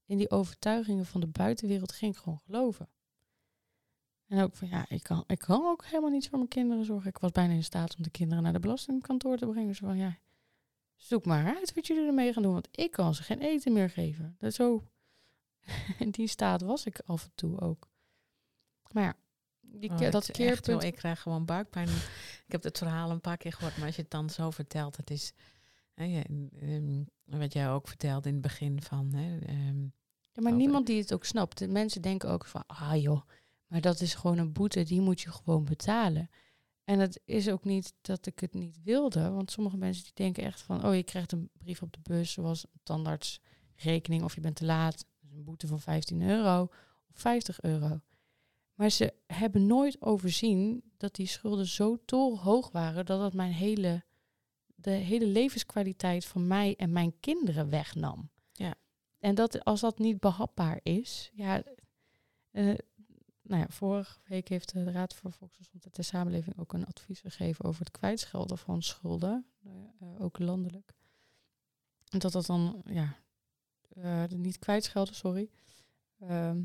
in 0.06 0.18
die 0.18 0.32
overtuigingen 0.32 1.06
van 1.06 1.22
de 1.22 1.28
buitenwereld 1.28 1.92
ging 1.92 2.16
ik 2.16 2.22
gewoon 2.22 2.42
geloven. 2.46 2.90
En 4.28 4.44
ook 4.44 4.56
van, 4.56 4.68
ja, 4.68 4.86
ik 4.90 5.04
kan, 5.04 5.24
ik 5.28 5.40
kan 5.40 5.66
ook 5.66 5.86
helemaal 5.86 6.10
niet 6.10 6.30
voor 6.30 6.38
mijn 6.38 6.50
kinderen 6.50 6.86
zorgen. 6.86 7.10
Ik 7.10 7.18
was 7.18 7.32
bijna 7.32 7.54
in 7.54 7.64
staat 7.64 7.96
om 7.96 8.04
de 8.04 8.10
kinderen 8.10 8.44
naar 8.44 8.54
de 8.54 8.60
belastingkantoor 8.60 9.38
te 9.38 9.46
brengen. 9.46 9.76
Zo 9.76 9.86
van, 9.86 9.98
ja, 9.98 10.18
zoek 10.96 11.26
maar 11.26 11.56
uit 11.56 11.74
wat 11.74 11.88
jullie 11.88 12.08
ermee 12.08 12.34
gaan 12.34 12.44
doen. 12.44 12.54
Want 12.54 12.68
ik 12.72 12.92
kan 12.92 13.16
ze 13.16 13.24
geen 13.24 13.40
eten 13.40 13.74
meer 13.74 13.90
geven. 13.90 14.36
Dat 14.40 14.54
zo, 14.54 14.84
in 16.00 16.12
die 16.12 16.28
staat 16.28 16.62
was 16.62 16.86
ik 16.86 17.00
af 17.06 17.24
en 17.24 17.32
toe 17.36 17.60
ook. 17.60 17.90
Maar 18.92 19.04
ja, 19.04 19.16
die, 19.66 19.90
Oh, 19.90 19.98
dat 20.00 20.14
echt, 20.14 20.32
keerpunt... 20.32 20.82
joh, 20.82 20.92
ik 20.92 20.96
krijg 20.96 21.22
gewoon 21.22 21.46
buikpijn. 21.46 21.88
ik 22.46 22.52
heb 22.52 22.64
het 22.64 22.78
verhaal 22.78 23.10
een 23.12 23.22
paar 23.22 23.38
keer 23.38 23.54
gehoord, 23.54 23.78
maar 23.78 23.86
als 23.86 23.96
je 23.96 24.02
het 24.02 24.12
dan 24.12 24.30
zo 24.30 24.50
vertelt, 24.50 24.98
het 24.98 25.10
is... 25.10 25.34
Hè, 25.94 26.22
wat 27.26 27.54
jij 27.54 27.70
ook 27.70 27.88
vertelde 27.88 28.28
in 28.28 28.34
het 28.34 28.44
begin 28.44 28.82
van... 28.82 29.14
Hè, 29.14 29.40
ehm, 29.40 29.82
Ja, 29.82 30.42
maar 30.42 30.52
over- 30.52 30.64
niemand 30.64 30.88
die 30.88 31.02
het 31.02 31.14
ook 31.14 31.26
snapt. 31.26 31.58
De 31.58 31.68
mensen 31.68 32.02
denken 32.02 32.30
ook 32.30 32.46
van, 32.46 32.64
ah 32.68 33.02
joh, 33.02 33.22
maar 33.68 33.82
dat 33.82 34.02
is 34.02 34.14
gewoon 34.14 34.38
een 34.38 34.52
boete, 34.54 34.84
die 34.84 35.02
moet 35.02 35.22
je 35.22 35.32
gewoon 35.32 35.66
betalen. 35.66 36.30
En 36.84 37.00
het 37.00 37.22
is 37.26 37.50
ook 37.50 37.64
niet 37.64 37.94
dat 38.02 38.26
ik 38.26 38.40
het 38.40 38.54
niet 38.54 38.80
wilde, 38.84 39.30
want 39.32 39.52
sommige 39.52 39.78
mensen 39.78 40.04
die 40.04 40.14
denken 40.14 40.44
echt 40.44 40.62
van, 40.62 40.86
oh 40.86 40.96
je 40.96 41.04
krijgt 41.04 41.32
een 41.32 41.50
brief 41.58 41.82
op 41.82 41.94
de 41.94 42.00
bus, 42.04 42.32
zoals 42.32 42.66
een 42.66 42.80
tandartsrekening 42.84 44.24
of 44.24 44.36
je 44.36 44.42
bent 44.42 44.56
te 44.56 44.66
laat, 44.66 45.06
dus 45.20 45.32
een 45.32 45.44
boete 45.44 45.68
van 45.68 45.80
15 45.80 46.22
euro 46.22 46.62
of 47.10 47.20
50 47.20 47.62
euro. 47.62 48.02
Maar 48.74 48.90
ze 48.90 49.14
hebben 49.28 49.68
nooit 49.68 50.02
overzien 50.02 50.84
dat 50.98 51.16
die 51.16 51.28
schulden 51.28 51.66
zo 51.66 51.98
torenhoog 52.06 52.72
waren 52.72 53.06
dat 53.06 53.22
het 53.22 53.34
mijn 53.34 53.52
hele, 53.52 54.04
de 54.76 54.92
hele 54.92 55.26
levenskwaliteit 55.26 56.26
van 56.26 56.48
mij 56.48 56.76
en 56.76 56.92
mijn 56.92 57.20
kinderen 57.20 57.70
wegnam. 57.70 58.30
Ja. 58.52 58.76
En 59.20 59.36
dat, 59.36 59.64
als 59.64 59.80
dat 59.80 60.00
niet 60.00 60.20
behapbaar 60.20 60.80
is, 60.84 61.32
ja, 61.34 61.64
eh, 62.52 62.76
nou 63.42 63.62
ja, 63.62 63.68
vorige 63.70 64.20
week 64.26 64.48
heeft 64.48 64.74
de 64.74 64.92
Raad 64.92 65.14
voor 65.14 65.32
Volksgezondheid 65.32 65.98
en 65.98 66.06
Samenleving 66.06 66.60
ook 66.60 66.74
een 66.74 66.86
advies 66.86 67.20
gegeven 67.20 67.66
over 67.66 67.80
het 67.80 67.92
kwijtschelden 67.92 68.58
van 68.58 68.82
schulden, 68.82 69.46
eh, 69.64 70.22
ook 70.22 70.40
landelijk. 70.40 70.94
En 72.10 72.20
dat 72.20 72.32
dat 72.32 72.46
dan, 72.46 72.82
ja, 72.86 73.18
eh, 73.90 74.24
niet 74.28 74.60
kwijtschelden, 74.60 75.16
sorry, 75.16 75.50
ehm, 76.20 76.64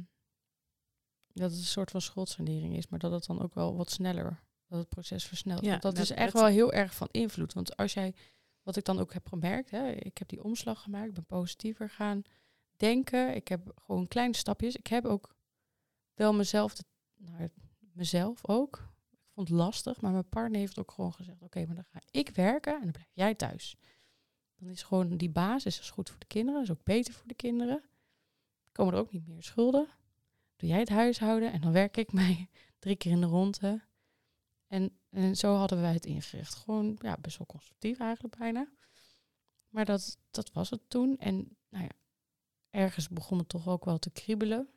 dat 1.33 1.51
het 1.51 1.59
een 1.61 1.67
soort 1.67 1.91
van 1.91 2.01
schuldsanering 2.01 2.77
is, 2.77 2.89
maar 2.89 2.99
dat 2.99 3.13
het 3.13 3.27
dan 3.27 3.43
ook 3.43 3.55
wel 3.55 3.77
wat 3.77 3.91
sneller, 3.91 4.43
dat 4.67 4.79
het 4.79 4.89
proces 4.89 5.25
versnelt. 5.25 5.65
Ja, 5.65 5.73
dat, 5.73 5.83
dat- 5.83 5.99
is 5.99 6.11
echt 6.11 6.33
wel 6.33 6.47
heel 6.47 6.73
erg 6.73 6.95
van 6.95 7.09
invloed. 7.11 7.53
Want 7.53 7.77
als 7.77 7.93
jij, 7.93 8.15
wat 8.63 8.77
ik 8.77 8.85
dan 8.85 8.99
ook 8.99 9.13
heb 9.13 9.29
gemerkt, 9.29 9.71
hè, 9.71 9.91
ik 9.91 10.19
heb 10.19 10.29
die 10.29 10.43
omslag 10.45 10.83
gemaakt, 10.83 11.09
ik 11.09 11.15
ben 11.15 11.25
positiever 11.27 11.91
gaan 11.91 12.23
denken. 12.77 13.35
Ik 13.35 13.49
heb 13.49 13.73
gewoon 13.83 14.09
kleine 14.09 14.37
stapjes. 14.37 14.77
Ik 14.77 14.87
heb 14.87 15.05
ook 15.05 15.37
wel 16.15 16.33
mezelf, 16.35 16.75
de, 16.75 16.85
nou, 17.17 17.49
mezelf 17.93 18.49
ook. 18.49 18.77
Ik 19.11 19.35
vond 19.35 19.49
het 19.49 19.59
lastig, 19.59 20.01
maar 20.01 20.13
mijn 20.13 20.29
partner 20.29 20.61
heeft 20.61 20.79
ook 20.79 20.91
gewoon 20.91 21.13
gezegd: 21.13 21.43
Oké, 21.43 21.67
maar 21.67 21.75
dan 21.75 21.85
ga 21.85 22.01
ik 22.11 22.29
werken 22.31 22.75
en 22.75 22.83
dan 22.83 22.91
blijf 22.93 23.11
jij 23.13 23.35
thuis. 23.35 23.77
Dan 24.57 24.69
is 24.69 24.83
gewoon 24.83 25.17
die 25.17 25.31
basis 25.31 25.79
is 25.81 25.91
goed 25.91 26.11
voor 26.11 26.19
de 26.19 26.27
kinderen, 26.27 26.63
is 26.63 26.71
ook 26.71 26.85
beter 26.85 27.15
voor 27.15 27.27
de 27.27 27.35
kinderen. 27.35 27.83
Komen 28.73 28.95
er 28.95 29.01
ook 29.01 29.13
niet 29.13 29.27
meer 29.27 29.43
schulden. 29.43 29.89
Doe 30.59 30.69
jij 30.69 30.79
het 30.79 30.89
huishouden 30.89 31.53
en 31.53 31.61
dan 31.61 31.73
werk 31.73 31.97
ik 31.97 32.13
mij 32.13 32.51
drie 32.79 32.97
keer 32.97 33.13
in 33.13 33.21
de 33.21 33.27
ronde. 33.27 33.87
En, 34.67 34.99
en 35.11 35.37
zo 35.37 35.55
hadden 35.55 35.81
wij 35.81 35.93
het 35.93 36.07
ingericht. 36.07 36.55
Gewoon 36.55 36.97
ja, 37.01 37.17
best 37.21 37.39
wel 37.39 37.47
constructief 37.47 37.99
eigenlijk 37.99 38.37
bijna. 38.39 38.69
Maar 39.69 39.85
dat, 39.85 40.19
dat 40.31 40.53
was 40.53 40.71
het 40.71 40.81
toen. 40.91 41.19
En 41.19 41.57
nou 41.69 41.85
ja, 41.85 41.91
ergens 42.71 43.09
begon 43.09 43.39
het 43.39 43.49
toch 43.49 43.69
ook 43.69 43.85
wel 43.85 43.99
te 43.99 44.11
kriebelen. 44.11 44.69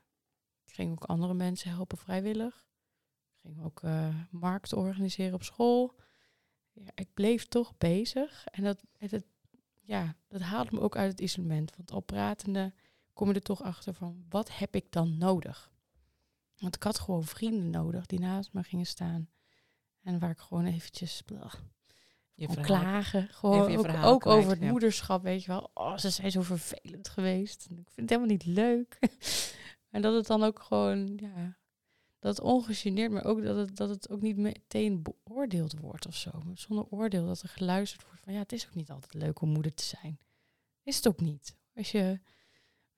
Ik 0.66 0.74
ging 0.74 0.92
ook 0.92 1.04
andere 1.04 1.34
mensen 1.34 1.70
helpen 1.72 1.98
vrijwillig. 1.98 2.70
Ik 3.34 3.40
ging 3.42 3.64
ook 3.64 3.84
eh, 3.84 4.16
markten 4.30 4.78
organiseren 4.78 5.34
op 5.34 5.44
school. 5.44 5.96
Ja, 6.72 6.92
ik 6.96 7.14
bleef 7.14 7.48
toch 7.48 7.78
bezig. 7.78 8.46
En 8.46 8.64
dat, 8.64 8.84
het- 8.98 9.26
ja, 9.80 10.16
dat 10.28 10.42
haalde 10.42 10.70
me 10.74 10.80
ook 10.80 10.96
uit 10.96 11.12
het 11.12 11.22
isolement. 11.22 11.76
Want 11.76 11.92
al 11.92 12.02
pratende 12.02 12.74
kom 13.14 13.28
je 13.28 13.34
er 13.34 13.42
toch 13.42 13.62
achter 13.62 13.94
van, 13.94 14.26
wat 14.30 14.58
heb 14.58 14.76
ik 14.76 14.92
dan 14.92 15.18
nodig? 15.18 15.71
Want 16.62 16.76
ik 16.76 16.84
had 16.84 17.00
gewoon 17.00 17.24
vrienden 17.24 17.70
nodig 17.70 18.06
die 18.06 18.20
naast 18.20 18.54
me 18.54 18.64
gingen 18.64 18.86
staan. 18.86 19.30
En 20.02 20.20
waar 20.20 20.30
ik 20.30 20.40
gewoon 20.40 20.66
eventjes 20.66 21.22
blah, 21.22 21.54
je 22.34 22.48
verhaal- 22.48 22.66
klagen. 22.66 23.28
Gewoon 23.28 23.72
je 23.72 23.78
ook, 23.78 23.86
verhaal 23.86 24.12
ook 24.12 24.22
kwijt, 24.22 24.38
over 24.38 24.52
het 24.52 24.60
ja. 24.60 24.70
moederschap, 24.70 25.24
weet 25.24 25.42
je 25.44 25.48
wel. 25.48 25.72
Oh, 25.74 25.98
ze 25.98 26.10
zijn 26.10 26.32
zo 26.32 26.42
vervelend 26.42 27.10
geweest. 27.10 27.66
Ik 27.66 27.70
vind 27.70 27.96
het 27.96 28.10
helemaal 28.10 28.30
niet 28.30 28.46
leuk. 28.46 29.00
en 29.90 30.02
dat 30.02 30.14
het 30.14 30.28
dan 30.28 30.44
ook 30.44 30.62
gewoon, 30.62 31.18
ja, 31.18 31.58
dat 32.20 32.38
het 32.38 32.46
ongegeneerd, 32.46 33.12
maar 33.12 33.26
ook 33.26 33.44
dat 33.44 33.56
het, 33.56 33.76
dat 33.76 33.90
het 33.90 34.10
ook 34.10 34.22
niet 34.22 34.38
meteen 34.38 35.02
beoordeeld 35.04 35.80
wordt 35.80 36.08
of 36.08 36.16
zo. 36.16 36.32
Zonder 36.54 36.86
oordeel, 36.90 37.26
dat 37.26 37.42
er 37.42 37.50
geluisterd 37.50 38.04
wordt 38.06 38.20
van, 38.24 38.34
ja, 38.34 38.40
het 38.40 38.52
is 38.52 38.68
ook 38.68 38.76
niet 38.76 38.92
altijd 38.92 39.14
leuk 39.14 39.42
om 39.42 39.50
moeder 39.50 39.74
te 39.74 39.84
zijn. 39.84 40.20
Is 40.84 40.96
het 40.96 41.08
ook 41.08 41.20
niet. 41.20 41.56
Als 41.76 41.92
je 41.92 42.20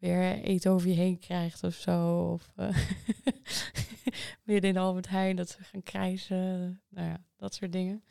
weer 0.09 0.41
eten 0.43 0.71
over 0.71 0.87
je 0.87 0.93
heen 0.93 1.19
krijgt 1.19 1.63
of 1.63 1.73
zo. 1.75 2.29
Of 2.31 2.51
eh, 2.55 2.77
midden 4.43 4.69
in 4.69 4.77
Albert 4.77 5.09
Heijn 5.09 5.35
dat 5.35 5.49
ze 5.49 5.63
gaan 5.63 5.83
krijzen. 5.83 6.81
Nou 6.89 7.07
ja, 7.07 7.25
dat 7.37 7.53
soort 7.53 7.71
dingen. 7.71 8.03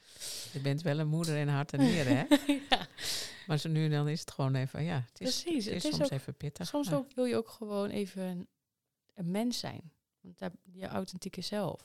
Je 0.52 0.60
bent 0.60 0.82
wel 0.82 0.98
een 0.98 1.08
moeder 1.08 1.36
in 1.36 1.48
hart 1.48 1.72
en 1.72 1.80
nieren, 1.90 2.16
hè? 2.16 2.24
ja, 2.70 2.86
Maar 3.46 3.58
zo 3.58 3.68
nu 3.68 3.84
en 3.84 3.90
dan 3.90 4.08
is 4.08 4.20
het 4.20 4.30
gewoon 4.30 4.54
even, 4.54 4.82
ja, 4.84 5.04
het 5.10 5.20
is, 5.20 5.42
precies. 5.42 5.64
het 5.64 5.74
is, 5.74 5.82
Het 5.82 5.92
is 5.92 5.98
soms 5.98 6.04
ook, 6.12 6.18
even 6.18 6.34
pittig. 6.36 6.66
soms 6.66 6.88
maar- 6.90 6.98
ook 6.98 7.12
wil 7.14 7.24
je 7.24 7.36
ook 7.36 7.48
gewoon 7.48 7.88
even 7.90 8.22
een, 8.22 8.48
een 9.14 9.30
mens 9.30 9.58
zijn. 9.58 9.92
Want 10.20 10.38
daar, 10.38 10.52
je 10.72 10.86
authentieke 10.86 11.40
zelf. 11.40 11.80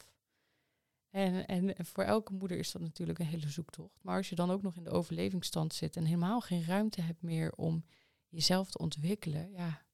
En, 1.10 1.46
en 1.48 1.76
en 1.78 1.86
voor 1.86 2.04
elke 2.04 2.34
moeder 2.34 2.58
is 2.58 2.72
dat 2.72 2.82
natuurlijk 2.82 3.20
een 3.20 3.26
hele 3.26 3.50
zoektocht. 3.50 4.00
Maar 4.02 4.18
als 4.18 4.30
je 4.30 4.36
dan 4.36 4.52
ook 4.52 4.62
nog 4.62 4.76
in 4.76 4.84
de 4.84 4.90
overlevingsstand 4.90 5.74
zit 5.74 5.96
en 5.96 6.06
helemaal 6.06 6.40
geen 6.42 6.66
ruimte 6.66 7.02
hebt 7.02 7.22
meer 7.22 7.52
om 7.52 7.86
jezelf 8.30 8.70
te 8.72 8.78
ontwikkelen, 8.78 9.52
ja, 9.52 9.86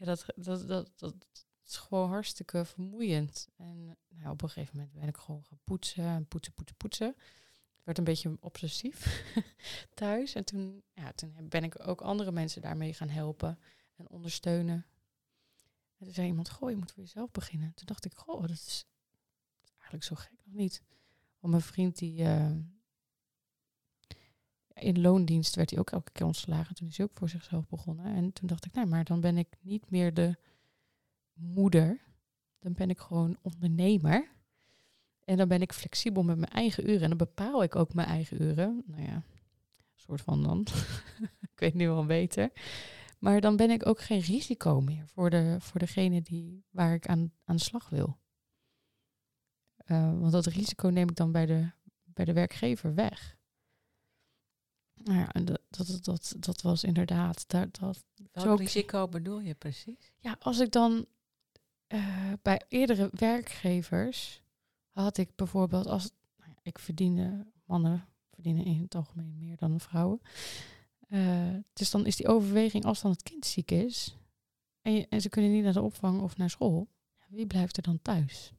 ja 0.00 0.06
dat, 0.06 0.24
dat, 0.36 0.68
dat, 0.68 0.90
dat 0.98 1.14
is 1.66 1.76
gewoon 1.76 2.08
hartstikke 2.08 2.64
vermoeiend. 2.64 3.48
En 3.56 3.96
nou, 4.08 4.30
op 4.30 4.42
een 4.42 4.48
gegeven 4.48 4.76
moment 4.76 4.94
ben 4.94 5.08
ik 5.08 5.16
gewoon 5.16 5.44
gaan 5.44 5.60
poetsen 5.64 6.04
en 6.04 6.26
poetsen, 6.26 6.52
poetsen, 6.52 6.76
poetsen. 6.76 7.06
Het 7.06 7.84
werd 7.84 7.98
een 7.98 8.04
beetje 8.04 8.36
obsessief 8.40 9.24
thuis. 9.94 10.34
En 10.34 10.44
toen, 10.44 10.82
ja, 10.92 11.12
toen 11.12 11.48
ben 11.48 11.64
ik 11.64 11.88
ook 11.88 12.00
andere 12.00 12.32
mensen 12.32 12.62
daarmee 12.62 12.94
gaan 12.94 13.08
helpen 13.08 13.58
en 13.96 14.08
ondersteunen. 14.08 14.86
En 15.96 16.04
toen 16.04 16.14
zei 16.14 16.26
iemand, 16.26 16.50
goh, 16.50 16.70
je 16.70 16.76
moet 16.76 16.92
voor 16.92 17.02
jezelf 17.02 17.30
beginnen. 17.30 17.74
Toen 17.74 17.86
dacht 17.86 18.04
ik, 18.04 18.14
goh, 18.14 18.40
dat 18.40 18.50
is, 18.50 18.86
is 19.62 19.70
eigenlijk 19.72 20.04
zo 20.04 20.14
gek 20.14 20.32
nog 20.44 20.54
niet. 20.54 20.82
Want 21.38 21.52
mijn 21.52 21.64
vriend 21.64 21.98
die... 21.98 22.24
eh, 22.24 22.50
in 24.80 25.00
loondienst 25.00 25.54
werd 25.54 25.70
hij 25.70 25.78
ook 25.78 25.90
elke 25.90 26.12
keer 26.12 26.26
ontslagen. 26.26 26.74
Toen 26.74 26.88
is 26.88 26.96
hij 26.96 27.06
ook 27.06 27.16
voor 27.16 27.28
zichzelf 27.28 27.68
begonnen. 27.68 28.04
En 28.04 28.32
toen 28.32 28.48
dacht 28.48 28.64
ik, 28.64 28.72
nou, 28.72 28.86
maar 28.86 29.04
dan 29.04 29.20
ben 29.20 29.38
ik 29.38 29.56
niet 29.60 29.90
meer 29.90 30.14
de 30.14 30.36
moeder. 31.32 32.00
Dan 32.58 32.72
ben 32.72 32.90
ik 32.90 32.98
gewoon 32.98 33.38
ondernemer. 33.42 34.28
En 35.24 35.36
dan 35.36 35.48
ben 35.48 35.62
ik 35.62 35.72
flexibel 35.72 36.22
met 36.22 36.38
mijn 36.38 36.52
eigen 36.52 36.90
uren. 36.90 37.02
En 37.02 37.08
dan 37.08 37.18
bepaal 37.18 37.62
ik 37.62 37.76
ook 37.76 37.94
mijn 37.94 38.08
eigen 38.08 38.42
uren. 38.42 38.82
Nou 38.86 39.02
ja, 39.02 39.22
soort 39.94 40.20
van 40.20 40.42
dan. 40.42 40.66
ik 41.52 41.58
weet 41.58 41.74
nu 41.74 41.88
wel 41.88 42.06
beter. 42.06 42.50
Maar 43.18 43.40
dan 43.40 43.56
ben 43.56 43.70
ik 43.70 43.86
ook 43.86 44.00
geen 44.00 44.20
risico 44.20 44.80
meer 44.80 45.06
voor, 45.06 45.30
de, 45.30 45.56
voor 45.58 45.80
degene 45.80 46.22
die, 46.22 46.64
waar 46.70 46.94
ik 46.94 47.06
aan, 47.06 47.32
aan 47.44 47.56
de 47.56 47.62
slag 47.62 47.88
wil. 47.88 48.18
Eh, 49.76 50.18
want 50.18 50.32
dat 50.32 50.46
risico 50.46 50.88
neem 50.88 51.08
ik 51.08 51.16
dan 51.16 51.32
bij 51.32 51.46
de, 51.46 51.70
bij 52.04 52.24
de 52.24 52.32
werkgever 52.32 52.94
weg. 52.94 53.38
Nou 55.04 55.18
ja, 55.18 55.32
en 55.32 55.44
dat, 55.44 55.60
dat, 55.70 56.04
dat, 56.04 56.34
dat 56.38 56.62
was 56.62 56.84
inderdaad. 56.84 57.44
Dat, 57.48 57.78
dat, 57.78 58.02
Welk 58.32 58.46
zo- 58.46 58.54
risico 58.54 59.08
bedoel 59.08 59.40
je 59.40 59.54
precies? 59.54 60.12
ja, 60.18 60.36
als 60.40 60.58
ik 60.58 60.72
dan 60.72 61.06
eh, 61.86 62.32
bij 62.42 62.62
eerdere 62.68 63.08
werkgevers 63.12 64.42
had 64.90 65.16
ik 65.16 65.36
bijvoorbeeld 65.36 65.86
als 65.86 66.10
nou 66.36 66.50
ja, 66.50 66.58
ik 66.62 66.78
verdiende, 66.78 67.46
mannen 67.64 68.08
verdienen 68.30 68.64
in 68.64 68.82
het 68.82 68.94
algemeen 68.94 69.38
meer 69.38 69.56
dan 69.56 69.80
vrouwen. 69.80 70.20
Eh, 71.08 71.54
dus 71.72 71.90
dan 71.90 72.06
is 72.06 72.16
die 72.16 72.28
overweging, 72.28 72.84
als 72.84 73.00
dan 73.00 73.10
het 73.10 73.22
kind 73.22 73.46
ziek 73.46 73.70
is 73.70 74.16
en, 74.82 74.92
je, 74.92 75.06
en 75.08 75.20
ze 75.20 75.28
kunnen 75.28 75.52
niet 75.52 75.64
naar 75.64 75.72
de 75.72 75.82
opvang 75.82 76.20
of 76.20 76.36
naar 76.36 76.50
school, 76.50 76.88
ja, 77.18 77.24
wie 77.28 77.46
blijft 77.46 77.76
er 77.76 77.82
dan 77.82 78.02
thuis? 78.02 78.52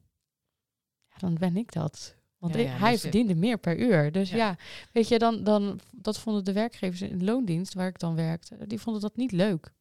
Ja, 1.08 1.16
dan 1.18 1.34
ben 1.34 1.56
ik 1.56 1.72
dat. 1.72 2.14
Want 2.42 2.54
Ja, 2.54 2.60
ik- 2.60 2.66
ja, 2.66 2.72
hij 2.76 2.90
dus 2.92 3.02
je- 3.02 3.08
verdiende 3.08 3.34
meer 3.34 3.58
per 3.58 3.78
uur. 3.78 4.12
Dus 4.12 4.30
Ja. 4.30 4.36
ja, 4.36 4.56
weet 4.92 5.08
je, 5.08 5.18
dan, 5.18 5.44
dan, 5.44 5.80
dat 5.92 6.18
vonden 6.18 6.44
de 6.44 6.52
werkgevers 6.52 7.02
in 7.02 7.18
de 7.18 7.24
loondienst, 7.24 7.74
waar 7.74 7.88
ik 7.88 7.98
dan 7.98 8.14
werkte, 8.14 8.66
die 8.66 8.80
vonden 8.80 9.02
dat 9.02 9.16
niet 9.16 9.32
leuk. 9.32 9.72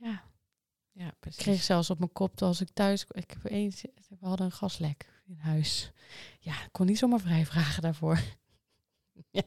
Ja, 0.00 0.22
Ja, 0.92 1.06
ik 1.06 1.18
precies. 1.20 1.42
kreeg 1.42 1.62
zelfs 1.62 1.90
op 1.90 1.98
mijn 1.98 2.12
kop 2.12 2.42
als 2.42 2.60
ik 2.60 2.68
thuis... 2.72 3.04
Ik 3.08 3.30
heb 3.30 3.44
eens, 3.52 3.82
we 4.08 4.26
hadden 4.26 4.46
een 4.46 4.52
gaslek 4.52 5.08
in 5.26 5.38
huis. 5.38 5.92
Ja, 6.40 6.52
ik 6.64 6.68
kon 6.72 6.86
niet 6.86 6.98
zomaar 6.98 7.20
vrij 7.20 7.46
vragen 7.46 7.82
daarvoor. 7.82 8.20
ja. 9.30 9.42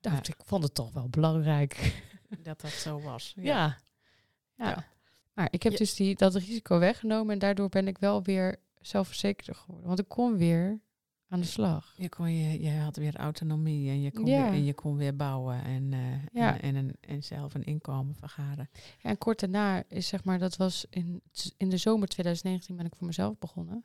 Ja. 0.00 0.18
Ik 0.22 0.36
vond 0.44 0.62
het 0.62 0.74
toch 0.74 0.92
wel 0.92 1.08
belangrijk. 1.08 2.02
dat 2.42 2.60
dat 2.60 2.70
zo 2.70 3.00
was. 3.00 3.32
Ja. 3.40 3.78
ja. 4.54 4.86
Maar 5.32 5.48
ik 5.50 5.62
heb 5.62 5.76
dus 5.76 5.94
die, 5.94 6.14
dat 6.16 6.34
risico 6.34 6.78
weggenomen 6.78 7.32
en 7.32 7.38
daardoor 7.38 7.68
ben 7.68 7.86
ik 7.88 7.98
wel 7.98 8.22
weer 8.22 8.56
zelfverzekerder 8.86 9.54
geworden. 9.54 9.86
Want 9.86 9.98
ik 9.98 10.08
kon 10.08 10.36
weer 10.36 10.80
aan 11.28 11.40
de 11.40 11.46
slag. 11.46 11.94
Je, 11.96 12.08
kon 12.08 12.32
je, 12.32 12.60
je 12.62 12.70
had 12.70 12.96
weer 12.96 13.16
autonomie 13.16 13.90
en 13.90 14.00
je 14.00 14.12
kon, 14.12 14.26
Ja. 14.26 14.42
weer, 14.42 14.52
en 14.52 14.64
je 14.64 14.74
kon 14.74 14.96
weer 14.96 15.16
bouwen 15.16 15.62
en, 15.64 15.92
eh, 15.92 16.26
Ja. 16.32 16.60
en, 16.60 16.76
en, 16.76 16.92
en 17.00 17.22
zelf 17.22 17.54
een 17.54 17.64
inkomen 17.64 18.14
vergaren. 18.14 18.68
Ja, 18.98 19.10
en 19.10 19.18
kort 19.18 19.40
daarna 19.40 19.82
is 19.88 20.06
zeg 20.08 20.24
maar, 20.24 20.38
dat 20.38 20.56
was 20.56 20.86
in, 20.90 21.22
in 21.56 21.68
de 21.70 21.76
zomer 21.76 22.08
2019 22.08 22.76
ben 22.76 22.86
ik 22.86 22.94
voor 22.96 23.06
mezelf 23.06 23.38
begonnen. 23.38 23.84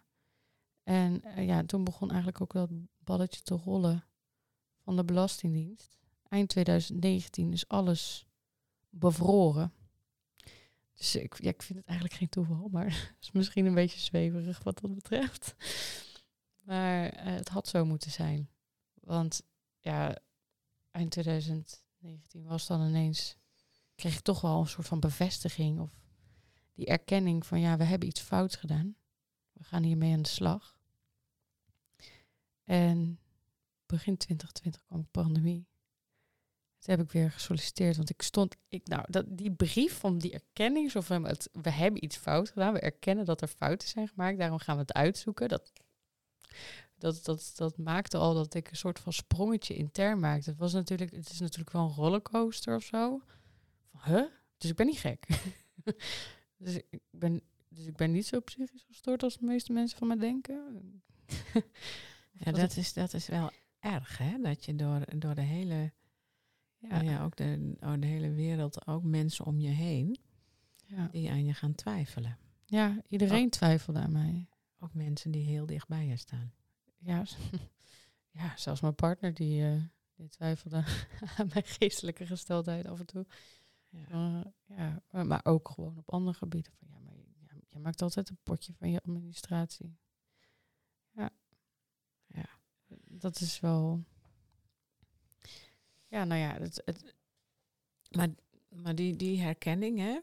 En 0.84 1.24
eh, 1.24 1.46
ja, 1.46 1.64
toen 1.64 1.84
begon 1.84 2.08
eigenlijk 2.10 2.42
ook 2.42 2.54
dat 2.54 2.70
balletje 3.04 3.42
te 3.42 3.56
rollen 3.56 4.04
van 4.84 4.96
de 4.96 5.04
Belastingdienst. 5.06 5.98
Eind 6.30 6.50
2019 6.50 7.52
is 7.52 7.68
alles 7.68 8.26
bevroren. 8.90 9.74
Dus 11.02 11.16
ik, 11.16 11.42
ja, 11.42 11.50
ik 11.50 11.62
vind 11.62 11.80
het 11.80 11.88
eigenlijk 11.88 12.18
geen 12.18 12.30
toeval, 12.30 12.68
maar 12.72 12.86
het 13.16 13.18
is 13.22 13.32
misschien 13.32 13.66
een 13.66 13.74
beetje 13.74 14.00
zweverig 14.00 14.64
wat 14.64 14.80
dat 14.80 14.94
betreft. 14.94 15.56
Maar 16.60 17.10
eh, 17.10 17.34
het 17.34 17.50
had 17.50 17.68
zo 17.68 17.86
moeten 17.86 18.12
zijn. 18.12 18.50
Want 18.94 19.42
ja, 19.80 20.18
eind 20.92 21.12
2019 21.12 22.44
was 22.44 22.68
dan 22.68 22.88
ineens 22.88 23.38
kreeg 23.96 24.16
ik 24.16 24.22
toch 24.22 24.42
wel 24.42 24.60
een 24.60 24.68
soort 24.68 24.88
van 24.88 25.00
bevestiging 25.00 25.80
of 25.80 25.92
die 26.74 26.86
erkenning 26.86 27.46
van 27.46 27.60
ja, 27.60 27.78
we 27.78 27.84
hebben 27.84 28.08
iets 28.08 28.22
fouts 28.22 28.56
gedaan. 28.56 28.96
We 29.52 29.64
gaan 29.64 29.84
hiermee 29.84 30.14
aan 30.14 30.22
de 30.22 30.30
slag. 30.30 30.78
En 32.64 33.20
begin 33.86 34.18
2020 34.18 34.84
kwam 34.86 35.02
de 35.02 35.08
pandemie. 35.12 35.68
Toen 36.82 36.96
heb 36.96 37.06
ik 37.06 37.12
weer 37.12 37.32
gesolliciteerd, 37.32 37.96
want 37.96 38.10
ik 38.10 38.22
stond, 38.22 38.56
ik, 38.68 38.88
nou, 38.88 39.06
dat, 39.10 39.26
die 39.28 39.52
brief 39.52 39.98
van 39.98 40.18
die 40.18 40.34
erkenning, 40.34 40.92
van 40.92 41.26
het, 41.26 41.50
we 41.52 41.70
hebben 41.70 42.04
iets 42.04 42.18
fout 42.18 42.50
gedaan, 42.50 42.74
we 42.74 42.80
erkennen 42.80 43.26
dat 43.26 43.42
er 43.42 43.48
fouten 43.48 43.88
zijn 43.88 44.08
gemaakt, 44.08 44.38
daarom 44.38 44.60
gaan 44.60 44.76
we 44.76 44.82
het 44.82 44.94
uitzoeken. 44.94 45.50
Dat, 45.50 45.72
dat, 46.98 47.26
dat, 47.26 47.52
dat 47.56 47.78
maakte 47.78 48.18
al 48.18 48.34
dat 48.34 48.54
ik 48.54 48.70
een 48.70 48.76
soort 48.76 49.00
van 49.00 49.14
sprongetje 49.14 49.76
intern 49.76 50.20
maakte. 50.20 50.50
Het, 50.50 50.60
was 50.60 50.74
natuurlijk, 50.74 51.12
het 51.12 51.30
is 51.30 51.40
natuurlijk 51.40 51.72
wel 51.72 51.82
een 51.84 51.94
rollercoaster 51.94 52.76
of 52.76 52.84
zo. 52.84 53.22
Van, 53.92 54.14
huh? 54.14 54.26
Dus 54.58 54.70
ik 54.70 54.76
ben 54.76 54.86
niet 54.86 55.00
gek. 55.00 55.28
dus, 56.58 56.76
ik 56.90 57.02
ben, 57.10 57.42
dus 57.70 57.86
ik 57.86 57.96
ben 57.96 58.12
niet 58.12 58.28
zo 58.28 58.40
psychisch 58.40 58.84
gestoord 58.88 59.24
als 59.24 59.38
de 59.38 59.46
meeste 59.46 59.72
mensen 59.72 59.98
van 59.98 60.08
mij 60.08 60.18
denken. 60.18 61.02
Ja, 62.32 62.46
dat 62.52 62.58
het- 62.58 62.78
is, 62.78 62.94
dat 62.94 63.14
is 63.14 63.28
wel 63.28 63.52
erg, 63.80 64.18
hè? 64.18 64.38
Dat 64.42 64.66
je 64.66 64.76
door, 64.76 65.20
door 65.20 65.36
de 65.36 65.42
hele, 65.42 65.94
Ja, 66.90 67.02
ja. 67.02 67.24
ook 67.24 67.36
de, 67.36 67.76
oh, 67.80 67.94
de 68.00 68.08
hele 68.08 68.32
wereld, 68.32 68.88
ook 68.88 69.04
mensen 69.04 69.46
om 69.46 69.60
je 69.60 69.70
heen, 69.70 70.20
ja. 70.86 71.08
die 71.08 71.30
aan 71.30 71.46
je 71.46 71.54
gaan 71.54 71.76
twijfelen. 71.76 72.38
ja, 72.66 73.02
iedereen 73.08 73.50
twijfelde 73.50 74.00
aan 74.00 74.12
mij. 74.12 74.48
Ook 74.80 74.94
mensen 74.94 75.32
die 75.32 75.44
heel 75.44 75.66
dicht 75.66 75.88
bij 75.88 76.08
je 76.08 76.18
staan. 76.18 76.54
Ja, 76.98 77.24
ja 78.40 78.58
zelfs 78.58 78.82
mijn 78.82 78.96
partner 78.96 79.34
die, 79.34 79.64
eh, 79.64 79.82
die 80.16 80.30
twijfelde 80.30 80.84
aan 81.38 81.48
mijn 81.54 81.66
geestelijke 81.66 82.26
gesteldheid 82.26 82.88
af 82.88 83.00
en 83.00 83.06
toe. 83.06 83.26
Ja. 83.90 84.44
Eh, 84.68 84.86
ja, 85.12 85.24
maar- 85.24 85.46
ook 85.46 85.70
gewoon 85.70 85.98
op 85.98 86.10
andere 86.10 86.38
gebieden. 86.38 86.74
Van, 86.80 86.88
ja, 86.88 87.00
maar 87.00 87.14
ja, 87.16 87.62
je 87.68 87.80
maakt 87.80 88.02
altijd 88.02 88.30
een 88.30 88.40
potje 88.44 88.74
van 88.74 88.90
je 88.90 89.02
administratie. 89.02 89.98
Ja. 91.12 91.30
Ja. 92.26 92.50
Dat 93.08 93.40
is 93.40 93.60
wel... 93.60 94.04
Ja, 96.12 96.24
nou 96.24 96.42
ja, 96.42 96.54
het, 96.54 96.82
het, 96.86 97.16
Maar, 98.10 98.30
maar 98.70 98.96
die, 98.96 99.16
die 99.16 99.40
herkenning, 99.42 100.00
hè, 100.00 100.20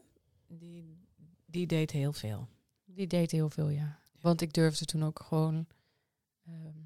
die, 0.47 1.07
die 1.45 1.67
deed 1.67 1.91
heel 1.91 2.13
veel. 2.13 2.47
die 2.85 3.07
deed 3.07 3.31
heel 3.31 3.49
veel, 3.49 3.69
ja. 3.69 3.99
Want 4.19 4.41
ik 4.41 4.53
durfde 4.53 4.85
toen 4.85 5.03
ook 5.03 5.19
gewoon... 5.21 5.67
ehm, 6.45 6.79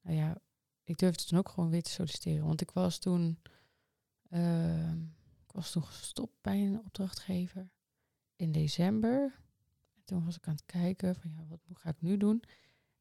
nou 0.00 0.16
ja, 0.16 0.40
ik 0.84 0.98
durfde 0.98 1.24
toen 1.24 1.38
ook 1.38 1.48
gewoon 1.48 1.70
weer 1.70 1.82
te 1.82 1.90
solliciteren. 1.90 2.46
Want 2.46 2.60
ik 2.60 2.70
was 2.70 2.98
toen... 2.98 3.38
ehm, 4.30 5.02
ik 5.46 5.52
was 5.52 5.70
toen 5.70 5.84
gestopt 5.84 6.40
bij 6.40 6.66
een 6.66 6.78
opdrachtgever 6.78 7.70
in 8.36 8.52
december. 8.52 9.40
En 9.94 10.02
toen 10.04 10.24
was 10.24 10.36
ik 10.36 10.46
aan 10.48 10.54
het 10.54 10.66
kijken 10.66 11.16
van 11.16 11.30
ja, 11.30 11.46
wat 11.48 11.60
ga 11.78 11.90
ik 11.90 12.00
nu 12.00 12.16
doen? 12.16 12.42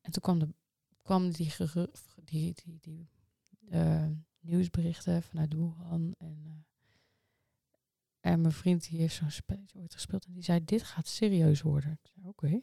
En 0.01 0.11
toen 0.11 0.21
kwam, 0.21 0.39
de, 0.39 0.47
kwam 1.01 1.31
die, 1.31 1.53
die, 2.25 2.53
die, 2.53 2.77
die 2.79 3.09
nieuwsberichten 4.45 5.23
vanuit 5.23 5.53
Wuhan. 5.53 6.15
En, 6.17 6.41
eh, 6.45 8.31
en 8.31 8.41
mijn 8.41 8.53
vriend 8.53 8.89
die 8.89 8.99
heeft 8.99 9.15
zo'n 9.15 9.31
spelletje 9.31 9.79
ooit 9.79 9.93
gespeeld. 9.93 10.25
En 10.25 10.33
die 10.33 10.43
zei, 10.43 10.65
dit 10.65 10.83
gaat 10.83 11.07
serieus 11.07 11.61
worden. 11.61 11.99
Oké. 12.23 12.61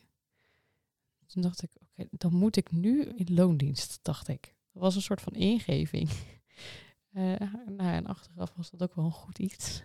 Toen 1.27 1.43
dacht 1.43 1.63
ik, 1.63 1.71
oké, 1.83 2.09
dan 2.11 2.35
moet 2.35 2.57
ik 2.57 2.71
nu 2.71 3.05
in 3.05 3.35
loondienst, 3.35 3.99
dacht 4.03 4.29
ik. 4.29 4.55
Dat 4.73 4.83
was 4.83 4.95
een 4.95 5.03
soort 5.03 5.21
van 5.21 5.35
ingeving. 5.35 6.11
Eh, 7.13 7.41
nou, 7.67 7.93
en 7.93 8.07
achteraf 8.07 8.55
was 8.55 8.71
dat 8.71 8.83
ook 8.83 8.95
wel 8.95 9.05
een 9.05 9.11
goed 9.11 9.39
iets. 9.39 9.83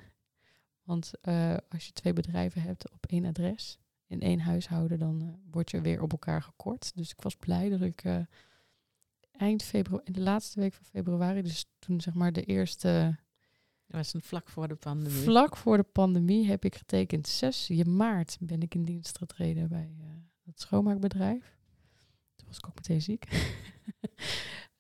Want 0.84 1.11
eh, 1.22 1.57
als 1.70 1.86
je 1.86 1.91
twee 1.91 2.13
bedrijven 2.13 2.61
hebt 2.61 2.91
op 2.91 3.05
één 3.05 3.26
adres, 3.26 3.80
in 4.05 4.22
één 4.22 4.39
huishouden, 4.39 4.99
dan 4.99 5.39
word 5.51 5.72
je 5.72 5.82
weer 5.82 6.01
op 6.01 6.11
elkaar 6.11 6.41
gekort. 6.41 6.95
Dus 6.95 7.11
ik 7.11 7.22
was 7.22 7.36
blij 7.36 7.70
dat 7.70 7.82
ik 7.82 8.03
eind 9.38 9.63
februari, 9.63 10.05
in 10.05 10.13
de 10.13 10.21
laatste 10.21 10.59
week 10.59 10.73
van 10.73 10.85
februari, 10.85 11.41
dus 11.41 11.65
toen 11.79 12.01
zeg 12.01 12.13
maar 12.13 12.33
de 12.33 12.43
eerste, 12.43 13.17
Dat 13.85 13.95
was 13.95 14.13
een 14.13 14.21
vlak 14.21 14.49
voor 14.49 14.67
de 14.67 14.75
pandemie. 14.75 15.21
vlak 15.21 15.57
voor 15.57 15.77
de 15.77 15.83
pandemie, 15.83 16.47
heb 16.47 16.65
ik 16.65 16.75
getekend. 16.75 17.27
6 17.27 17.69
maart 17.83 18.38
ben 18.39 18.61
ik 18.61 18.75
in 18.75 18.83
dienst 18.83 19.17
getreden 19.17 19.67
bij 19.67 19.95
eh, 19.99 20.05
het 20.43 20.59
schoonmaakbedrijf. 20.59 21.57
Toen 22.35 22.47
was 22.47 22.57
ik 22.57 22.67
ook 22.67 22.75
meteen 22.75 23.01
ziek. 23.01 23.25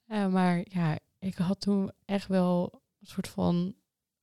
Eh, 0.07 0.27
maar 0.27 0.65
ja, 0.69 0.99
ik 1.19 1.35
had 1.35 1.59
toen 1.59 1.91
echt 2.05 2.27
wel 2.27 2.81
een 2.99 3.07
soort 3.07 3.27
van 3.27 3.75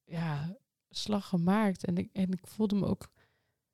ja, 0.04 0.56
slag 0.90 1.28
gemaakt. 1.28 1.84
En 1.84 1.96
ik, 1.96 2.08
en 2.12 2.32
ik 2.32 2.46
voelde 2.46 2.74
me 2.74 2.86
ook 2.86 3.08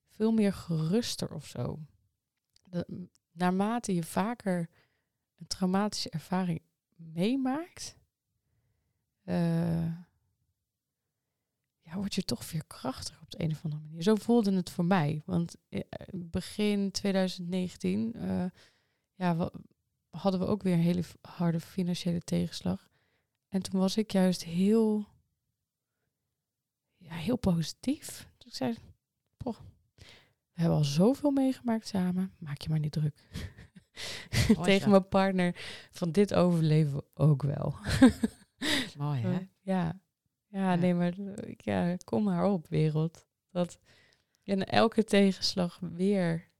veel 0.08 0.32
meer 0.32 0.52
geruster 0.52 1.34
of 1.34 1.46
zo. 1.46 1.78
De, 2.62 3.08
naarmate 3.32 3.94
je 3.94 4.02
vaker 4.02 4.68
een 5.40 5.46
traumatische 5.46 6.10
ervaring 6.10 6.60
meemaakt, 6.96 7.96
eh, 9.22 9.94
ja, 11.80 11.94
word 11.94 12.14
je 12.14 12.22
toch 12.22 12.44
veerkrachtiger 12.44 13.22
op 13.22 13.30
de 13.30 13.42
een 13.42 13.50
of 13.50 13.64
andere 13.64 13.82
manier. 13.82 14.02
Zo 14.02 14.14
voelde 14.14 14.52
het 14.52 14.70
voor 14.70 14.84
mij. 14.84 15.22
Want 15.26 15.56
eh, 15.68 15.80
begin 16.14 16.90
2019 16.90 18.14
eh, 18.14 18.44
ja, 19.14 19.50
hadden 20.10 20.40
we 20.40 20.46
ook 20.46 20.62
weer 20.62 20.72
een 20.72 20.78
hele 20.78 21.04
harde 21.20 21.60
financiële 21.60 22.20
tegenslag. 22.20 22.88
En 23.48 23.62
toen 23.62 23.80
was 23.80 23.96
ik 23.96 24.12
juist 24.12 24.44
heel, 24.44 25.06
ja, 26.96 27.14
heel 27.14 27.36
positief. 27.36 28.28
Toen 28.38 28.48
ik 28.48 28.56
zei, 28.56 28.76
"Poh, 29.36 29.56
we 30.52 30.60
hebben 30.60 30.76
al 30.76 30.84
zoveel 30.84 31.30
meegemaakt 31.30 31.86
samen, 31.86 32.32
maak 32.38 32.60
je 32.60 32.68
maar 32.68 32.78
niet 32.78 32.92
druk. 32.92 33.28
Tegen 34.62 34.90
mijn 34.90 35.08
partner, 35.08 35.56
van 35.90 36.12
dit 36.12 36.34
overleven 36.34 36.96
we 36.96 37.04
ook 37.14 37.42
wel. 37.42 37.74
Mooi, 38.98 39.20
hè? 39.20 39.38
Ja. 39.62 40.00
ja, 40.48 40.74
nee, 40.74 40.94
maar 40.94 41.14
ja, 41.56 41.96
kom 42.04 42.24
maar 42.24 42.44
op, 42.44 42.68
wereld. 42.68 43.26
Dat 43.50 43.78
en 44.50 44.66
elke 44.66 45.04
tegenslag 45.04 45.78
weer, 45.80 46.50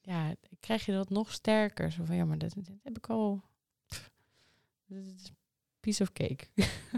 ja, 0.00 0.34
krijg 0.60 0.86
je 0.86 0.92
dat 0.92 1.10
nog 1.10 1.32
sterker. 1.32 1.92
Zo 1.92 2.04
van, 2.04 2.16
ja, 2.16 2.24
maar 2.24 2.38
dat, 2.38 2.54
dat 2.54 2.74
heb 2.82 2.96
ik 2.96 3.08
al. 3.10 3.42
pff, 3.86 4.10
Dit 4.86 5.06
is 5.06 5.32
piece 5.80 6.02
of 6.02 6.12
cake. 6.12 6.44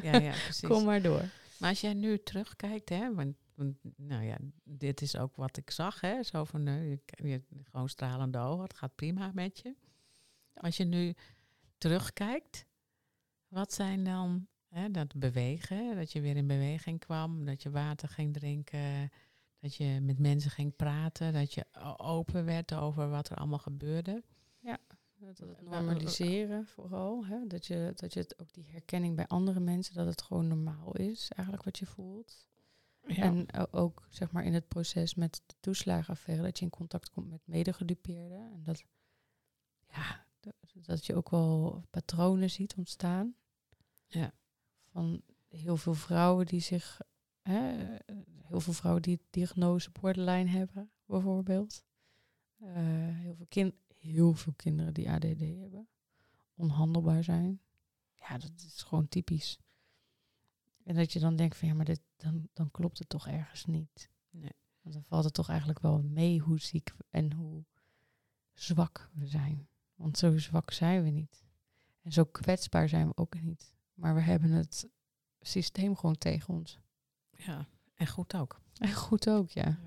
Ja, 0.02 0.18
ja, 0.18 0.32
precies. 0.44 0.68
Kom 0.68 0.84
maar 0.84 1.02
door. 1.02 1.28
Maar 1.58 1.68
als 1.68 1.80
jij 1.80 1.94
nu 1.94 2.18
terugkijkt, 2.18 2.88
hè, 2.88 3.14
want, 3.14 3.36
want 3.54 3.76
nou 3.96 4.24
ja, 4.24 4.36
dit 4.64 5.00
is 5.00 5.16
ook 5.16 5.36
wat 5.36 5.56
ik 5.56 5.70
zag, 5.70 6.00
hè, 6.00 6.22
zo 6.22 6.44
van, 6.44 6.66
eh, 6.66 6.90
je, 6.90 7.00
je, 7.16 7.42
gewoon 7.70 7.88
stralende 7.88 8.38
ogen, 8.38 8.62
het 8.62 8.74
gaat 8.74 8.94
prima 8.94 9.30
met 9.34 9.58
je. 9.58 9.74
Als 10.54 10.76
je 10.76 10.84
nu 10.84 11.14
terugkijkt, 11.78 12.66
wat 13.48 13.72
zijn 13.72 14.04
dan 14.04 14.46
hè, 14.68 14.90
dat 14.90 15.14
bewegen, 15.14 15.96
dat 15.96 16.12
je 16.12 16.20
weer 16.20 16.36
in 16.36 16.46
beweging 16.46 16.98
kwam, 17.00 17.44
dat 17.44 17.62
je 17.62 17.70
water 17.70 18.08
ging 18.08 18.32
drinken, 18.32 19.10
dat 19.60 19.74
je 19.74 20.00
met 20.00 20.18
mensen 20.18 20.50
ging 20.50 20.76
praten, 20.76 21.32
dat 21.32 21.54
je 21.54 21.66
open 21.96 22.44
werd 22.44 22.74
over 22.74 23.08
wat 23.08 23.28
er 23.30 23.36
allemaal 23.36 23.58
gebeurde. 23.58 24.22
Dat 25.16 25.38
het 25.38 25.62
normaliseren 25.62 26.66
vooral. 26.66 27.26
Hè? 27.26 27.46
Dat, 27.46 27.66
je, 27.66 27.92
dat 27.94 28.12
je 28.12 28.20
het 28.20 28.38
ook 28.38 28.52
die 28.52 28.66
herkenning 28.70 29.16
bij 29.16 29.26
andere 29.26 29.60
mensen, 29.60 29.94
dat 29.94 30.06
het 30.06 30.22
gewoon 30.22 30.48
normaal 30.48 30.96
is, 30.96 31.30
eigenlijk 31.30 31.64
wat 31.64 31.78
je 31.78 31.86
voelt. 31.86 32.48
En 33.06 33.54
o- 33.54 33.66
ook 33.70 34.06
zeg 34.10 34.32
maar 34.32 34.44
in 34.44 34.54
het 34.54 34.68
proces 34.68 35.14
met 35.14 35.42
de 35.46 35.54
toeslagenaffaire, 35.60 36.44
dat 36.44 36.58
je 36.58 36.64
in 36.64 36.70
contact 36.70 37.10
komt 37.10 37.30
met 37.30 37.46
medegedupeerden. 37.46 38.52
En 38.52 38.62
dat, 38.62 38.84
ja, 39.88 40.26
dat, 40.72 41.06
je 41.06 41.14
ook 41.14 41.30
wel 41.30 41.84
patronen 41.90 42.50
ziet 42.50 42.74
ontstaan. 42.74 43.34
Ja. 44.06 44.32
Van 44.84 45.22
heel 45.48 45.76
veel 45.76 45.94
vrouwen 45.94 46.46
die 46.46 46.60
zich, 46.60 47.00
hè, 47.42 47.96
heel 48.42 48.60
veel 48.60 48.72
vrouwen 48.72 49.02
die 49.02 49.20
diagnose 49.30 49.90
borderline 49.90 50.50
hebben, 50.50 50.90
bijvoorbeeld. 51.06 51.84
Eh, 52.58 52.72
heel, 53.08 53.34
veel 53.34 53.46
kin 53.48 53.74
heel 53.96 54.34
veel 54.34 54.52
kinderen 54.56 54.94
die 54.94 55.10
ADD 55.10 55.40
hebben, 55.40 55.88
onhandelbaar 56.54 57.24
zijn. 57.24 57.60
Ja, 58.14 58.38
dat 58.38 58.52
is 58.56 58.82
gewoon 58.82 59.08
typisch. 59.08 59.58
En 60.84 60.94
dat 60.94 61.12
je 61.12 61.20
dan 61.20 61.36
denkt 61.36 61.56
van 61.56 61.68
ja, 61.68 61.74
maar 61.74 61.84
dit, 61.84 62.00
dan, 62.16 62.48
dan 62.52 62.70
klopt 62.70 62.98
het 62.98 63.08
toch 63.08 63.28
ergens 63.28 63.64
niet. 63.64 64.10
Nee. 64.30 64.52
Want 64.80 64.94
dan 64.94 65.04
valt 65.04 65.24
het 65.24 65.34
toch 65.34 65.48
eigenlijk 65.48 65.78
wel 65.78 66.02
mee 66.02 66.40
hoe 66.40 66.60
ziek 66.60 66.94
en 67.10 67.32
hoe 67.32 67.64
zwak 68.52 69.10
we 69.12 69.26
zijn. 69.26 69.68
Want 69.94 70.18
zo 70.18 70.38
zwak 70.38 70.70
zijn 70.70 71.02
we 71.02 71.10
niet. 71.10 71.44
En 72.02 72.12
zo 72.12 72.24
kwetsbaar 72.24 72.88
zijn 72.88 73.06
we 73.06 73.16
ook 73.16 73.40
niet. 73.40 73.74
Maar 73.94 74.14
we 74.14 74.20
hebben 74.20 74.50
het 74.50 74.88
systeem 75.40 75.96
gewoon 75.96 76.18
tegen 76.18 76.54
ons. 76.54 76.78
ja, 77.30 77.68
en 77.94 78.06
goed 78.06 78.36
ook. 78.36 78.60
En 78.78 78.92
goed 78.92 79.28
ook, 79.30 79.50
ja. 79.50 79.78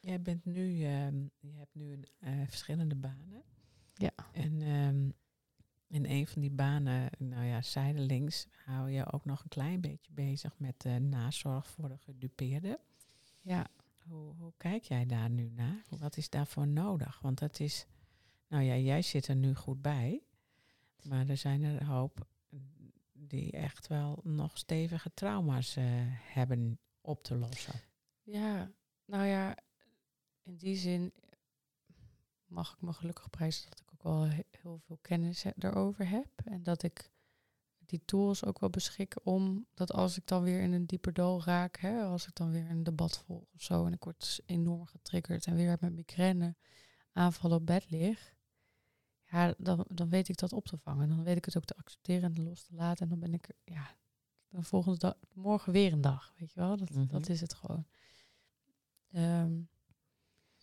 Jij 0.00 0.22
bent 0.22 0.44
nu, 0.44 0.84
ehm, 0.84 1.26
je 1.38 1.52
hebt 1.52 1.74
nu 1.74 1.92
een, 1.92 2.06
eh, 2.18 2.48
verschillende 2.48 2.94
banen. 2.94 3.42
Ja. 3.94 4.12
En 4.32 4.62
ehm, 4.62 5.10
in 5.86 6.04
een 6.06 6.26
van 6.26 6.40
die 6.42 6.50
banen, 6.50 7.10
nou 7.18 7.44
ja, 7.44 7.62
zijdelings, 7.62 8.46
hou 8.64 8.90
je 8.90 9.12
ook 9.12 9.24
nog 9.24 9.42
een 9.42 9.48
klein 9.48 9.80
beetje 9.80 10.12
bezig 10.12 10.58
met 10.58 10.80
de 10.80 10.98
nazorg 10.98 11.66
voor 11.66 11.88
de 11.88 11.98
gedupeerden. 11.98 12.78
Ja, 13.40 13.66
Hoe, 14.02 14.34
hoe 14.34 14.52
kijk 14.56 14.82
jij 14.82 15.06
daar 15.06 15.30
nu 15.30 15.50
naar? 15.50 15.84
Wat 15.98 16.16
is 16.16 16.30
daarvoor 16.30 16.68
nodig? 16.68 17.20
Want 17.20 17.38
dat 17.38 17.60
is, 17.60 17.86
nou 18.52 18.64
ja, 18.64 18.76
jij 18.76 19.02
zit 19.02 19.28
er 19.28 19.36
nu 19.36 19.54
goed 19.54 19.82
bij. 19.82 20.22
Maar 21.02 21.28
er 21.28 21.36
zijn 21.36 21.62
er 21.62 21.80
een 21.80 21.86
hoop 21.86 22.26
die 23.12 23.52
echt 23.52 23.86
wel 23.86 24.20
nog 24.22 24.58
stevige 24.58 25.10
trauma's 25.14 25.76
eh, 25.76 25.84
hebben 26.08 26.78
op 27.00 27.22
te 27.22 27.34
lossen. 27.36 27.80
Ja, 28.22 28.70
nou 29.04 29.24
ja, 29.24 29.56
in 30.42 30.56
die 30.56 30.76
zin 30.76 31.12
mag 32.46 32.72
ik 32.72 32.80
me 32.80 32.92
gelukkig 32.92 33.30
prijzen 33.30 33.70
dat 33.70 33.80
ik 33.80 33.92
ook 33.92 34.02
wel 34.02 34.20
he- 34.28 34.42
heel 34.60 34.78
veel 34.78 34.98
kennis 35.00 35.44
daarover 35.56 36.08
heb. 36.08 36.28
En 36.44 36.62
dat 36.62 36.82
ik 36.82 37.10
die 37.78 38.02
tools 38.04 38.44
ook 38.44 38.58
wel 38.60 38.70
beschik 38.70 39.16
om 39.22 39.66
dat 39.74 39.92
als 39.92 40.16
ik 40.16 40.26
dan 40.26 40.42
weer 40.42 40.60
in 40.60 40.72
een 40.72 40.86
dieper 40.86 41.12
dal 41.12 41.42
raak, 41.44 41.76
hè, 41.78 42.02
als 42.02 42.26
ik 42.26 42.34
dan 42.34 42.50
weer 42.50 42.70
een 42.70 42.82
debat 42.82 43.18
volg 43.18 43.44
of 43.54 43.62
zo 43.62 43.86
en 43.86 43.92
ik 43.92 44.04
word 44.04 44.24
s- 44.24 44.40
enorm 44.46 44.86
getriggerd 44.86 45.46
en 45.46 45.54
weer 45.54 45.76
met 45.80 45.92
migraine 45.92 46.56
aanvallen 47.12 47.56
op 47.56 47.66
bed 47.66 47.90
lig, 47.90 48.34
ja, 49.32 49.54
dan, 49.58 49.84
dan 49.88 50.08
weet 50.08 50.28
ik 50.28 50.36
dat 50.36 50.52
op 50.52 50.64
te 50.66 50.78
vangen. 50.78 51.08
Dan 51.08 51.22
weet 51.24 51.36
ik 51.36 51.44
het 51.44 51.56
ook 51.56 51.64
te 51.64 51.76
accepteren 51.76 52.34
en 52.34 52.42
los 52.42 52.62
te 52.62 52.74
laten. 52.74 53.02
En 53.02 53.08
dan 53.08 53.18
ben 53.20 53.34
ik, 53.34 53.48
ja, 53.64 53.90
de 54.48 54.62
volgende 54.62 54.98
dag, 54.98 55.14
morgen 55.34 55.72
weer 55.72 55.92
een 55.92 56.00
dag, 56.00 56.32
weet 56.36 56.52
je 56.52 56.60
wel. 56.60 56.76
Dat, 56.76 56.90
Mhm. 56.90 57.06
dat 57.06 57.28
is 57.28 57.40
het 57.40 57.54
gewoon. 57.54 57.86
Ehm, 59.12 59.60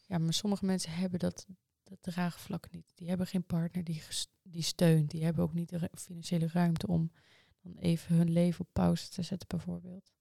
ja, 0.06 0.18
maar 0.18 0.34
sommige 0.34 0.66
mensen 0.66 0.92
hebben 0.92 1.20
dat, 1.20 1.48
dat 1.84 1.98
draagvlak 2.02 2.72
niet. 2.72 2.92
Die 2.96 3.08
hebben 3.10 3.28
geen 3.28 3.44
partner 3.46 3.84
die, 3.84 4.02
die 4.42 4.62
steunt. 4.64 5.12
Die 5.12 5.24
hebben 5.24 5.44
ook 5.44 5.54
niet 5.54 5.70
de 5.70 5.78
ru- 5.78 5.88
financiële 5.98 6.48
ruimte 6.48 6.88
om 6.88 7.12
dan 7.62 7.76
even 7.76 8.16
hun 8.16 8.32
leven 8.32 8.60
op 8.62 8.70
pauze 8.74 9.10
te 9.10 9.22
zetten, 9.22 9.48
bijvoorbeeld. 9.48 10.12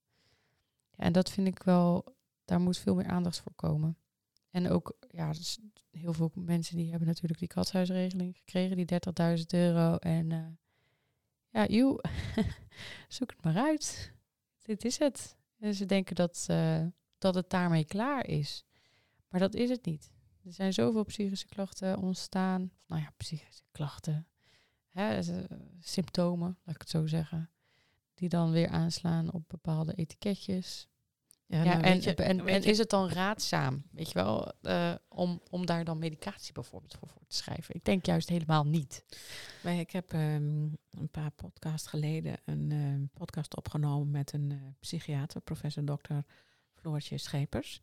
Ja, 0.91 1.05
en 1.05 1.13
dat 1.13 1.31
vind 1.31 1.47
ik 1.47 1.63
wel, 1.63 2.17
daar 2.45 2.61
moet 2.61 2.79
veel 2.79 2.95
meer 2.95 3.07
aandacht 3.07 3.41
voor 3.41 3.53
komen. 3.55 3.97
En 4.51 4.69
ook, 4.69 4.97
ja, 5.11 5.33
heel 5.91 6.13
veel 6.13 6.31
mensen 6.35 6.77
die 6.77 6.91
hebben 6.91 7.09
natuurlijk 7.09 7.39
die 7.39 7.49
katshuisregeling 7.49 8.37
gekregen, 8.37 8.77
die 8.77 8.87
30.000 9.39 9.45
euro. 9.47 9.97
En 9.97 10.33
eh, 10.33 10.47
ja, 11.49 11.67
joe, 11.67 12.01
zoek 13.09 13.31
het 13.31 13.45
maar 13.45 13.57
uit. 13.57 14.13
Dit 14.63 14.85
is 14.85 14.99
het. 14.99 15.37
En 15.59 15.75
ze 15.75 15.85
denken 15.87 16.15
dat, 16.15 16.45
eh, 16.49 16.87
dat 17.19 17.35
het 17.35 17.51
daarmee 17.51 17.85
klaar 17.85 18.27
is. 18.27 18.65
Maar 19.29 19.41
dat 19.41 19.55
is 19.55 19.71
het 19.71 19.85
niet. 19.85 20.11
Er 20.45 20.53
zijn 20.53 20.73
zoveel 20.73 21.05
psychische 21.05 21.47
klachten 21.47 21.99
ontstaan. 21.99 22.71
Nou 22.87 23.03
ja, 23.03 23.13
psychische 23.17 23.63
klachten. 23.71 24.27
Hè, 24.89 25.23
ze- 25.23 25.47
symptomen, 25.81 26.59
laat 26.65 26.75
ik 26.75 26.81
het 26.81 26.91
zo 26.91 27.07
zeggen. 27.07 27.51
Die 28.15 28.29
dan 28.29 28.51
weer 28.51 28.69
aanslaan 28.69 29.33
op 29.33 29.45
bepaalde 29.49 29.95
etiketjes. 29.95 30.89
Ja, 31.51 31.63
nou, 31.65 31.83
en, 31.83 32.01
je- 32.01 32.15
en, 32.15 32.65
is 32.65 32.79
het 32.79 32.91
dan 32.91 33.09
raadzaam, 33.09 33.83
weet 33.91 34.09
je 34.09 34.15
wel, 34.15 34.53
eh, 34.63 34.95
om, 35.09 35.41
om 35.51 35.67
daar 35.67 35.85
dan 35.85 35.99
medicatie 35.99 36.53
bijvoorbeeld 36.53 36.95
voor, 36.99 37.09
voor 37.09 37.23
te 37.27 37.37
schrijven? 37.37 37.75
Ik 37.75 37.85
denk 37.85 38.07
juist 38.07 38.29
helemaal 38.29 38.65
niet. 38.67 39.05
Maar 39.63 39.75
ik 39.75 39.91
heb 39.91 40.13
ehm, 40.13 40.63
een 40.91 41.09
paar 41.11 41.31
podcast 41.31 41.87
geleden 41.87 42.37
een 42.45 42.73
ehm, 42.73 43.05
podcast 43.13 43.57
opgenomen 43.57 44.11
met 44.11 44.33
een 44.33 44.51
eh, 44.51 44.59
psychiater, 44.81 45.41
professor 45.41 45.85
Dr. 45.85 46.15
Floortje 46.75 47.19
Schepers. 47.19 47.83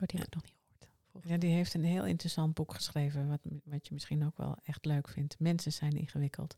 Oh, 0.00 0.06
die 0.06 0.18
heb 0.18 0.26
ik 0.26 0.34
nog 0.34 0.42
niet 0.42 0.52
gehoord. 0.78 1.28
Ja, 1.28 1.36
die 1.36 1.54
heeft 1.54 1.74
een 1.74 1.84
heel 1.84 2.04
interessant 2.04 2.54
boek 2.54 2.74
geschreven, 2.74 3.28
wat, 3.28 3.40
wat 3.64 3.86
je 3.86 3.94
misschien 3.94 4.24
ook 4.26 4.36
wel 4.36 4.56
echt 4.64 4.84
leuk 4.84 5.08
vindt. 5.08 5.38
Mensen 5.38 5.72
zijn 5.72 5.92
ingewikkeld. 5.96 6.56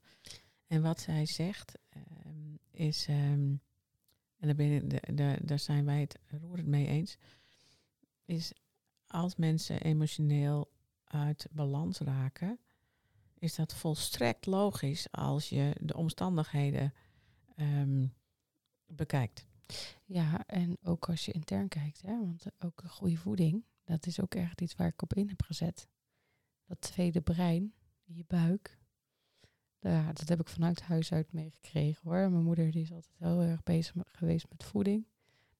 En 0.67 0.83
wat 0.83 1.01
zij 1.01 1.27
zegt 1.27 1.79
ehm, 1.89 2.55
is, 2.71 3.07
en 4.39 4.89
daar, 5.15 5.47
daar 5.47 5.59
zijn 5.59 5.85
wij 5.85 6.01
het 6.01 6.19
roerend 6.41 6.69
mee 6.69 6.87
eens, 6.87 7.17
is 8.25 8.53
als 9.07 9.37
mensen 9.37 9.81
emotioneel 9.81 10.71
uit 11.05 11.47
balans 11.51 11.99
raken, 11.99 12.59
is 13.39 13.55
dat 13.55 13.75
volstrekt 13.75 14.47
logisch 14.47 15.11
als 15.11 15.49
je 15.49 15.77
de 15.81 15.97
omstandigheden 15.97 16.95
ehm, 17.57 18.07
bekijkt. 18.87 19.47
Ja, 20.05 20.47
en 20.47 20.77
ook 20.83 21.09
als 21.09 21.25
je 21.25 21.33
intern 21.33 21.69
kijkt, 21.69 22.03
hè, 22.03 22.19
want 22.19 22.45
ook 22.59 22.83
goede 22.87 23.17
voeding, 23.17 23.65
dat 23.85 24.07
is 24.07 24.21
ook 24.21 24.35
echt 24.35 24.61
iets 24.61 24.75
waar 24.75 24.89
ik 24.89 25.03
op 25.03 25.15
in 25.15 25.29
heb 25.29 25.43
gezet. 25.43 25.89
Dat 26.65 26.81
tweede 26.81 27.21
brein, 27.21 27.75
in 28.05 28.15
je 28.15 28.25
buik, 28.27 28.79
ja, 29.81 30.13
dat 30.13 30.29
heb 30.29 30.41
ik 30.41 30.49
vanuit 30.49 30.81
huis 30.83 31.13
uit 31.13 31.33
meegekregen 31.33 32.11
hoor. 32.11 32.31
Mijn 32.31 32.45
moeder 32.45 32.71
die 32.71 32.83
is 32.83 32.93
altijd 32.93 33.15
heel 33.19 33.41
erg 33.41 33.63
bezig 33.63 33.95
geweest 34.07 34.47
met 34.49 34.65
voeding. 34.65 35.07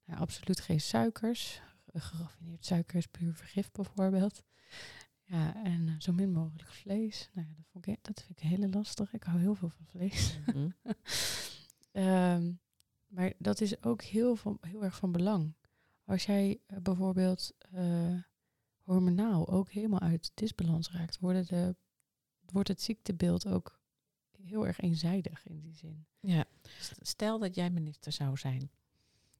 Nou, 0.05 0.21
absoluut 0.21 0.61
geen 0.61 0.81
suikers. 0.81 1.61
Geraffineerd 1.93 2.65
suiker 2.65 2.97
is 2.97 3.07
puur 3.07 3.35
vergif 3.35 3.71
bijvoorbeeld. 3.73 4.43
Ja, 5.23 5.65
en 5.65 5.89
eh, 5.89 5.95
zo 5.99 6.13
min 6.13 6.33
mogelijk 6.33 6.69
vlees. 6.69 7.31
Nou 7.33 7.47
ja, 7.49 7.55
dat, 7.57 7.67
vond 7.71 7.87
ik, 7.87 7.99
dat 8.03 8.23
vind 8.23 8.41
ik 8.41 8.49
heel 8.49 8.69
lastig. 8.69 9.13
Ik 9.13 9.23
hou 9.23 9.39
heel 9.39 9.55
veel 9.55 9.69
van 9.69 9.87
vlees. 9.87 10.39
Mhm. 10.47 10.69
Ehm, 11.93 12.53
maar 13.07 13.33
dat 13.39 13.61
is 13.61 13.83
ook 13.83 14.03
heel, 14.03 14.37
van, 14.37 14.59
heel 14.61 14.85
erg 14.85 14.97
van 14.97 15.13
belang. 15.13 15.55
Als 16.05 16.27
jij 16.27 16.61
eh, 16.67 16.79
bijvoorbeeld 16.79 17.55
eh, 17.59 18.15
hormonaal 18.83 19.49
ook 19.49 19.71
helemaal 19.71 20.01
uit 20.01 20.31
disbalans 20.35 20.91
raakt, 20.91 21.19
worden 21.19 21.47
de, 21.47 21.77
wordt 22.45 22.69
het 22.69 22.83
ziektebeeld 22.83 23.47
ook 23.47 23.76
heel 24.43 24.67
erg 24.67 24.81
eenzijdig 24.81 25.47
in 25.47 25.61
die 25.61 25.75
zin. 25.75 26.07
Ja, 26.21 26.45
st- 26.63 27.07
stel 27.07 27.39
dat 27.39 27.55
jij 27.55 27.71
minister 27.71 28.13
zou 28.13 28.37
zijn. 28.37 28.71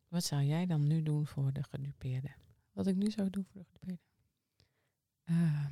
Wat 0.09 0.25
zou 0.25 0.43
jij 0.43 0.67
dan 0.67 0.87
nu 0.87 1.03
doen 1.03 1.27
voor 1.27 1.53
de 1.53 1.63
gedupeerden? 1.63 2.35
Wat 2.73 2.87
ik 2.87 2.97
nu 2.97 3.11
zou 3.11 3.31
doen 3.31 3.45
voor 3.45 3.63
de 3.63 3.79
gedupeerden. 3.79 4.05
Ehm. 5.25 5.69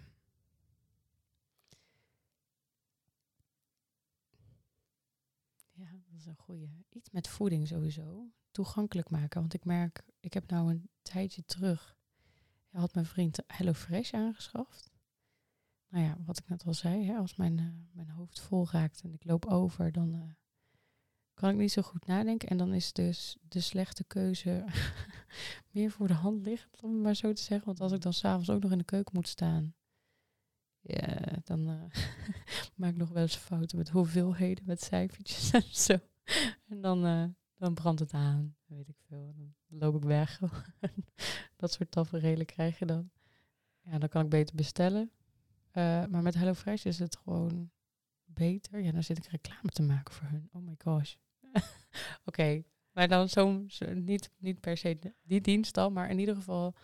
ja, 5.72 5.90
dat 5.90 6.18
is 6.18 6.26
een 6.26 6.36
goede. 6.36 6.68
Iets 6.90 7.10
met 7.10 7.28
voeding 7.28 7.68
sowieso. 7.68 8.30
Toegankelijk 8.50 9.10
maken. 9.10 9.40
Want 9.40 9.54
ik 9.54 9.64
merk, 9.64 10.02
ik 10.20 10.34
heb 10.34 10.50
nou 10.50 10.70
een 10.70 10.88
tijdje 11.02 11.44
terug. 11.44 11.96
Had 12.70 12.94
mijn 12.94 13.06
vriend 13.06 13.38
HelloFresh 13.46 14.12
aangeschaft. 14.12 14.93
Nou 15.95 16.07
ja, 16.07 16.16
wat 16.24 16.38
ik 16.38 16.49
net 16.49 16.64
al 16.64 16.74
zei, 16.74 17.07
hè, 17.07 17.16
als 17.16 17.36
mijn, 17.36 17.59
eh, 17.59 17.64
mijn 17.92 18.09
hoofd 18.09 18.40
vol 18.40 18.68
raakt 18.70 19.01
en 19.03 19.12
ik 19.12 19.24
loop 19.24 19.47
over, 19.47 19.92
dan 19.92 20.14
eh, 20.14 20.32
kan 21.34 21.51
ik 21.51 21.57
niet 21.57 21.72
zo 21.72 21.82
goed 21.82 22.07
nadenken. 22.07 22.49
En 22.49 22.57
dan 22.57 22.72
is 22.72 22.92
dus 22.92 23.36
de 23.49 23.61
slechte 23.61 24.05
keuze 24.05 24.64
meer 25.72 25.90
voor 25.90 26.07
de 26.07 26.14
hand 26.14 26.47
liggend, 26.47 26.82
om 26.82 26.92
het 26.92 27.03
maar 27.03 27.14
zo 27.14 27.32
te 27.32 27.42
zeggen. 27.42 27.66
Want 27.66 27.80
als 27.80 27.92
ik 27.92 28.01
dan 28.01 28.12
s'avonds 28.12 28.51
ook 28.51 28.62
nog 28.62 28.72
in 28.72 28.78
de 28.78 28.84
keuken 28.84 29.14
moet 29.14 29.28
staan, 29.28 29.74
Ja, 30.80 31.18
dan 31.45 31.68
eh, 31.68 32.01
maak 32.76 32.90
ik 32.90 32.97
nog 32.97 33.09
wel 33.09 33.22
eens 33.22 33.36
fouten 33.36 33.78
met 33.78 33.88
hoeveelheden, 33.88 34.64
met 34.66 34.82
cijfertjes 34.82 35.51
en 35.61 35.74
zo. 35.74 35.99
En 36.66 36.80
dan, 36.80 37.34
dan 37.55 37.74
brandt 37.74 38.01
het 38.01 38.12
aan, 38.12 38.57
weet 38.66 38.88
ik 38.88 38.99
veel. 39.07 39.34
Dan 39.36 39.55
loop 39.66 39.95
ik 39.95 40.03
weg. 40.03 40.40
dat 41.57 41.72
soort 41.72 41.90
tafereelen 41.90 42.47
krijg 42.47 42.78
je 42.78 42.86
dan. 42.86 43.11
Ja, 43.80 43.99
dan 43.99 44.09
kan 44.09 44.24
ik 44.24 44.30
beter 44.30 44.55
bestellen. 44.55 45.11
Uh, 45.76 46.04
maar 46.06 46.22
met 46.22 46.34
HelloFresh 46.34 46.84
is 46.84 46.98
het 46.98 47.16
gewoon 47.16 47.70
beter. 48.24 48.80
Ja, 48.80 48.92
dan 48.92 49.02
zit 49.02 49.18
ik 49.18 49.26
reclame 49.26 49.68
te 49.68 49.82
maken 49.82 50.14
voor 50.14 50.26
hun. 50.26 50.48
Oh 50.52 50.62
my 50.62 50.74
gosh. 50.78 51.14
Oké, 52.24 52.62
maar 52.92 53.08
dan 53.08 53.28
zo, 53.28 53.66
niet, 53.94 54.30
niet 54.38 54.60
per 54.60 54.76
se 54.76 54.98
die 55.22 55.40
dienst 55.40 55.74
dan, 55.74 55.92
maar 55.92 56.10
in 56.10 56.18
ieder 56.18 56.34
geval 56.34 56.74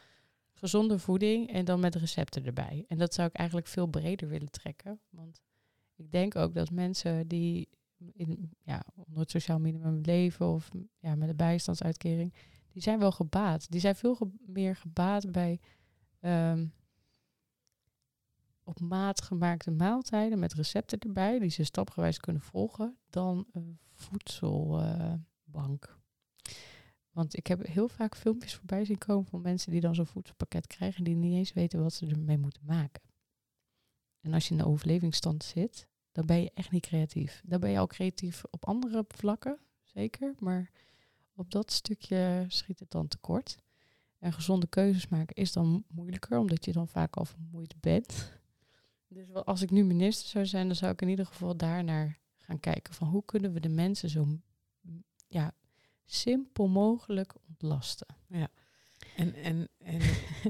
gezonde 0.52 0.98
voeding 0.98 1.52
en 1.52 1.64
dan 1.64 1.80
met 1.80 1.94
recepten 1.94 2.44
erbij. 2.44 2.84
En 2.88 2.98
dat 2.98 3.14
zou 3.14 3.28
ik 3.28 3.34
eigenlijk 3.34 3.68
veel 3.68 3.86
breder 3.86 4.28
willen 4.28 4.50
trekken. 4.50 5.00
Want 5.10 5.40
ik 5.94 6.10
denk 6.10 6.36
ook 6.36 6.54
dat 6.54 6.70
mensen 6.70 7.28
die 7.28 7.68
in, 8.12 8.50
ja, 8.62 8.82
onder 8.94 9.20
het 9.20 9.30
sociaal 9.30 9.58
minimum 9.58 10.00
leven 10.00 10.46
of 10.46 10.68
ja, 10.98 11.14
met 11.14 11.28
een 11.28 11.36
bijstandsuitkering, 11.36 12.34
die 12.72 12.82
zijn 12.82 12.98
wel 12.98 13.12
gebaat. 13.12 13.70
Die 13.70 13.80
zijn 13.80 13.96
veel 13.96 14.32
meer 14.46 14.76
gebaat 14.76 15.32
bij 15.32 15.60
um, 16.20 16.72
op 18.70 18.80
maat 18.80 19.22
gemaakte 19.22 19.70
maaltijden 19.70 20.38
met 20.38 20.52
recepten 20.52 20.98
erbij, 20.98 21.38
die 21.38 21.50
ze 21.50 21.64
stapgewijs 21.64 22.18
kunnen 22.18 22.42
volgen, 22.42 22.96
dan 23.10 23.46
een 23.52 23.78
voedselbank. 23.92 25.98
Want 27.10 27.36
ik 27.36 27.46
heb 27.46 27.66
heel 27.66 27.88
vaak 27.88 28.16
filmpjes 28.16 28.54
voorbij 28.54 28.84
zien 28.84 28.98
komen 28.98 29.26
van 29.26 29.40
mensen 29.40 29.72
die 29.72 29.80
dan 29.80 29.94
zo'n 29.94 30.06
voedselpakket 30.06 30.66
krijgen 30.66 30.98
en 30.98 31.04
die 31.04 31.14
niet 31.14 31.34
eens 31.34 31.52
weten 31.52 31.82
wat 31.82 31.92
ze 31.92 32.06
ermee 32.06 32.38
moeten 32.38 32.62
maken. 32.64 33.02
En 34.20 34.34
als 34.34 34.44
je 34.44 34.50
in 34.50 34.58
de 34.58 34.66
overlevingsstand 34.66 35.44
zit, 35.44 35.88
dan 36.12 36.26
ben 36.26 36.42
je 36.42 36.50
echt 36.54 36.70
niet 36.70 36.86
creatief. 36.86 37.42
Dan 37.44 37.60
ben 37.60 37.70
je 37.70 37.78
al 37.78 37.86
creatief 37.86 38.42
op 38.50 38.66
andere 38.66 39.04
vlakken, 39.08 39.58
zeker. 39.82 40.34
Maar 40.38 40.70
op 41.34 41.50
dat 41.50 41.72
stukje 41.72 42.44
schiet 42.48 42.78
het 42.78 42.90
dan 42.90 43.08
tekort. 43.08 43.56
En 44.18 44.32
gezonde 44.32 44.66
keuzes 44.66 45.08
maken 45.08 45.36
is 45.36 45.52
dan 45.52 45.84
moeilijker, 45.88 46.38
omdat 46.38 46.64
je 46.64 46.72
dan 46.72 46.88
vaak 46.88 47.16
al 47.16 47.24
vermoeid 47.24 47.80
bent. 47.80 48.39
Dus 49.12 49.32
als 49.32 49.62
ik 49.62 49.70
nu 49.70 49.84
minister 49.84 50.28
zou 50.28 50.46
zijn, 50.46 50.66
dan 50.66 50.76
zou 50.76 50.92
ik 50.92 51.02
in 51.02 51.08
ieder 51.08 51.26
geval 51.26 51.56
daarnaar 51.56 52.18
gaan 52.36 52.60
kijken. 52.60 52.94
Van 52.94 53.08
hoe 53.08 53.24
kunnen 53.24 53.52
we 53.52 53.60
de 53.60 53.68
mensen 53.68 54.08
zo 54.08 54.26
ja, 55.28 55.54
simpel 56.04 56.68
mogelijk 56.68 57.34
ontlasten. 57.48 58.06
Ja. 58.26 58.48
En, 59.16 59.34
en, 59.34 59.68
en, 59.78 60.00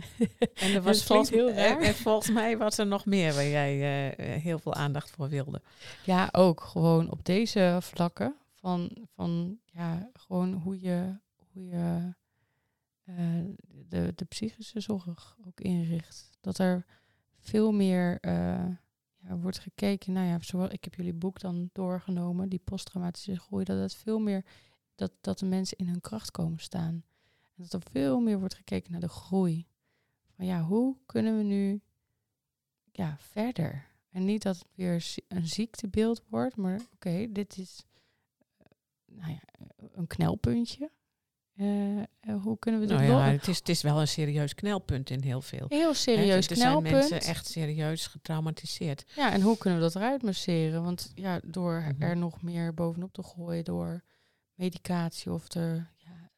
en 0.63 0.75
er 0.75 0.83
was 0.83 1.05
volgens, 1.05 1.31
heel 1.31 1.51
raar. 1.51 1.81
En 1.81 1.95
volgens 1.95 2.31
mij 2.31 2.59
was 2.59 2.79
er 2.79 2.87
nog 2.87 3.07
meer 3.07 3.35
waar 3.35 3.47
jij 3.47 3.77
uh, 4.19 4.43
heel 4.43 4.59
veel 4.59 4.75
aandacht 4.75 5.11
voor 5.11 5.29
wilde. 5.29 5.63
Ja, 6.05 6.29
ook 6.33 6.61
gewoon 6.61 7.11
op 7.11 7.25
deze 7.25 7.79
vlakken 7.81 8.37
van, 8.55 9.07
van 9.15 9.59
ja, 9.65 10.11
gewoon 10.13 10.53
hoe 10.53 10.81
je, 10.81 11.19
hoe 11.37 11.65
je 11.65 12.15
uh, 13.05 13.55
de, 13.89 14.13
de 14.15 14.25
psychische 14.25 14.81
zorg 14.81 15.37
ook 15.47 15.61
inricht. 15.61 16.31
Dat 16.41 16.59
er 16.59 16.85
veel 17.41 17.73
meer 17.73 18.19
uh, 18.21 18.77
ja, 19.17 19.37
wordt 19.37 19.59
gekeken. 19.59 20.13
Nou 20.13 20.27
ja, 20.27 20.69
ik 20.71 20.85
heb 20.85 20.95
jullie 20.95 21.15
boek 21.15 21.41
dan 21.41 21.71
doorgenomen, 21.73 22.49
die 22.49 22.61
posttraumatische 22.65 23.41
groei, 23.41 23.65
dat 23.65 23.79
het 23.79 23.95
veel 23.95 24.19
meer 24.19 24.45
dat, 24.95 25.13
dat 25.21 25.39
de 25.39 25.47
mensen 25.47 25.77
in 25.77 25.89
hun 25.89 26.01
kracht 26.01 26.31
komen 26.31 26.59
staan. 26.59 27.05
En 27.57 27.63
dat 27.63 27.73
er 27.73 27.91
veel 27.91 28.21
meer 28.21 28.39
wordt 28.39 28.55
gekeken 28.55 28.93
naar 28.93 29.01
de 29.01 29.09
groei. 29.09 29.67
Van 30.37 30.47
ja, 30.47 30.63
hoe 30.63 30.97
kunnen 31.07 31.37
we 31.37 31.43
nu 31.43 31.81
ja, 32.93 33.17
verder? 33.19 33.89
En 34.11 34.25
niet 34.25 34.43
dat 34.43 34.59
het 34.59 34.67
weer 34.75 35.23
een 35.29 35.47
ziektebeeld 35.47 36.23
wordt, 36.29 36.57
maar 36.57 36.81
oké, 36.95 37.33
dit 37.33 37.57
is 37.57 37.87
uh, 38.61 38.67
nou 39.07 39.31
ja, 39.33 39.41
een 39.93 40.07
knelpuntje. 40.07 40.91
Uh, 41.57 42.03
hoe 42.43 42.59
kunnen 42.59 42.81
we 42.81 42.87
nou 42.87 43.03
ja, 43.03 43.31
het 43.31 43.49
is, 43.49 43.59
het 43.59 43.69
is 43.69 43.83
wel 43.83 44.01
een 44.01 44.09
serieus 44.09 44.55
knelpunt 44.55 45.11
in 45.11 45.23
heel 45.23 45.41
veel. 45.41 45.67
Heel 45.69 45.95
serieus 45.95 46.47
knelpunt. 46.47 46.85
Er 46.85 46.91
zijn 46.91 47.11
mensen 47.11 47.29
echt 47.29 47.47
serieus 47.47 48.07
getraumatiseerd. 48.07 49.05
Ja, 49.17 49.33
en 49.33 49.41
hoe 49.41 49.59
kunnen 49.59 49.79
we 49.79 49.85
dat 49.85 49.95
eruit 49.95 50.23
masseren? 50.23 50.83
Want 50.83 51.13
ja, 51.15 51.41
door 51.45 51.81
mm 51.81 51.85
-hmm. 51.85 52.03
er 52.03 52.17
nog 52.17 52.43
meer 52.43 52.75
bovenop 52.75 53.13
te 53.13 53.23
gooien, 53.23 53.65
door 53.65 54.03
medicatie 54.55 55.33
of 55.33 55.49
de... 55.49 55.83
Ja, 55.97 56.31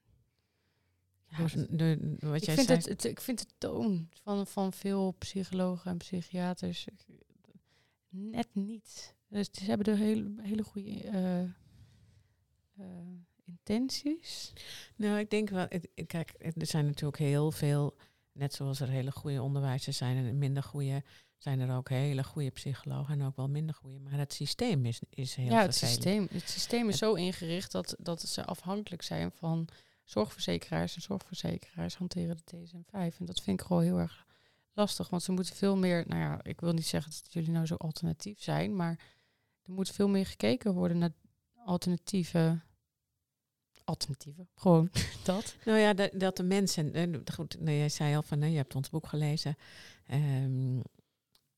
ja 1.27 1.47
de, 1.47 1.67
de, 1.71 2.17
wat 2.19 2.35
ik 2.37 2.45
jij 2.45 2.55
vind 2.55 2.67
zei. 2.67 2.79
Het, 2.79 2.89
het, 2.89 3.05
ik 3.05 3.21
vind 3.21 3.39
de 3.39 3.47
toon 3.59 4.09
van, 4.23 4.47
van 4.47 4.73
veel 4.73 5.15
psychologen 5.19 5.91
en 5.91 5.97
psychiaters 5.97 6.87
net 8.09 8.49
niet. 8.53 9.15
Dus 9.29 9.49
ze 9.53 9.65
hebben 9.65 9.87
er 9.87 9.99
hele, 9.99 10.35
hele 10.43 10.63
goede... 10.63 11.05
Uh, 11.05 11.43
uh, 12.87 12.87
intenties? 13.45 14.53
Nou, 14.97 15.19
ik 15.19 15.31
denk 15.31 15.51
wel, 15.51 15.69
kijk, 16.07 16.35
er 16.39 16.67
zijn 16.67 16.87
natuurlijk 16.87 17.19
heel 17.19 17.51
veel, 17.51 17.97
net 18.33 18.55
zoals 18.55 18.81
er 18.81 18.89
hele 18.89 19.13
goede 19.13 19.43
onderwijzers 19.43 19.97
zijn 19.97 20.17
en 20.17 20.39
minder 20.39 20.63
goede, 20.63 21.03
zijn 21.43 21.61
er 21.61 21.77
ook 21.77 21.89
hele 21.89 22.25
goede 22.25 22.51
psychologen 22.51 23.21
en 23.21 23.27
ook 23.27 23.37
wel 23.37 23.49
minder 23.49 23.75
goede. 23.75 23.99
Maar 23.99 24.19
het 24.19 24.33
systeem 24.33 24.87
is, 24.87 25.01
is 25.11 25.35
heel 25.35 25.47
ja, 25.47 25.63
het 25.63 25.79
vervelend. 25.79 26.03
systeem, 26.03 26.29
het 26.31 26.51
systeem 26.51 26.89
is 26.89 26.99
zo 26.99 27.15
ingericht 27.15 27.73
dat, 27.73 27.97
dat 27.99 28.23
ze 28.23 28.45
afhankelijk 28.45 29.03
zijn 29.03 29.33
van 29.33 29.69
zorgverzekeraars. 30.05 30.95
En 30.95 31.03
zorgverzekeraars 31.03 31.97
hanteren 31.97 32.37
de 32.37 32.57
DSM-5. 32.57 33.19
En 33.19 33.25
dat 33.25 33.43
vind 33.43 33.61
ik 33.61 33.67
gewoon 33.67 33.83
heel 33.83 33.99
erg 33.99 34.27
lastig, 34.73 35.09
want 35.09 35.23
ze 35.23 35.33
moeten 35.33 35.57
veel 35.57 35.77
meer, 35.77 36.05
nou 36.07 36.21
ja, 36.21 36.41
ik 36.43 36.61
wil 36.61 36.73
niet 36.73 36.87
zeggen 36.87 37.13
dat 37.23 37.33
jullie 37.33 37.51
nou 37.51 37.67
zo 37.67 37.75
alternatief 37.75 38.43
zijn, 38.43 38.77
maar 38.77 38.99
er 39.63 39.73
moet 39.73 39.91
veel 39.91 40.09
meer 40.09 40.27
gekeken 40.27 40.75
worden 40.75 40.99
naar 40.99 41.13
alternatieve 41.65 42.61
alternatieven. 43.85 44.49
Gewoon 44.55 44.91
dat. 45.25 45.57
Nou 45.65 45.79
ja, 45.79 45.95
dat, 45.95 46.11
dat 46.15 46.37
de 46.37 46.43
mensen. 46.43 47.11
Uh, 47.11 47.21
goed, 47.35 47.61
nou, 47.61 47.77
jij 47.77 47.89
zei 47.89 48.17
al 48.17 48.23
van, 48.23 48.51
je 48.51 48.57
hebt 48.57 48.75
ons 48.75 48.91
boek 48.91 49.07
gelezen. 49.07 49.57
Um, 50.13 50.83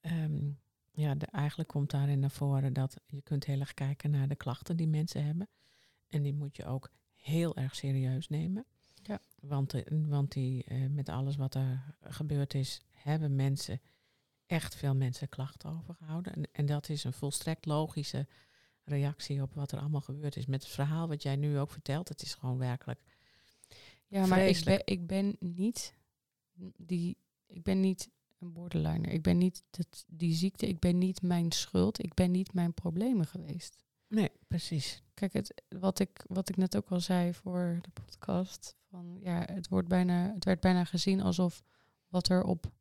um, 0.01 0.59
ja, 0.93 1.15
de, 1.15 1.27
eigenlijk 1.27 1.69
komt 1.69 1.91
daarin 1.91 2.19
naar 2.19 2.31
voren 2.31 2.73
dat 2.73 2.97
je 3.07 3.23
kunt 3.23 3.45
heel 3.45 3.61
erg 3.61 3.75
kijken 3.75 4.11
naar 4.11 4.29
de 4.29 4.37
klachten 4.37 4.77
die 4.77 4.89
mensen 4.89 5.25
hebben. 5.25 5.49
En 6.09 6.23
die 6.23 6.35
moet 6.35 6.57
je 6.57 6.65
ook 6.65 6.91
heel 7.15 7.57
erg 7.57 7.75
serieus 7.75 8.29
nemen. 8.29 8.67
Ja. 9.03 9.21
Want, 9.41 9.75
want 9.89 10.33
die, 10.33 10.65
uh, 10.69 10.89
met 10.91 11.09
alles 11.09 11.37
wat 11.37 11.55
er 11.55 11.97
gebeurd 12.01 12.55
is, 12.55 12.83
hebben 12.91 13.35
mensen 13.35 13.81
echt 14.47 14.75
veel 14.75 14.95
mensen 14.95 15.29
klachten 15.29 15.71
overgehouden. 15.71 16.35
En, 16.35 16.49
en 16.53 16.67
dat 16.67 16.89
is 16.89 17.05
een 17.05 17.13
volstrekt 17.13 17.67
logische 17.67 18.27
reactie 18.85 19.43
op 19.43 19.55
wat 19.55 19.73
er 19.73 19.79
allemaal 19.79 20.01
gebeurd 20.01 20.37
is. 20.37 20.47
Met 20.47 20.63
het 20.63 20.73
verhaal 20.73 21.09
wat 21.09 21.23
jij 21.23 21.37
nu 21.37 21.59
ook 21.59 21.71
vertelt, 21.71 22.09
het 22.09 22.23
is 22.23 22.35
gewoon 22.35 22.59
werkelijk. 22.59 23.01
Ja, 24.07 24.27
maar 24.27 24.47
ik 24.47 24.65
ben, 24.65 24.83
ik 24.85 25.07
ben 25.07 25.37
niet 25.41 25.95
die, 26.77 27.17
ik 27.47 27.63
ben 27.63 27.81
niet 27.81 28.11
een 28.39 28.53
borderliner. 28.53 29.11
Ik 29.11 29.23
ben 29.23 29.39
niet 29.39 29.63
dat, 29.71 30.05
die 30.09 30.35
ziekte, 30.35 30.69
ik 30.69 30.79
ben 30.79 30.99
niet 30.99 31.23
mijn 31.23 31.53
schuld. 31.53 32.03
Ik 32.03 32.15
ben 32.15 32.31
niet 32.31 32.53
mijn 32.53 32.75
problemen 32.75 33.27
geweest. 33.27 33.85
Nee, 34.09 34.31
precies. 34.49 35.03
Kijk, 35.15 35.33
het, 35.33 35.63
wat, 35.69 35.99
ik, 35.99 36.25
wat 36.29 36.49
ik 36.49 36.57
net 36.57 36.77
ook 36.77 36.91
al 36.91 37.01
zei 37.01 37.35
voor 37.35 37.79
de 37.83 37.91
podcast, 37.91 38.77
van 38.91 39.19
ja, 39.21 39.47
het, 39.53 39.69
wordt 39.69 39.89
bijna, 39.89 40.33
het 40.35 40.45
werd 40.45 40.61
bijna 40.61 40.85
gezien 40.85 41.21
alsof 41.21 41.63
wat 42.09 42.29
er 42.29 42.45
op 42.45 42.73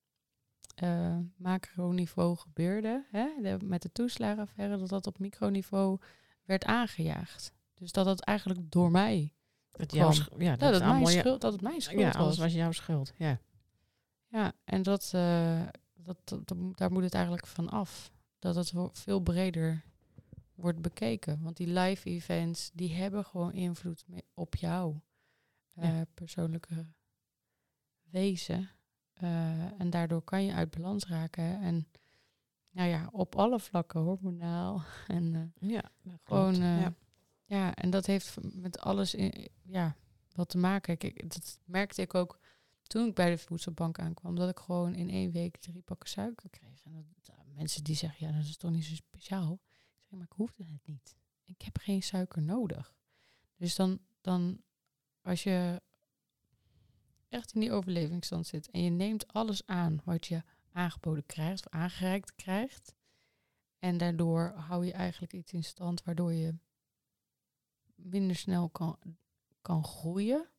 uh, 0.83 1.17
macroniveau 1.35 2.37
gebeurde, 2.37 3.05
hè, 3.11 3.27
de, 3.41 3.57
met 3.63 3.81
de 3.81 3.91
toeslagenaffaire, 3.91 4.77
dat 4.77 4.89
dat 4.89 5.07
op 5.07 5.19
microniveau 5.19 5.99
werd 6.43 6.65
aangejaagd. 6.65 7.53
Dus 7.73 7.91
dat 7.91 8.05
dat 8.05 8.21
eigenlijk 8.21 8.71
door 8.71 8.91
mij 8.91 9.33
dat 9.71 9.91
jouw 9.91 10.11
ja, 10.11 10.17
dat, 10.17 10.39
ja, 10.39 10.55
dat, 10.55 10.81
mijn 10.81 11.07
schuld, 11.07 11.41
dat 11.41 11.51
het 11.51 11.61
mijn 11.61 11.81
schuld 11.81 11.99
ja, 11.99 12.05
was. 12.05 12.15
alles 12.15 12.37
was 12.37 12.53
jouw 12.53 12.71
schuld. 12.71 13.13
Ja, 13.17 13.39
ja 14.27 14.53
en 14.63 14.83
dat, 14.83 15.11
uh, 15.15 15.61
dat, 15.93 16.17
dat, 16.23 16.47
dat, 16.47 16.77
daar 16.77 16.91
moet 16.91 17.03
het 17.03 17.13
eigenlijk 17.13 17.47
van 17.47 17.69
af. 17.69 18.11
Dat 18.39 18.55
het 18.55 18.73
veel 18.91 19.19
breder 19.19 19.83
wordt 20.55 20.81
bekeken. 20.81 21.41
Want 21.41 21.57
die 21.57 21.67
live 21.67 22.09
events, 22.09 22.69
die 22.73 22.93
hebben 22.93 23.25
gewoon 23.25 23.53
invloed 23.53 24.05
op 24.33 24.55
jou. 24.55 24.99
Uh, 25.75 25.83
ja. 25.83 26.05
persoonlijke 26.13 26.85
wezen. 28.01 28.69
Uh, 29.21 29.79
en 29.81 29.89
daardoor 29.89 30.21
kan 30.21 30.45
je 30.45 30.53
uit 30.53 30.71
balans 30.71 31.05
raken. 31.05 31.61
En 31.61 31.87
nou 32.71 32.89
ja, 32.89 33.09
op 33.11 33.35
alle 33.35 33.59
vlakken, 33.59 34.01
hormonaal. 34.01 34.81
En 35.07 35.53
uh, 35.59 35.69
ja, 35.71 35.91
gewoon. 36.23 36.53
Uh, 36.53 36.81
ja. 36.81 36.93
ja. 37.45 37.75
en 37.75 37.89
dat 37.89 38.05
heeft 38.05 38.37
met 38.41 38.79
alles 38.79 39.15
in, 39.15 39.49
ja, 39.63 39.95
wat 40.35 40.49
te 40.49 40.57
maken. 40.57 40.97
Kijk, 40.97 41.33
dat 41.33 41.59
merkte 41.65 42.01
ik 42.01 42.13
ook 42.13 42.39
toen 42.83 43.07
ik 43.07 43.15
bij 43.15 43.29
de 43.29 43.37
voedselbank 43.37 43.99
aankwam. 43.99 44.35
Dat 44.35 44.49
ik 44.49 44.59
gewoon 44.59 44.95
in 44.95 45.09
één 45.09 45.31
week 45.31 45.57
drie 45.57 45.81
pakken 45.81 46.09
suiker 46.09 46.49
kreeg. 46.49 46.83
En 46.83 46.93
dat, 46.93 47.35
mensen 47.53 47.83
die 47.83 47.95
zeggen, 47.95 48.27
ja, 48.27 48.33
dat 48.33 48.43
is 48.43 48.57
toch 48.57 48.71
niet 48.71 48.85
zo 48.85 48.95
speciaal. 48.95 49.59
Ik 49.95 50.01
zeg, 50.01 50.11
maar 50.11 50.27
ik 50.29 50.35
hoefde 50.35 50.63
het 50.63 50.85
niet. 50.85 51.15
Ik 51.43 51.61
heb 51.61 51.77
geen 51.77 52.03
suiker 52.03 52.41
nodig. 52.41 52.93
Dus 53.55 53.75
dan, 53.75 53.99
dan 54.21 54.61
als 55.21 55.43
je 55.43 55.81
echt 57.33 57.53
in 57.53 57.59
die 57.59 57.71
overlevingsstand 57.71 58.47
zit 58.47 58.69
en 58.69 58.83
je 58.83 58.89
neemt 58.89 59.27
alles 59.27 59.67
aan 59.67 60.01
wat 60.03 60.27
je 60.27 60.43
aangeboden 60.71 61.25
krijgt 61.25 61.65
of 61.65 61.73
aangereikt 61.73 62.35
krijgt. 62.35 62.95
En 63.79 63.97
daardoor 63.97 64.53
hou 64.55 64.85
je 64.85 64.91
eigenlijk 64.91 65.33
iets 65.33 65.51
in 65.51 65.63
stand 65.63 66.03
waardoor 66.03 66.33
je 66.33 66.55
minder 67.95 68.35
snel 68.35 68.69
kan, 68.69 68.97
kan 69.61 69.83
groeien. 69.83 70.49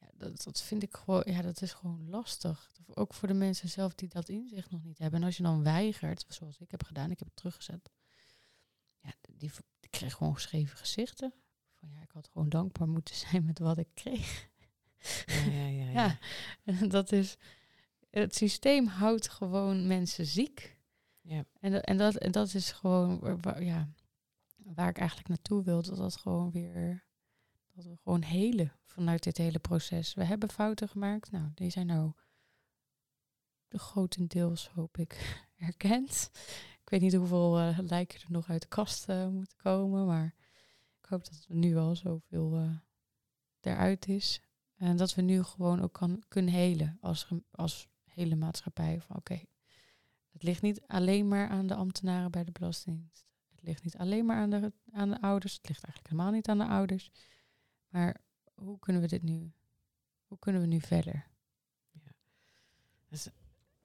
Ja, 0.00 0.08
dat, 0.14 0.42
dat 0.42 0.62
vind 0.62 0.82
ik 0.82 0.96
gewoon, 0.96 1.22
ja, 1.26 1.42
dat 1.42 1.62
is 1.62 1.72
gewoon 1.72 2.08
lastig. 2.08 2.72
Ook 2.94 3.14
voor 3.14 3.28
de 3.28 3.34
mensen 3.34 3.68
zelf 3.68 3.94
die 3.94 4.08
dat 4.08 4.28
inzicht 4.28 4.70
nog 4.70 4.84
niet 4.84 4.98
hebben. 4.98 5.20
En 5.20 5.26
als 5.26 5.36
je 5.36 5.42
dan 5.42 5.62
weigert, 5.62 6.24
zoals 6.28 6.58
ik 6.58 6.70
heb 6.70 6.84
gedaan, 6.84 7.10
ik 7.10 7.18
heb 7.18 7.28
het 7.28 7.36
teruggezet. 7.36 7.90
Ja, 9.00 9.12
die, 9.20 9.50
die 9.80 9.90
kreeg 9.90 10.14
gewoon 10.14 10.34
geschreven 10.34 10.78
gezichten. 10.78 11.34
Van 11.74 11.88
ja, 11.88 12.02
ik 12.02 12.10
had 12.10 12.28
gewoon 12.28 12.48
dankbaar 12.48 12.88
moeten 12.88 13.14
zijn 13.26 13.44
met 13.44 13.58
wat 13.58 13.78
ik 13.78 13.88
kreeg. 13.94 14.47
Ja, 15.26 15.66
ja, 15.66 15.90
ja. 15.90 16.18
dat 16.88 17.12
is. 17.12 17.36
Het 18.10 18.34
systeem 18.34 18.86
houdt 18.86 19.28
gewoon 19.28 19.86
mensen 19.86 20.26
ziek. 20.26 20.76
Ja. 21.22 21.44
En, 21.60 21.72
dat- 21.72 21.84
en, 21.84 21.96
dat, 21.98 22.14
en 22.16 22.32
dat 22.32 22.54
is 22.54 22.72
gewoon 22.72 23.40
waar, 23.40 23.62
ja, 23.62 23.88
waar 24.56 24.88
ik 24.88 24.98
eigenlijk 24.98 25.28
naartoe 25.28 25.62
wil. 25.62 25.82
Dat 25.82 25.96
dat 25.96 26.16
gewoon 26.16 26.50
weer. 26.50 27.04
Dat 27.74 27.84
we 27.84 27.96
gewoon 27.96 28.22
helen 28.22 28.72
vanuit 28.84 29.22
dit 29.22 29.36
hele 29.36 29.58
proces. 29.58 30.14
We 30.14 30.24
hebben 30.24 30.50
fouten 30.50 30.88
gemaakt. 30.88 31.30
Nou, 31.30 31.50
die 31.54 31.70
zijn 31.70 31.86
nou 31.86 32.12
de 33.68 33.78
grotendeels, 33.78 34.68
hoop 34.68 34.98
ik, 34.98 35.40
erkend. 35.56 36.30
Ik 36.82 36.88
weet 36.90 37.00
niet 37.00 37.14
hoeveel 37.14 37.58
eh, 37.58 37.78
lijken 37.78 38.20
er 38.20 38.26
nog 38.30 38.48
uit 38.50 38.62
de 38.62 38.68
kast 38.68 39.08
eh, 39.08 39.26
moeten 39.28 39.56
komen. 39.56 40.06
Maar 40.06 40.34
ik 41.02 41.04
hoop 41.08 41.24
dat 41.24 41.44
er 41.48 41.54
nu 41.54 41.76
al 41.76 41.96
zoveel 41.96 42.56
eh 42.56 42.76
eruit 43.60 44.08
is. 44.08 44.40
En 44.78 44.96
dat 44.96 45.14
we 45.14 45.22
nu 45.22 45.42
gewoon 45.42 45.80
ook 45.80 45.92
kan, 45.92 46.22
kunnen 46.28 46.54
helen 46.54 46.98
als, 47.00 47.28
als 47.50 47.88
hele 48.04 48.36
maatschappij. 48.36 49.00
Van 49.00 49.16
oké, 49.16 49.40
het 50.32 50.42
ligt 50.42 50.62
niet 50.62 50.80
alleen 50.86 51.28
maar 51.28 51.48
aan 51.48 51.66
de 51.66 51.74
ambtenaren 51.74 52.30
bij 52.30 52.44
de 52.44 52.52
Belastingdienst. 52.52 53.26
Het 53.48 53.62
ligt 53.62 53.82
niet 53.82 53.96
alleen 53.96 54.26
maar 54.26 54.36
aan 54.36 54.50
de, 54.50 54.72
aan 54.92 55.10
de 55.10 55.20
ouders. 55.20 55.54
Het 55.54 55.68
ligt 55.68 55.84
eigenlijk 55.84 56.12
helemaal 56.12 56.32
niet 56.32 56.48
aan 56.48 56.58
de 56.58 56.66
ouders. 56.66 57.10
Maar 57.88 58.20
hoe 58.54 58.78
kunnen 58.78 59.02
we 59.02 59.08
dit 59.08 59.22
nu? 59.22 59.52
Hoe 60.26 60.38
kunnen 60.38 60.60
we 60.60 60.66
nu 60.66 60.80
verder? 60.80 61.26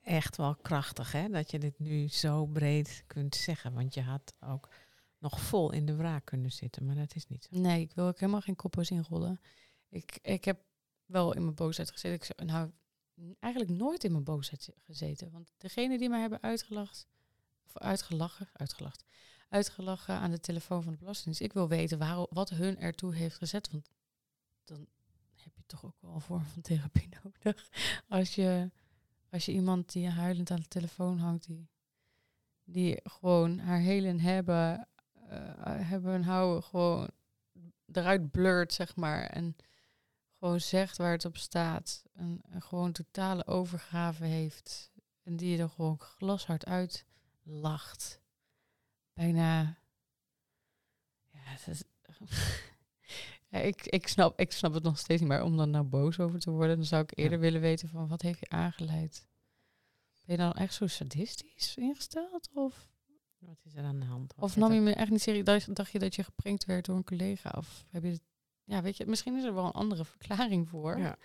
Echt 0.01 0.37
wel 0.37 0.55
krachtig, 0.55 1.11
hè? 1.11 1.29
Dat 1.29 1.51
je 1.51 1.59
dit 1.59 1.79
nu 1.79 2.07
zo 2.07 2.45
breed 2.45 3.03
kunt 3.07 3.35
zeggen. 3.35 3.73
Want 3.73 3.93
je 3.93 4.01
had 4.01 4.33
ook 4.39 4.69
nog 5.17 5.41
vol 5.41 5.71
in 5.71 5.85
de 5.85 5.95
wraak 5.95 6.25
kunnen 6.25 6.51
zitten. 6.51 6.85
Maar 6.85 6.95
dat 6.95 7.15
is 7.15 7.27
niet 7.27 7.43
zo. 7.43 7.59
Nee, 7.59 7.81
ik 7.81 7.91
wil 7.93 8.07
ook 8.07 8.19
helemaal 8.19 8.41
geen 8.41 8.55
koppels 8.55 8.89
inrollen. 8.91 9.39
Ik, 9.89 10.19
ik 10.21 10.45
heb 10.45 10.63
wel 11.05 11.33
in 11.33 11.43
mijn 11.43 11.55
boosheid 11.55 11.91
gezeten. 11.91 12.13
Ik 12.13 12.23
zou, 12.23 12.49
nou, 12.49 12.71
eigenlijk 13.39 13.73
nooit 13.73 14.03
in 14.03 14.11
mijn 14.11 14.23
boosheid 14.23 14.69
gezeten. 14.85 15.31
Want 15.31 15.53
degene 15.57 15.97
die 15.97 16.09
mij 16.09 16.21
hebben 16.21 16.41
uitgelacht, 16.41 17.07
of 17.65 17.77
uitgelachen, 17.77 18.49
uitgelacht, 18.53 19.03
uitgelachen 19.49 20.15
aan 20.15 20.31
de 20.31 20.39
telefoon 20.39 20.83
van 20.83 20.91
de 20.91 20.97
Belastingdienst. 20.97 21.41
Ik 21.41 21.53
wil 21.53 21.67
weten 21.67 21.97
waarom, 21.97 22.27
wat 22.29 22.49
hun 22.49 22.79
ertoe 22.79 23.15
heeft 23.15 23.35
gezet. 23.35 23.71
Want 23.71 23.89
dan 24.63 24.87
heb 25.35 25.55
je 25.55 25.63
toch 25.65 25.85
ook 25.85 25.97
wel 25.99 26.13
een 26.13 26.21
vorm 26.21 26.43
van 26.43 26.61
therapie 26.61 27.09
nodig. 27.23 27.69
Als 28.07 28.35
je, 28.35 28.71
als 29.29 29.45
je 29.45 29.51
iemand 29.51 29.91
die 29.91 30.09
huilend 30.09 30.51
aan 30.51 30.59
de 30.59 30.67
telefoon 30.67 31.17
hangt, 31.17 31.45
die, 31.45 31.69
die 32.63 32.99
gewoon 33.03 33.59
haar 33.59 33.79
helen 33.79 34.19
hebben, 34.19 34.87
eh, 35.13 35.39
hebben 35.63 36.13
en 36.13 36.23
houden, 36.23 36.63
gewoon 36.63 37.09
eruit 37.91 38.31
blurt, 38.31 38.73
zeg 38.73 38.95
maar. 38.95 39.23
En 39.23 39.55
gewoon 40.43 40.61
zegt 40.61 40.97
waar 40.97 41.11
het 41.11 41.25
op 41.25 41.37
staat. 41.37 42.03
En, 42.13 42.41
en 42.49 42.61
gewoon 42.61 42.91
totale 42.91 43.47
overgave 43.47 44.25
heeft. 44.25 44.91
En 45.23 45.35
die 45.35 45.49
je 45.49 45.61
er 45.61 45.69
gewoon 45.69 45.99
glashard 45.99 46.65
uit 46.65 47.05
lacht. 47.43 48.21
Bijna. 49.13 49.77
Ja, 51.31 51.39
het 51.39 51.67
is. 51.67 51.83
ja, 53.51 53.59
ik, 53.59 53.85
ik, 53.85 54.07
snap, 54.07 54.39
ik 54.39 54.51
snap 54.51 54.73
het 54.73 54.83
nog 54.83 54.97
steeds 54.97 55.21
niet, 55.21 55.29
maar 55.29 55.43
om 55.43 55.57
dan 55.57 55.69
nou 55.69 55.83
boos 55.85 56.19
over 56.19 56.39
te 56.39 56.51
worden, 56.51 56.75
dan 56.75 56.85
zou 56.85 57.03
ik 57.03 57.17
eerder 57.17 57.39
willen 57.39 57.61
weten 57.61 57.89
van 57.89 58.07
wat 58.07 58.21
heeft 58.21 58.39
je 58.39 58.49
aangeleid. 58.49 59.27
Ben 60.25 60.35
je 60.35 60.41
dan 60.41 60.53
echt 60.53 60.73
zo 60.73 60.87
sadistisch 60.87 61.75
ingesteld? 61.77 62.49
Of, 62.53 62.87
Wat 63.37 63.59
is 63.63 63.75
er 63.75 63.83
aan 63.83 63.99
de 63.99 64.05
hand? 64.05 64.33
Wat 64.35 64.45
of 64.45 64.55
nam 64.55 64.73
je 64.73 64.79
me 64.79 64.93
echt 64.93 65.11
niet 65.11 65.21
serieus? 65.21 65.45
Dacht, 65.45 65.75
dacht 65.75 65.91
je 65.91 65.99
dat 65.99 66.15
je 66.15 66.23
geprankt 66.23 66.65
werd 66.65 66.85
door 66.85 66.95
een 66.95 67.03
collega? 67.03 67.53
Of 67.57 67.85
heb 67.89 68.03
je 68.03 68.09
het, 68.09 68.21
ja, 68.63 68.81
weet 68.81 68.97
je, 68.97 69.05
misschien 69.05 69.37
is 69.37 69.43
er 69.43 69.53
wel 69.53 69.65
een 69.65 69.71
andere 69.71 70.05
verklaring 70.05 70.69
voor. 70.69 70.97
Ja. 70.97 71.17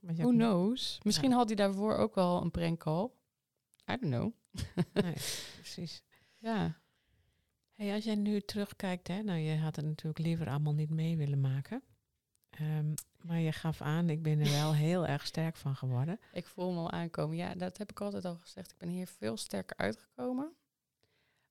Who 0.00 0.30
knows? 0.30 1.00
Misschien 1.02 1.32
had 1.32 1.46
hij 1.46 1.56
daarvoor 1.56 1.94
ook 1.96 2.14
wel 2.14 2.42
een 2.42 2.50
prank 2.50 2.78
call. 2.80 3.04
I 3.90 3.96
don't 4.00 4.14
know. 4.14 4.32
Nee, 4.92 5.12
precies. 5.60 6.02
Ja. 6.38 6.80
Hey, 7.74 7.94
als 7.94 8.04
jij 8.04 8.14
nu 8.14 8.40
terugkijkt, 8.40 9.08
hè, 9.08 9.22
nou, 9.22 9.38
je 9.38 9.56
had 9.56 9.76
het 9.76 9.84
natuurlijk 9.84 10.18
liever 10.18 10.48
allemaal 10.48 10.74
niet 10.74 10.90
mee 10.90 11.16
willen 11.16 11.40
maken. 11.40 11.82
Ehm, 12.50 12.94
maar 13.22 13.38
je 13.38 13.52
gaf 13.52 13.80
aan, 13.80 14.10
ik 14.10 14.22
ben 14.22 14.40
er 14.40 14.50
wel 14.50 14.74
heel 14.86 15.06
erg 15.06 15.26
sterk 15.26 15.56
van 15.56 15.76
geworden. 15.76 16.20
Ik 16.32 16.46
voel 16.46 16.72
me 16.72 16.78
al 16.78 16.90
aankomen. 16.90 17.36
Ja, 17.36 17.54
dat 17.54 17.76
heb 17.78 17.90
ik 17.90 18.00
altijd 18.00 18.24
al 18.24 18.36
gezegd. 18.36 18.70
Ik 18.70 18.78
ben 18.78 18.88
hier 18.88 19.06
veel 19.06 19.36
sterker 19.36 19.76
uitgekomen. 19.76 20.52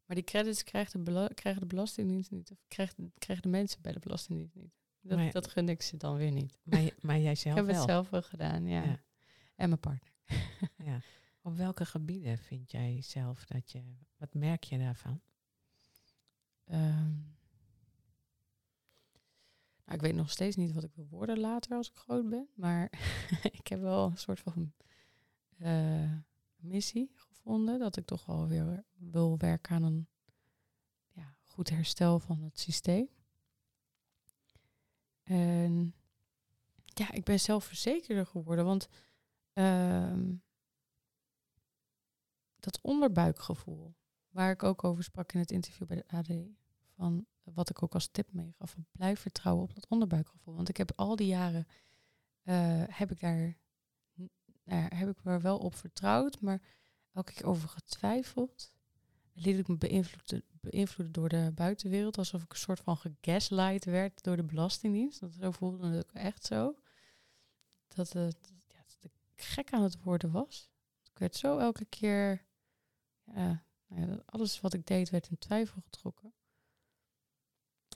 Maar 0.05 0.15
die 0.15 0.25
credits 0.25 0.63
krijgt 0.63 0.91
de, 0.91 0.99
bela- 0.99 1.27
krijgen 1.33 1.61
de 1.61 1.67
Belastingdienst 1.67 2.31
niet. 2.31 2.51
Of 2.51 2.57
krijgt, 2.67 2.95
krijgen 3.17 3.43
de 3.43 3.57
mensen 3.57 3.81
bij 3.81 3.91
de 3.91 3.99
Belastingdienst 3.99 4.55
niet. 4.55 4.73
Dat, 5.07 5.17
Maar- 5.17 5.31
dat 5.31 5.47
gun 5.47 5.69
ik 5.69 5.81
ze 5.81 5.97
dan 5.97 6.15
weer 6.15 6.31
niet. 6.31 6.59
Maar, 6.63 6.89
maar 7.01 7.19
jij 7.19 7.31
Ik 7.37 7.37
zelf 7.37 7.55
heb 7.55 7.65
wel. 7.65 7.75
het 7.75 7.83
zelf 7.89 8.09
wel 8.09 8.21
gedaan, 8.21 8.67
ja. 8.67 8.83
Ja. 8.83 9.01
En 9.55 9.69
mijn 9.69 9.79
partner. 9.79 10.13
Ja. 10.85 10.99
Op 11.41 11.55
welke 11.55 11.85
gebieden 11.85 12.37
vind 12.37 12.71
jij 12.71 13.01
zelf 13.01 13.45
dat 13.45 13.71
je, 13.71 13.83
wat 14.17 14.33
merk 14.33 14.63
je 14.63 14.77
daarvan? 14.77 15.21
Ehm, 16.65 17.13
nou, 19.85 19.97
ik 19.97 20.01
weet 20.01 20.15
nog 20.15 20.29
steeds 20.29 20.55
niet 20.55 20.73
wat 20.73 20.83
ik 20.83 20.93
wil 20.95 21.07
worden 21.07 21.39
later 21.39 21.77
als 21.77 21.89
ik 21.89 21.95
groot 21.95 22.29
ben. 22.29 22.47
Maar 22.55 22.91
ik 23.59 23.67
heb 23.67 23.79
wel 23.79 24.05
een 24.05 24.17
soort 24.17 24.39
van 24.39 24.73
eh, 25.57 26.11
missie 26.55 27.11
gevonden. 27.15 27.79
Dat 27.79 27.97
ik 27.97 28.05
toch 28.05 28.25
wel 28.25 28.47
weer 28.47 28.83
wil 28.95 29.37
werken 29.37 29.75
aan 29.75 29.83
een 29.83 30.07
ja, 31.11 31.35
goed 31.43 31.69
herstel 31.69 32.19
van 32.19 32.41
het 32.41 32.59
systeem. 32.59 33.07
En 35.25 35.95
ja, 36.85 37.11
ik 37.11 37.23
ben 37.23 37.39
zelfverzekerder 37.39 38.25
geworden. 38.25 38.65
Want 38.65 38.87
ehm, 39.53 40.33
dat 42.59 42.81
onderbuikgevoel 42.81 43.95
waar 44.29 44.51
ik 44.51 44.63
ook 44.63 44.83
over 44.83 45.03
sprak 45.03 45.31
in 45.31 45.39
het 45.39 45.51
interview 45.51 45.87
bij 45.87 45.97
de 45.97 46.07
AD. 46.07 46.29
Van 46.95 47.25
wat 47.43 47.69
ik 47.69 47.83
ook 47.83 47.93
als 47.93 48.07
tip 48.07 48.33
meegaf. 48.33 48.71
van 48.71 48.85
Blijf 48.91 49.19
vertrouwen 49.19 49.63
op 49.63 49.75
dat 49.75 49.87
onderbuikgevoel. 49.87 50.55
Want 50.55 50.69
ik 50.69 50.77
heb 50.77 50.91
al 50.95 51.15
die 51.15 51.27
jaren 51.27 51.67
eh, 52.43 52.83
heb 52.87 53.11
ik 53.11 53.19
daar 53.19 53.57
heb 54.65 55.09
ik 55.09 55.17
er 55.23 55.41
wel 55.41 55.57
op 55.57 55.75
vertrouwd, 55.75 56.41
maar 56.41 56.61
elke 57.11 57.33
keer 57.33 57.45
over 57.45 57.69
getwijfeld. 57.69 58.74
Liet 59.37 59.57
ik 59.57 59.67
me 59.67 59.77
beïnvloeden, 60.61 61.11
door 61.11 61.29
de 61.29 61.51
buitenwereld, 61.55 62.17
alsof 62.17 62.43
ik 62.43 62.51
een 62.51 62.57
soort 62.57 62.79
van 62.79 62.97
gegaslight 62.97 63.85
werd 63.85 64.23
door 64.23 64.35
de 64.35 64.43
Belastingdienst. 64.43 65.19
Dat 65.19 65.31
zo 65.39 65.51
voelde 65.51 65.87
het 65.87 66.05
ook 66.05 66.13
echt 66.13 66.45
zo. 66.45 66.75
Dat 67.87 68.13
het, 68.13 68.53
ja, 68.67 68.83
dat 68.99 69.11
gek 69.35 69.73
aan 69.73 69.83
het 69.83 70.03
worden 70.03 70.31
was. 70.31 70.69
Ik 71.11 71.19
werd 71.19 71.35
zo 71.35 71.57
elke 71.57 71.85
keer 71.85 72.45
nou 73.87 74.21
alles 74.25 74.61
wat 74.61 74.73
ik 74.73 74.85
deed 74.85 75.09
werd 75.09 75.29
in 75.29 75.37
twijfel 75.37 75.81
getrokken. 75.81 76.33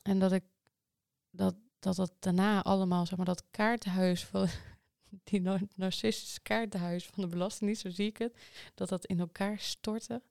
En 0.01 0.19
dat 0.19 0.31
ik 0.31 0.43
dat 1.29 1.55
dat, 1.79 1.95
dat 1.95 2.13
daarna 2.19 2.63
allemaal, 2.63 3.05
zeg 3.05 3.17
maar, 3.17 3.25
dat 3.25 3.43
kaartenhuis 3.51 4.25
van 4.25 4.47
die 5.23 5.41
nar- 5.41 5.67
narcistische 5.75 6.41
kaartenhuis 6.41 7.05
van 7.05 7.23
de 7.23 7.29
Belastingdienst, 7.29 7.81
zo 7.81 7.89
zie 7.89 8.07
ik 8.07 8.17
het, 8.17 8.37
dat 8.75 8.89
dat 8.89 9.05
in 9.05 9.19
elkaar 9.19 9.59
stortte. 9.59 10.21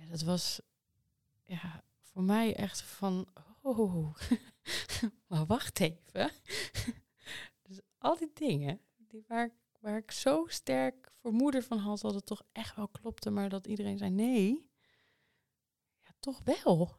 Ja, 0.00 0.06
dat 0.06 0.22
was 0.22 0.60
ja, 1.44 1.84
voor 2.00 2.22
mij 2.22 2.56
echt 2.56 2.82
van, 2.82 3.28
oh, 3.62 4.14
maar 5.28 5.46
wacht 5.46 5.80
even. 5.80 6.30
dus 7.68 7.80
al 7.98 8.16
die 8.16 8.30
dingen 8.34 8.80
die 8.96 9.24
waar, 9.26 9.50
waar 9.80 9.96
ik 9.96 10.10
zo 10.10 10.46
sterk 10.46 11.12
vermoeden 11.20 11.62
van 11.62 11.78
had 11.78 12.00
dat 12.00 12.14
het 12.14 12.26
toch 12.26 12.42
echt 12.52 12.76
wel 12.76 12.88
klopte, 12.88 13.30
maar 13.30 13.48
dat 13.48 13.66
iedereen 13.66 13.98
zei 13.98 14.10
nee. 14.10 14.70
Ja, 16.02 16.10
toch 16.20 16.40
wel. 16.44 16.96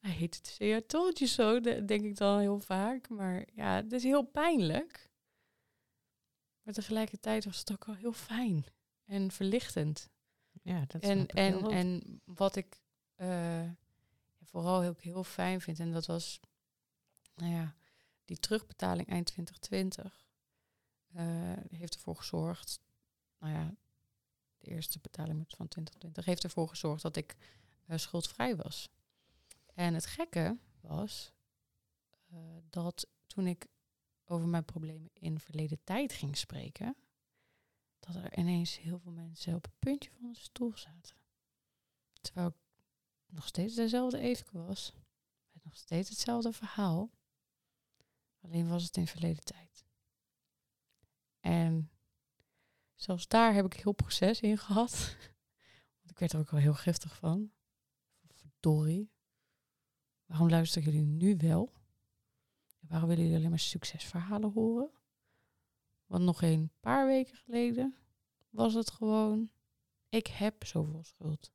Hate 0.00 0.40
to 0.40 0.50
say 0.50 0.76
I 0.76 0.86
told 0.86 1.18
you 1.18 1.30
so, 1.30 1.60
de- 1.60 1.84
denk 1.84 2.04
ik 2.04 2.16
dan 2.16 2.38
heel 2.38 2.60
vaak. 2.60 3.08
Maar 3.08 3.46
ja, 3.54 3.74
het 3.74 3.92
is 3.92 4.02
heel 4.02 4.22
pijnlijk. 4.22 5.10
Maar 6.62 6.74
tegelijkertijd 6.74 7.44
was 7.44 7.58
het 7.58 7.72
ook 7.72 7.84
wel 7.84 7.94
heel 7.94 8.12
fijn 8.12 8.64
en 9.04 9.30
verlichtend. 9.30 10.11
Ja, 10.62 10.84
dat 10.86 11.02
En, 11.02 11.26
en, 11.26 11.70
en 11.70 12.20
wat 12.24 12.56
ik 12.56 12.82
eh, 13.14 13.70
vooral 14.42 14.80
heel, 14.80 14.94
heel 14.98 15.24
fijn 15.24 15.60
vind, 15.60 15.80
en 15.80 15.92
dat 15.92 16.06
was 16.06 16.40
nou 17.34 17.52
ja, 17.52 17.74
die 18.24 18.38
terugbetaling 18.38 19.08
eind 19.08 19.26
2020, 19.26 20.26
eh, 21.12 21.24
heeft 21.70 21.94
ervoor 21.94 22.16
gezorgd 22.16 22.80
nou 23.38 23.54
ja, 23.54 23.74
de 24.58 24.70
eerste 24.70 24.98
betaling 24.98 25.44
van 25.48 25.68
2020, 25.68 26.24
heeft 26.24 26.44
ervoor 26.44 26.68
gezorgd 26.68 27.02
dat 27.02 27.16
ik 27.16 27.36
uh, 27.86 27.96
schuldvrij 27.96 28.56
was. 28.56 28.88
En 29.74 29.94
het 29.94 30.06
gekke 30.06 30.58
was 30.80 31.32
uh, 32.32 32.38
dat 32.70 33.06
toen 33.26 33.46
ik 33.46 33.66
over 34.24 34.48
mijn 34.48 34.64
problemen 34.64 35.10
in 35.12 35.40
verleden 35.40 35.78
tijd 35.84 36.12
ging 36.12 36.36
spreken, 36.36 36.96
dat 38.06 38.14
er 38.14 38.38
ineens 38.38 38.78
heel 38.78 38.98
veel 38.98 39.12
mensen 39.12 39.54
op 39.54 39.62
het 39.62 39.78
puntje 39.78 40.10
van 40.10 40.32
de 40.32 40.38
stoel 40.38 40.76
zaten. 40.76 41.16
Terwijl 42.20 42.48
ik 42.48 42.54
nog 43.26 43.46
steeds 43.46 43.74
dezelfde 43.74 44.18
even 44.18 44.66
was, 44.66 44.92
met 45.52 45.64
nog 45.64 45.76
steeds 45.76 46.08
hetzelfde 46.08 46.52
verhaal, 46.52 47.10
alleen 48.40 48.68
was 48.68 48.84
het 48.84 48.96
in 48.96 49.06
verleden 49.06 49.44
tijd. 49.44 49.84
En 51.40 51.90
zelfs 52.94 53.28
daar 53.28 53.54
heb 53.54 53.64
ik 53.64 53.72
heel 53.72 53.92
proces 53.92 54.40
in 54.40 54.58
gehad. 54.58 55.16
Want 55.98 56.10
ik 56.10 56.18
werd 56.18 56.32
er 56.32 56.38
ook 56.38 56.50
wel 56.50 56.60
heel 56.60 56.74
giftig 56.74 57.16
van. 57.16 57.52
Verdorie. 58.28 59.12
Waarom 60.24 60.48
luisteren 60.48 60.92
jullie 60.92 61.06
nu 61.06 61.36
wel? 61.36 61.72
Waarom 62.78 63.08
willen 63.08 63.22
jullie 63.22 63.38
alleen 63.38 63.50
maar 63.50 63.58
succesverhalen 63.58 64.52
horen? 64.52 64.90
Want 66.12 66.24
nog 66.24 66.42
een 66.42 66.70
paar 66.80 67.06
weken 67.06 67.36
geleden 67.36 67.96
was 68.50 68.74
het 68.74 68.90
gewoon, 68.90 69.50
ik 70.08 70.26
heb 70.26 70.66
zoveel 70.66 71.04
schuld. 71.04 71.52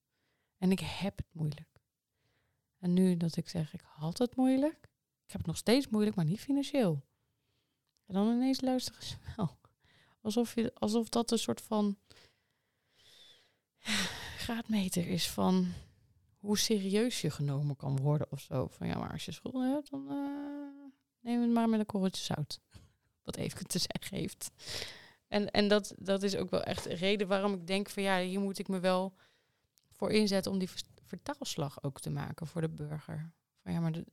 En 0.58 0.72
ik 0.72 0.80
heb 0.80 1.18
het 1.18 1.28
moeilijk. 1.32 1.82
En 2.78 2.94
nu 2.94 3.18
dat 3.18 3.36
ik 3.36 3.50
zeg, 3.50 3.74
ik 3.74 3.82
had 3.82 4.18
het 4.18 4.36
moeilijk. 4.36 4.90
Ik 5.26 5.32
heb 5.32 5.38
het 5.38 5.46
nog 5.46 5.58
steeds 5.58 5.88
moeilijk, 5.88 6.16
maar 6.16 6.26
niet 6.26 6.40
financieel. 6.40 7.06
En 8.06 8.14
dan 8.14 8.28
ineens 8.28 8.62
luisteren 8.62 9.04
ze 9.04 9.16
wel. 9.36 9.60
Alsof, 10.22 10.56
je, 10.56 10.74
alsof 10.74 11.10
dat 11.10 11.32
een 11.32 11.40
soort 11.40 11.62
van 11.62 11.98
graadmeter 14.44 15.08
is 15.08 15.30
van 15.30 15.74
hoe 16.38 16.58
serieus 16.58 17.22
je 17.22 17.30
genomen 17.30 17.76
kan 17.76 17.98
worden 17.98 18.32
of 18.32 18.40
zo. 18.40 18.68
Van 18.68 18.88
ja, 18.88 18.98
maar 18.98 19.12
als 19.12 19.26
je 19.26 19.32
schulden 19.32 19.72
hebt, 19.72 19.90
dan 19.90 20.12
uh, 20.12 20.92
neem 21.20 21.42
het 21.42 21.52
maar 21.52 21.70
met 21.70 21.80
een 21.80 21.86
korreltje 21.86 22.24
zout. 22.24 22.62
Wat 23.28 23.36
even 23.36 23.68
te 23.68 23.80
zeggen 23.80 24.18
heeft. 24.18 24.52
En, 25.28 25.52
en 25.52 25.68
dat, 25.68 25.94
dat 25.98 26.24
is 26.24 26.36
ook 26.36 26.50
wel 26.50 26.64
echt 26.64 26.86
een 26.86 26.96
reden 26.96 27.28
waarom 27.28 27.54
ik 27.54 27.68
denk 27.68 27.90
van 27.90 28.04
ja, 28.04 28.20
hier 28.20 28.40
moet 28.40 28.60
ik 28.60 28.68
me 28.68 28.80
wel 28.80 29.14
voor 29.92 30.12
inzetten 30.12 30.52
om 30.52 30.60
die 30.60 30.70
vertaalslag 31.04 31.84
ook 31.84 32.00
te 32.00 32.10
maken 32.10 32.48
voor 32.48 32.62
de 32.62 32.70
burger. 32.70 33.32
Van 33.64 33.74
ja, 33.74 33.80
maar 33.80 33.92
de, 33.92 34.06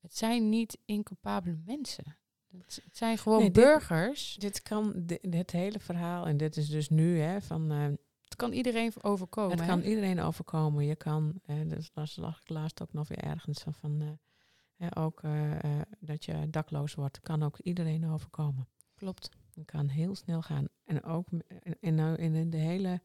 het 0.00 0.16
zijn 0.16 0.48
niet 0.48 0.78
incapabele 0.84 1.58
mensen. 1.64 2.16
Het, 2.58 2.82
zijn 2.92 3.18
gewoon 3.18 3.52
burgers. 3.52 4.34
Dit, 4.34 4.62
kan, 4.62 4.92
dit, 5.20 5.50
hele 5.50 5.78
verhaal, 5.78 6.26
en 6.26 6.36
dit 6.36 6.56
is 6.56 6.68
dus 6.68 6.88
nu 6.88 7.18
hè, 7.18 7.40
van... 7.40 7.72
Uh, 7.72 7.84
het 8.22 8.36
kan 8.36 8.52
iedereen 8.52 8.92
overkomen. 9.02 9.58
Het 9.58 9.66
kan 9.66 9.80
iedereen 9.80 10.20
overkomen. 10.20 10.84
Je 10.84 10.96
kan, 10.96 11.40
uh, 11.46 11.68
dus 11.68 12.16
lag 12.16 12.40
ik 12.40 12.48
laatst 12.48 12.82
ook 12.82 12.92
nog 12.92 13.08
weer 13.08 13.18
ergens 13.18 13.62
van, 13.62 13.74
van 13.74 14.02
uh, 14.02 14.10
ook 14.96 15.20
dat 16.00 16.24
je 16.24 16.50
dakloos 16.50 16.94
wordt, 16.94 17.20
kan 17.20 17.42
ook 17.42 17.58
iedereen 17.58 18.06
overkomen. 18.06 18.68
Klopt. 18.94 19.28
Het 19.54 19.64
kan 19.64 19.88
heel 19.88 20.14
snel 20.14 20.42
gaan. 20.42 20.68
En 20.84 21.02
ook 21.02 21.28
in, 21.80 21.98
in, 21.98 22.34
in 22.34 22.50
de 22.50 22.56
hele, 22.56 23.00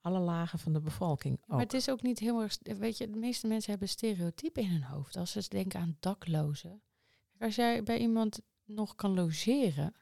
alle 0.00 0.18
lagen 0.18 0.58
van 0.58 0.72
de 0.72 0.80
bevolking. 0.80 1.40
Maar 1.46 1.60
het 1.60 1.74
is 1.74 1.90
ook 1.90 2.02
niet 2.02 2.18
heel 2.18 2.42
erg, 2.42 2.58
weet 2.62 2.98
je, 2.98 3.10
de 3.10 3.18
meeste 3.18 3.46
mensen 3.46 3.70
hebben 3.70 3.88
stereotypen 3.88 4.62
in 4.62 4.70
hun 4.70 4.82
hoofd. 4.82 5.16
Als 5.16 5.30
ze 5.30 5.48
denken 5.48 5.80
aan 5.80 5.96
daklozen. 6.00 6.82
Als 7.38 7.54
jij 7.54 7.82
bij 7.82 7.98
iemand 7.98 8.40
nog 8.64 8.94
kan 8.94 9.14
logeren, 9.14 9.94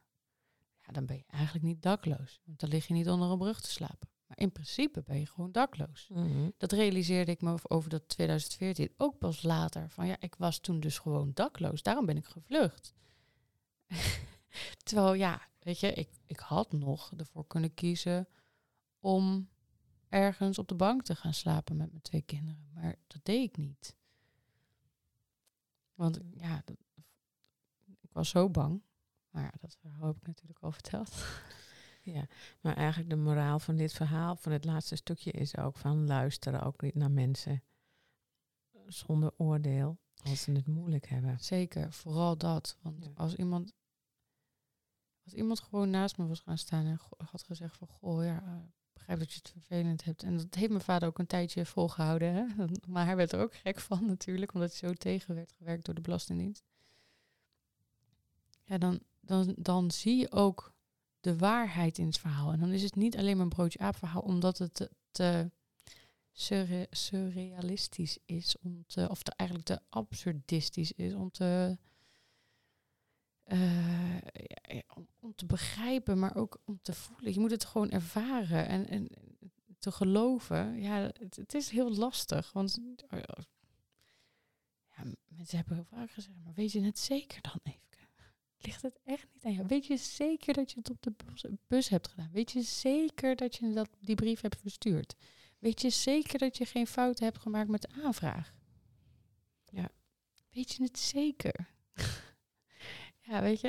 ja, 0.86 0.92
dan 0.92 1.06
ben 1.06 1.16
je 1.16 1.24
eigenlijk 1.26 1.64
niet 1.64 1.82
dakloos. 1.82 2.40
Want 2.44 2.60
dan 2.60 2.68
lig 2.68 2.86
je 2.86 2.94
niet 2.94 3.08
onder 3.08 3.30
een 3.30 3.38
brug 3.38 3.60
te 3.60 3.70
slapen. 3.70 4.08
Maar 4.28 4.38
in 4.38 4.52
principe 4.52 5.02
ben 5.02 5.18
je 5.18 5.26
gewoon 5.26 5.52
dakloos. 5.52 6.08
Mhm. 6.12 6.50
Dat 6.56 6.72
realiseerde 6.72 7.30
ik 7.30 7.40
me 7.40 7.58
over 7.62 7.90
dat 7.90 8.08
2014 8.08 8.92
ook 8.96 9.18
pas 9.18 9.42
later. 9.42 9.90
Van 9.90 10.06
ja, 10.06 10.16
ik 10.20 10.34
was 10.34 10.58
toen 10.58 10.80
dus 10.80 10.98
gewoon 10.98 11.30
dakloos. 11.34 11.82
Daarom 11.82 12.06
ben 12.06 12.16
ik 12.16 12.26
gevlucht. 12.26 12.94
Terwijl 14.84 15.14
ja, 15.14 15.48
weet 15.58 15.80
je, 15.80 15.92
ik, 15.92 16.08
ik 16.26 16.38
had 16.38 16.72
nog 16.72 17.12
ervoor 17.16 17.46
kunnen 17.46 17.74
kiezen 17.74 18.28
om 19.00 19.48
ergens 20.08 20.58
op 20.58 20.68
de 20.68 20.74
bank 20.74 21.02
te 21.02 21.14
gaan 21.14 21.34
slapen 21.34 21.76
met 21.76 21.90
mijn 21.90 22.02
twee 22.02 22.22
kinderen. 22.22 22.68
Maar 22.74 22.96
dat 23.06 23.24
deed 23.24 23.48
ik 23.48 23.56
niet. 23.56 23.96
Want 25.94 26.20
ja, 26.34 26.62
dat, 26.64 26.76
ik 28.00 28.12
was 28.12 28.28
zo 28.28 28.50
bang. 28.50 28.82
Maar 29.30 29.42
ja, 29.42 29.52
dat 29.60 29.76
heb 29.82 30.16
ik 30.16 30.26
natuurlijk 30.26 30.58
al 30.60 30.72
verteld. 30.72 31.10
Ja, 32.12 32.26
maar 32.61 32.76
eigenlijk 32.76 33.11
de 33.11 33.16
moraal 33.16 33.59
van 33.59 33.76
dit 33.76 33.92
verhaal, 33.92 34.36
van 34.36 34.52
het 34.52 34.64
laatste 34.64 34.96
stukje, 34.96 35.30
is 35.30 35.56
ook 35.56 35.76
van 35.76 36.06
luisteren 36.06 36.62
ook 36.62 36.82
niet 36.82 36.94
naar 36.94 37.11
mensen 37.11 37.62
zonder 38.86 39.32
oordeel 39.36 39.98
als 40.22 40.42
ze 40.42 40.52
het 40.52 40.66
moeilijk 40.66 41.06
hebben. 41.06 41.40
Zeker, 41.40 41.92
vooral 41.92 42.36
dat. 42.36 42.76
Want 42.82 43.11
als 43.14 43.34
iemand 43.34 43.72
als 45.24 45.34
iemand 45.34 45.61
gewoon 45.61 45.90
naast 45.90 46.16
me 46.18 46.26
was 46.26 46.40
gaan 46.40 46.59
staan 46.59 46.86
en 46.86 47.00
had 47.30 47.42
gezegd 47.42 47.76
van 47.76 47.88
goh, 47.88 48.24
ja, 48.24 48.42
uh, 48.42 48.54
begrijp 48.92 49.18
dat 49.18 49.32
je 49.32 49.38
het 49.38 49.50
vervelend 49.50 50.04
hebt. 50.04 50.22
En 50.22 50.36
dat 50.36 50.54
heeft 50.54 50.70
mijn 50.70 50.80
vader 50.80 51.09
ook 51.09 51.18
een 51.18 51.26
tijdje 51.26 51.66
volgehouden. 51.66 52.34
Hè? 52.34 52.66
Maar 52.92 53.04
hij 53.04 53.16
werd 53.16 53.32
er 53.32 53.40
ook 53.40 53.54
gek 53.54 53.80
van 53.80 54.06
natuurlijk, 54.06 54.54
omdat 54.54 54.70
hij 54.70 54.88
zo 54.88 54.94
tegen 54.94 55.34
werd 55.34 55.52
gewerkt 55.52 55.84
door 55.84 55.94
de 55.94 56.00
Belastingdienst 56.00 56.64
ja, 58.68 58.78
dan, 58.78 59.00
dan, 59.20 59.54
dan 59.56 59.90
zie 59.90 60.16
je 60.16 60.32
ook 60.32 60.74
de 61.20 61.36
waarheid 61.36 61.98
in 61.98 62.06
het 62.06 62.18
verhaal. 62.18 62.52
En 62.52 62.60
dan 62.60 62.70
is 62.70 62.82
het 62.82 62.96
niet 62.96 63.16
alleen 63.16 63.36
maar 63.36 63.44
een 63.44 63.52
broodje 63.52 63.78
aap 63.78 63.96
verhaal, 63.96 64.22
omdat 64.22 64.58
het 64.58 64.90
te, 65.10 65.50
surrealistisch 66.90 68.18
is, 68.24 68.56
om 68.58 68.84
te, 68.86 69.08
of 69.10 69.22
te, 69.22 69.32
eigenlijk 69.36 69.68
te 69.68 69.80
absurdistisch 69.88 70.92
is, 70.92 71.14
om 71.14 71.30
te, 71.30 71.78
ja, 73.46 74.82
om, 75.20 75.34
te 75.34 75.46
begrijpen, 75.46 76.18
maar 76.18 76.36
ook 76.36 76.60
om 76.64 76.78
te 76.82 76.92
voelen. 76.92 77.32
Je 77.32 77.40
moet 77.40 77.50
het 77.50 77.64
gewoon 77.64 77.90
ervaren 77.90 78.68
en, 78.68 78.88
en 78.88 79.08
te 79.78 79.92
geloven. 79.92 80.80
Ja, 80.80 81.10
het, 81.18 81.36
het 81.36 81.54
is 81.54 81.70
heel 81.70 81.94
lastig, 81.94 82.52
want 82.52 82.78
ja, 84.96 85.04
mensen 85.28 85.56
hebben 85.56 85.74
heel 85.74 85.84
vaak 85.84 86.10
gezegd, 86.10 86.36
maar 86.44 86.54
weet 86.54 86.72
je 86.72 86.80
het 86.80 86.98
zeker 86.98 87.42
dan 87.42 87.60
even? 87.62 87.88
Ligt 88.59 88.82
het 88.82 88.98
echt 89.04 89.26
niet 89.32 89.44
aan 89.44 89.52
jou. 89.52 89.66
Weet 89.66 89.86
je 89.86 89.96
zeker 89.96 90.54
dat 90.54 90.70
je 90.70 90.78
het 90.78 90.90
op 90.90 91.02
de 91.02 91.12
bus, 91.66 91.88
hebt 91.88 92.09
gedaan? 92.09 92.30
Weet 92.32 92.52
je 92.52 92.62
zeker 92.62 93.36
dat 93.36 93.56
je 93.56 93.72
dat, 93.72 93.88
die 94.00 94.14
brief 94.14 94.40
hebt 94.40 94.61
verstuurd? 94.61 95.14
Weet 95.59 95.80
je 95.80 95.90
zeker 95.90 96.38
dat 96.38 96.56
je 96.56 96.66
geen 96.66 96.86
fouten 96.86 97.24
hebt 97.24 97.38
gemaakt 97.38 97.68
met 97.68 97.82
de 97.82 98.02
aanvraag? 98.02 98.54
Ja. 99.64 99.90
Weet 100.50 100.72
je 100.72 100.82
het 100.82 100.98
zeker? 100.98 101.68
ja, 103.28 103.42
weet 103.42 103.61
je, 103.61 103.68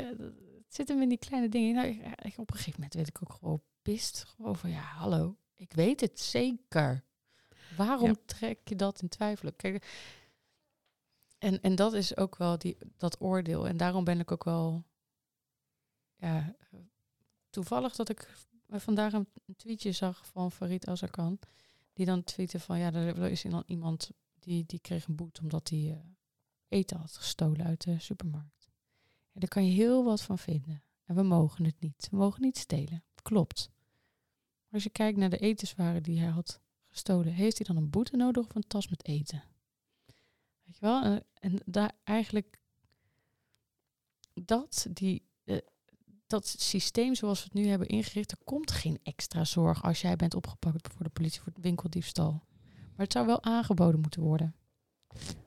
het 0.64 0.76
zit 0.76 0.88
hem 0.88 1.02
in 1.02 1.10
die 1.10 1.18
kleine 1.18 1.50
dingen. 1.50 1.76
Nou, 1.76 1.88
ik, 1.88 2.38
op 2.38 2.52
een 2.52 2.58
gegeven 2.58 2.74
moment 2.74 2.94
weet 2.94 3.08
ik 3.08 3.22
ook 3.22 3.34
gewoon 3.34 3.62
pist. 3.82 4.24
Gewoon 4.24 4.56
van, 4.56 4.70
ja, 4.70 4.82
hallo, 4.82 5.38
ik 5.56 5.74
weet 5.74 6.02
het 6.02 6.20
zeker. 6.20 7.04
Waarom 7.78 8.16
trek 8.26 8.60
je 8.64 8.76
dat 8.76 9.02
in 9.02 9.10
twijfel? 9.10 9.52
Kijk, 9.54 9.86
en, 11.40 11.62
en 11.62 11.76
dat 11.76 11.94
is 11.94 12.18
ook 12.18 12.36
wel 12.36 12.58
die, 12.58 12.78
dat 12.98 13.22
oordeel. 13.22 13.68
En 13.68 13.78
daarom 13.78 14.04
ben 14.04 14.20
ik 14.20 14.32
ook 14.32 14.44
wel 14.44 14.84
ja, 16.16 16.56
toevallig 17.50 17.96
dat 17.96 18.10
ik 18.10 18.48
vandaag 18.68 19.14
een, 19.14 19.28
tweetje 19.56 19.92
zag 19.92 20.26
van 20.26 20.52
Farid 20.52 20.88
Azarkan. 20.88 21.40
Die 21.94 22.06
dan 22.06 22.24
tweette 22.24 22.60
van 22.60 22.80
ja, 22.80 22.94
er 22.94 23.32
is 23.32 23.42
dan 23.42 23.64
iemand 23.66 24.12
die, 24.40 24.66
die 24.66 24.80
kreeg 24.80 25.08
een 25.08 25.16
boete 25.16 25.42
omdat 25.42 25.70
hij 25.70 25.80
uh, 25.80 25.98
eten 26.68 26.98
had 26.98 27.16
gestolen 27.16 27.66
uit 27.66 27.84
de 27.84 28.00
supermarkt. 28.00 28.70
Daar 29.34 29.50
kan 29.50 29.66
je 29.66 29.72
heel 29.72 30.04
wat 30.04 30.22
van 30.22 30.38
vinden. 30.38 30.84
En 31.06 31.16
we 31.16 31.24
mogen 31.24 31.66
het 31.66 31.80
niet. 31.80 32.08
We 32.12 32.18
mogen 32.18 32.42
niet 32.42 32.58
stelen. 32.58 33.04
Klopt. 33.22 33.72
Maar 34.64 34.74
als 34.74 34.84
je 34.84 34.90
kijkt 34.90 35.18
naar 35.18 35.30
de 35.30 35.38
etenswaren 35.38 36.04
die 36.04 36.20
hij 36.20 36.30
had 36.30 36.62
gestolen, 36.88 37.34
heeft 37.34 37.58
hij 37.58 37.68
dan 37.68 37.84
een 37.84 37.90
boete 37.90 38.16
nodig 38.16 38.46
of 38.46 38.56
een 38.56 38.68
tas 38.68 38.88
met 38.88 39.06
eten? 39.06 39.44
Weet 40.70 40.78
je 40.80 40.86
wel? 40.86 41.22
En, 41.34 41.62
daar 41.66 41.92
eigenlijk 42.04 42.60
dat, 44.34 44.88
die, 44.90 45.24
uh, 45.44 45.58
dat 46.28 46.48
systeem 46.48 47.16
zoals 47.16 47.40
we 47.40 47.44
het 47.44 47.54
nu 47.54 47.68
hebben 47.68 47.88
ingericht, 47.88 48.32
er 48.32 48.38
komt 48.44 48.72
geen 48.72 49.00
extra 49.04 49.44
zorg 49.44 49.84
als 49.84 50.02
jij 50.02 50.16
bent 50.16 50.36
opgepakt 50.36 50.94
voor 50.94 51.04
de 51.04 51.10
politie 51.10 51.42
voor 51.42 51.54
winkeldiefstal. 51.62 52.32
Maar 52.72 53.06
het 53.06 53.12
zou 53.12 53.26
wel 53.26 53.44
aangeboden 53.44 54.00
moeten 54.00 54.22
worden. 54.22 54.56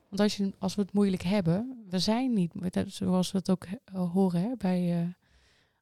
Want 0.09 0.19
als, 0.19 0.37
je, 0.37 0.53
als 0.59 0.75
we 0.75 0.81
het 0.81 0.93
moeilijk 0.93 1.23
hebben, 1.23 1.85
we 1.89 1.99
zijn 1.99 2.33
niet, 2.33 2.53
zoals 2.85 3.31
we 3.31 3.37
het 3.37 3.49
ook 3.49 3.65
uh, 3.65 4.11
horen 4.11 4.41
hè, 4.41 4.55
bij 4.57 5.03
uh, 5.03 5.09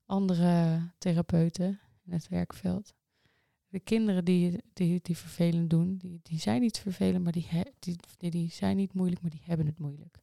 andere 0.05 0.81
therapeuten 0.97 1.79
in 2.05 2.11
het 2.11 2.27
werkveld 2.27 2.93
de 3.71 3.79
kinderen 3.79 4.25
die, 4.25 4.63
die, 4.73 4.99
die 5.01 5.17
vervelend 5.17 5.69
doen, 5.69 5.97
die, 5.97 6.19
die 6.23 6.39
zijn 6.39 6.61
niet 6.61 6.79
vervelend, 6.79 7.23
maar 7.23 7.33
die, 7.33 7.47
die, 7.79 7.95
die, 8.17 8.31
die, 8.31 8.51
zijn 8.51 8.75
niet 8.75 8.93
moeilijk, 8.93 9.21
maar 9.21 9.31
die 9.31 9.41
hebben 9.43 9.65
het 9.65 9.77
moeilijk. 9.79 10.17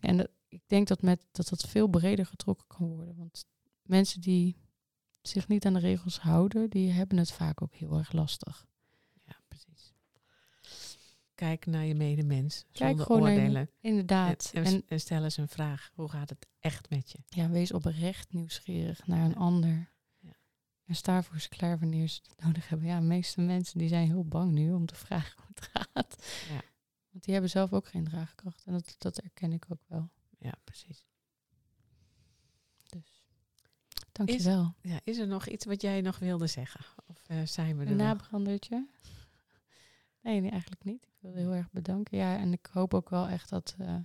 En 0.00 0.30
ik 0.48 0.62
denk 0.66 0.88
dat, 0.88 1.02
met, 1.02 1.26
dat 1.32 1.48
dat 1.48 1.68
veel 1.68 1.88
breder 1.88 2.26
getrokken 2.26 2.66
kan 2.66 2.86
worden. 2.86 3.16
Want 3.16 3.46
mensen 3.82 4.20
die 4.20 4.56
zich 5.22 5.48
niet 5.48 5.66
aan 5.66 5.74
de 5.74 5.80
regels 5.80 6.18
houden, 6.18 6.70
die 6.70 6.90
hebben 6.90 7.18
het 7.18 7.32
vaak 7.32 7.62
ook 7.62 7.74
heel 7.74 7.98
erg 7.98 8.12
lastig. 8.12 8.66
Ja, 9.24 9.40
precies. 9.48 9.94
Kijk 11.34 11.66
naar 11.66 11.84
je 11.84 11.94
medemens 11.94 12.64
Kijk 12.72 12.96
zonder 12.96 13.10
oordelen. 13.10 13.70
Inderdaad. 13.80 14.50
En, 14.54 14.82
En, 14.88 15.00
stel 15.00 15.24
eens 15.24 15.36
een 15.36 15.48
vraag. 15.48 15.90
Hoe 15.94 16.08
gaat 16.08 16.30
het 16.30 16.46
echt 16.60 16.90
met 16.90 17.10
je? 17.10 17.18
ja, 17.28 17.50
wees 17.50 17.72
oprecht 17.72 18.32
nieuwsgierig 18.32 19.06
naar 19.06 19.24
een 19.24 19.36
ander. 19.36 19.94
En 20.86 20.94
sta 20.94 21.22
voor 21.22 21.40
ze 21.40 21.48
klaar 21.48 21.78
wanneer 21.78 22.08
ze 22.08 22.20
het 22.28 22.44
nodig 22.44 22.68
hebben. 22.68 22.88
Ja, 22.88 23.00
de 23.00 23.06
meeste 23.06 23.40
mensen 23.40 23.78
die 23.78 23.88
zijn 23.88 24.06
heel 24.06 24.24
bang 24.24 24.52
nu 24.52 24.72
om 24.72 24.86
te 24.86 24.94
vragen 25.06 25.42
hoe 25.42 25.54
het 25.54 25.68
gaat. 25.72 26.26
Ja. 26.48 26.60
Want 27.10 27.24
die 27.24 27.32
hebben 27.32 27.50
zelf 27.50 27.72
ook 27.72 27.86
geen 27.86 28.04
draagkracht. 28.04 28.64
En 28.64 28.72
dat, 28.72 28.94
dat 28.98 29.16
herken 29.16 29.52
ik 29.52 29.64
ook 29.68 29.82
wel. 29.86 30.10
Ja, 30.38 30.54
precies. 30.64 31.06
Dus 32.86 33.24
dankjewel. 34.12 34.74
Ja, 34.80 35.00
is 35.04 35.18
er 35.18 35.26
nog 35.26 35.46
iets 35.46 35.64
wat 35.64 35.80
jij 35.80 36.00
nog 36.00 36.18
wilde 36.18 36.46
zeggen? 36.46 36.84
Of 37.06 37.28
eh, 37.28 37.42
zijn 37.44 37.76
we 37.76 37.84
er 37.84 37.90
Een 37.90 37.96
nabrandertje? 37.96 38.86
Nee, 40.20 40.40
nee, 40.40 40.50
eigenlijk 40.50 40.84
niet. 40.84 41.04
Ik 41.04 41.16
wil 41.20 41.34
heel 41.34 41.54
erg 41.54 41.70
bedanken. 41.70 42.18
Ja, 42.18 42.38
en 42.38 42.52
ik 42.52 42.68
hoop 42.72 42.94
ook 42.94 43.08
wel 43.08 43.28
echt 43.28 43.48
dat, 43.48 43.74
eh, 43.78 43.96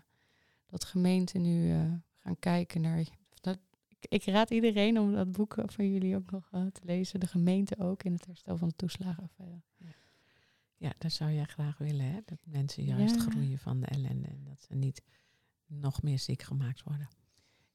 dat 0.66 0.84
gemeenten 0.84 1.42
nu 1.42 1.72
eh, 1.72 1.94
gaan 2.18 2.40
kijken 2.40 2.82
naar... 2.82 3.06
Ik, 4.10 4.24
raad 4.26 4.49
iedereen 4.49 4.99
om 4.99 5.14
dat 5.14 5.32
boek 5.32 5.56
van 5.66 5.91
jullie 5.91 6.16
ook 6.16 6.32
nog 6.32 6.49
eh, 6.52 6.66
te 6.66 6.82
lezen. 6.84 7.20
De 7.20 7.28
gemeente 7.28 7.78
ook 7.80 8.04
in 8.04 8.14
het 8.14 8.26
herstel 8.26 8.58
van 8.58 8.68
de 8.68 8.76
toeslagenaffaire. 8.76 9.62
Ja, 10.78 10.93
dat 10.97 11.12
zou 11.12 11.32
jij 11.32 11.45
graag 11.45 11.78
willen, 11.78 12.06
hè? 12.06 12.20
Dat 12.26 12.39
mensen 12.45 12.84
juist 12.84 13.16
Ja. 13.16 13.22
groeien 13.22 13.60
van 13.60 13.80
de 13.80 13.86
ellende 13.86 14.28
en 14.28 14.43
dat 14.43 14.62
ze 14.62 14.76
niet 14.76 15.02
nog 15.66 16.02
meer 16.02 16.20
ziek 16.20 16.41
gemaakt 16.41 16.84
worden. 16.84 17.10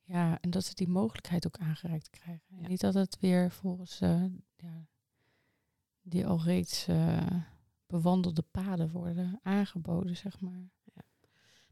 Ja, 0.05 0.41
en 0.41 0.51
dat 0.51 0.65
ze 0.65 0.75
die 0.75 0.89
mogelijkheid 0.89 1.47
ook 1.47 1.59
aangereikt 1.59 2.11
krijgen. 2.11 2.45
En 2.49 2.61
Ja. 2.61 2.69
Niet 2.69 2.81
dat 2.81 2.95
het 2.95 3.19
weer 3.21 3.51
volgens 3.51 4.01
eh, 4.01 4.25
ja, 4.57 4.87
die 6.03 6.27
al 6.27 6.43
reeds 6.43 6.87
eh, 6.87 7.27
bewandelde 7.87 8.43
paden 8.43 8.91
worden 8.91 9.39
aangeboden, 9.43 10.17
zeg 10.17 10.41
maar. 10.41 10.71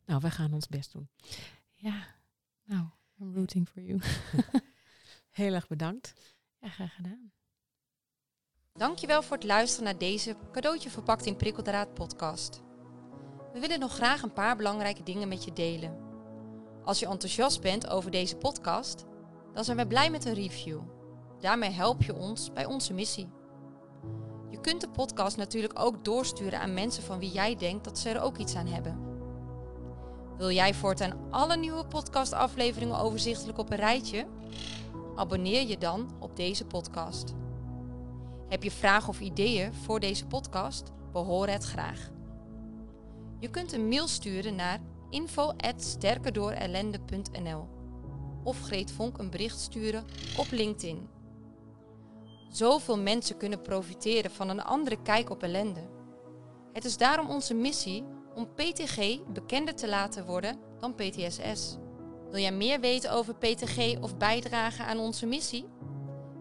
Nou, 0.07 0.21
we 0.21 0.31
gaan 0.31 0.53
ons 0.53 0.67
best 0.67 0.93
doen. 0.93 1.09
Ja, 1.73 2.07
nou, 2.65 2.89
I'm 3.21 3.35
rooting 3.35 3.69
for 3.69 3.83
you. 3.83 4.01
Heel 5.31 5.55
erg 5.55 5.67
bedankt. 5.67 6.13
Ja, 6.59 6.69
graag 6.69 6.95
gedaan. 6.95 7.33
Dankjewel 8.73 9.23
voor 9.23 9.37
het 9.37 9.47
luisteren 9.47 9.85
naar 9.85 9.99
deze 9.99 10.37
cadeautje 10.53 10.91
verpakt 10.91 11.27
in 11.27 11.37
prikkeldraad 11.37 11.95
podcast. 11.95 12.63
We 13.53 13.61
willen 13.61 13.81
nog 13.81 13.95
graag 13.95 14.23
een 14.23 14.33
paar 14.33 14.57
belangrijke 14.57 15.03
dingen 15.03 15.29
met 15.29 15.45
je 15.45 15.53
delen. 15.53 15.99
Als 16.85 16.99
je 16.99 17.07
enthousiast 17.07 17.61
bent 17.61 17.89
over 17.89 18.11
deze 18.11 18.37
podcast, 18.37 19.05
dan 19.53 19.65
zijn 19.65 19.77
we 19.77 19.87
blij 19.87 20.11
met 20.11 20.25
een 20.25 20.35
review. 20.35 20.81
Daarmee 21.41 21.71
help 21.71 22.03
je 22.03 22.15
ons 22.15 22.53
bij 22.53 22.65
onze 22.65 22.93
missie. 22.93 23.29
Je 24.51 24.61
kunt 24.61 24.81
de 24.81 24.91
podcast 24.91 25.37
natuurlijk 25.37 25.79
ook 25.79 26.05
doorsturen 26.05 26.61
aan 26.61 26.75
mensen 26.75 27.03
van 27.03 27.19
wie 27.19 27.33
jij 27.33 27.57
denkt 27.57 27.85
dat 27.85 27.99
ze 27.99 28.09
er 28.09 28.23
ook 28.23 28.39
iets 28.39 28.55
aan 28.55 28.67
hebben. 28.67 29.14
Wil 30.37 30.51
jij 30.51 30.75
voortaan 30.75 31.31
alle 31.31 31.57
nieuwe 31.57 31.87
podcastafleveringen 31.87 32.99
overzichtelijk 32.99 33.59
op 33.59 33.71
een 33.71 33.77
rijtje? 33.77 34.27
Abonneer 35.15 35.69
je 35.69 35.79
dan 35.79 36.11
op 36.19 36.37
deze 36.37 36.65
podcast. 36.65 37.35
Heb 38.49 38.63
je 38.63 38.71
vragen 38.71 39.09
of 39.09 39.21
ideeën 39.21 39.75
voor 39.75 40.01
deze 40.01 40.27
podcast? 40.27 40.93
Horen 41.13 41.53
het 41.53 41.65
graag. 41.65 42.11
Je 43.39 43.51
kunt 43.51 43.73
een 43.73 43.89
mail 43.89 44.09
sturen 44.09 44.55
naar 44.55 44.81
info@sterkerdoorellende.nl 45.11 47.69
of 48.45 48.61
Greet 48.61 48.93
Vonk 48.93 49.19
een 49.19 49.31
bericht 49.31 49.61
sturen 49.61 50.05
op 50.39 50.47
LinkedIn. 50.51 51.09
Zoveel 52.49 52.99
mensen 52.99 53.37
kunnen 53.37 53.61
profiteren 53.61 54.31
van 54.31 54.49
een 54.49 54.63
andere 54.63 55.03
kijk 55.03 55.31
op 55.31 55.43
ellende. 55.43 55.89
Het 56.73 56.85
is 56.85 56.97
daarom 56.97 57.31
onze 57.31 57.55
missie 57.55 58.05
om 58.35 58.49
PTG 58.55 59.21
bekender 59.33 59.75
te 59.75 59.89
laten 59.89 60.27
worden 60.27 60.59
dan 60.79 60.95
PTSS. 60.95 61.77
Wil 62.31 62.41
jij 62.41 62.53
meer 62.53 62.81
weten 62.81 63.13
over 63.13 63.35
PTG 63.35 63.99
of 64.01 64.17
bijdragen 64.17 64.87
aan 64.87 64.99
onze 64.99 65.27
missie? 65.27 65.69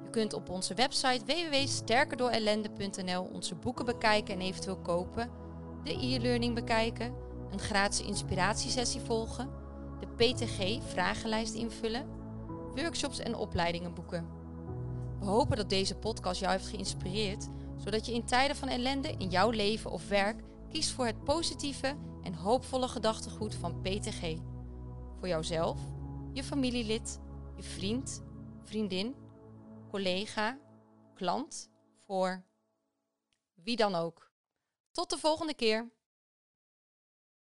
Je 0.03 0.09
kunt 0.09 0.33
op 0.33 0.49
onze 0.49 0.73
website 0.73 1.25
www.sterkerdoorellende.nl 1.25 3.29
onze 3.33 3.55
boeken 3.55 3.85
bekijken 3.85 4.33
en 4.33 4.41
eventueel 4.41 4.77
kopen, 4.77 5.29
de 5.83 5.93
e-learning 5.93 6.55
bekijken, 6.55 7.13
een 7.51 7.59
gratis 7.59 8.01
inspiratiesessie 8.01 9.01
volgen, 9.01 9.49
de 9.99 10.07
PTG-vragenlijst 10.07 11.53
invullen, 11.53 12.07
workshops 12.75 13.19
en 13.19 13.35
opleidingen 13.35 13.93
boeken. 13.93 14.27
We 15.19 15.25
hopen 15.25 15.57
dat 15.57 15.69
deze 15.69 15.95
podcast 15.95 16.39
jou 16.39 16.51
heeft 16.51 16.67
geïnspireerd, 16.67 17.47
zodat 17.77 18.05
je 18.05 18.13
in 18.13 18.25
tijden 18.25 18.55
van 18.55 18.67
ellende 18.67 19.15
in 19.17 19.29
jouw 19.29 19.49
leven 19.49 19.91
of 19.91 20.07
werk 20.07 20.43
kiest 20.73 20.91
voor 20.91 21.05
het 21.05 21.23
positieve 21.23 21.97
en 22.23 22.33
hoopvolle 22.33 22.87
gedachtegoed 22.87 23.55
van 23.55 23.81
PTG. 23.81 24.37
Voor 25.19 25.27
jouzelf, 25.27 25.79
je 26.31 26.43
familielid, 26.43 27.19
je 27.55 27.63
vriend, 27.63 28.23
vriendin, 28.63 29.15
collega, 29.89 30.59
klant, 31.13 31.71
voor 31.97 32.45
wie 33.53 33.75
dan 33.75 33.95
ook. 33.95 34.31
Tot 34.91 35.09
de 35.09 35.17
volgende 35.17 35.53
keer. 35.53 35.91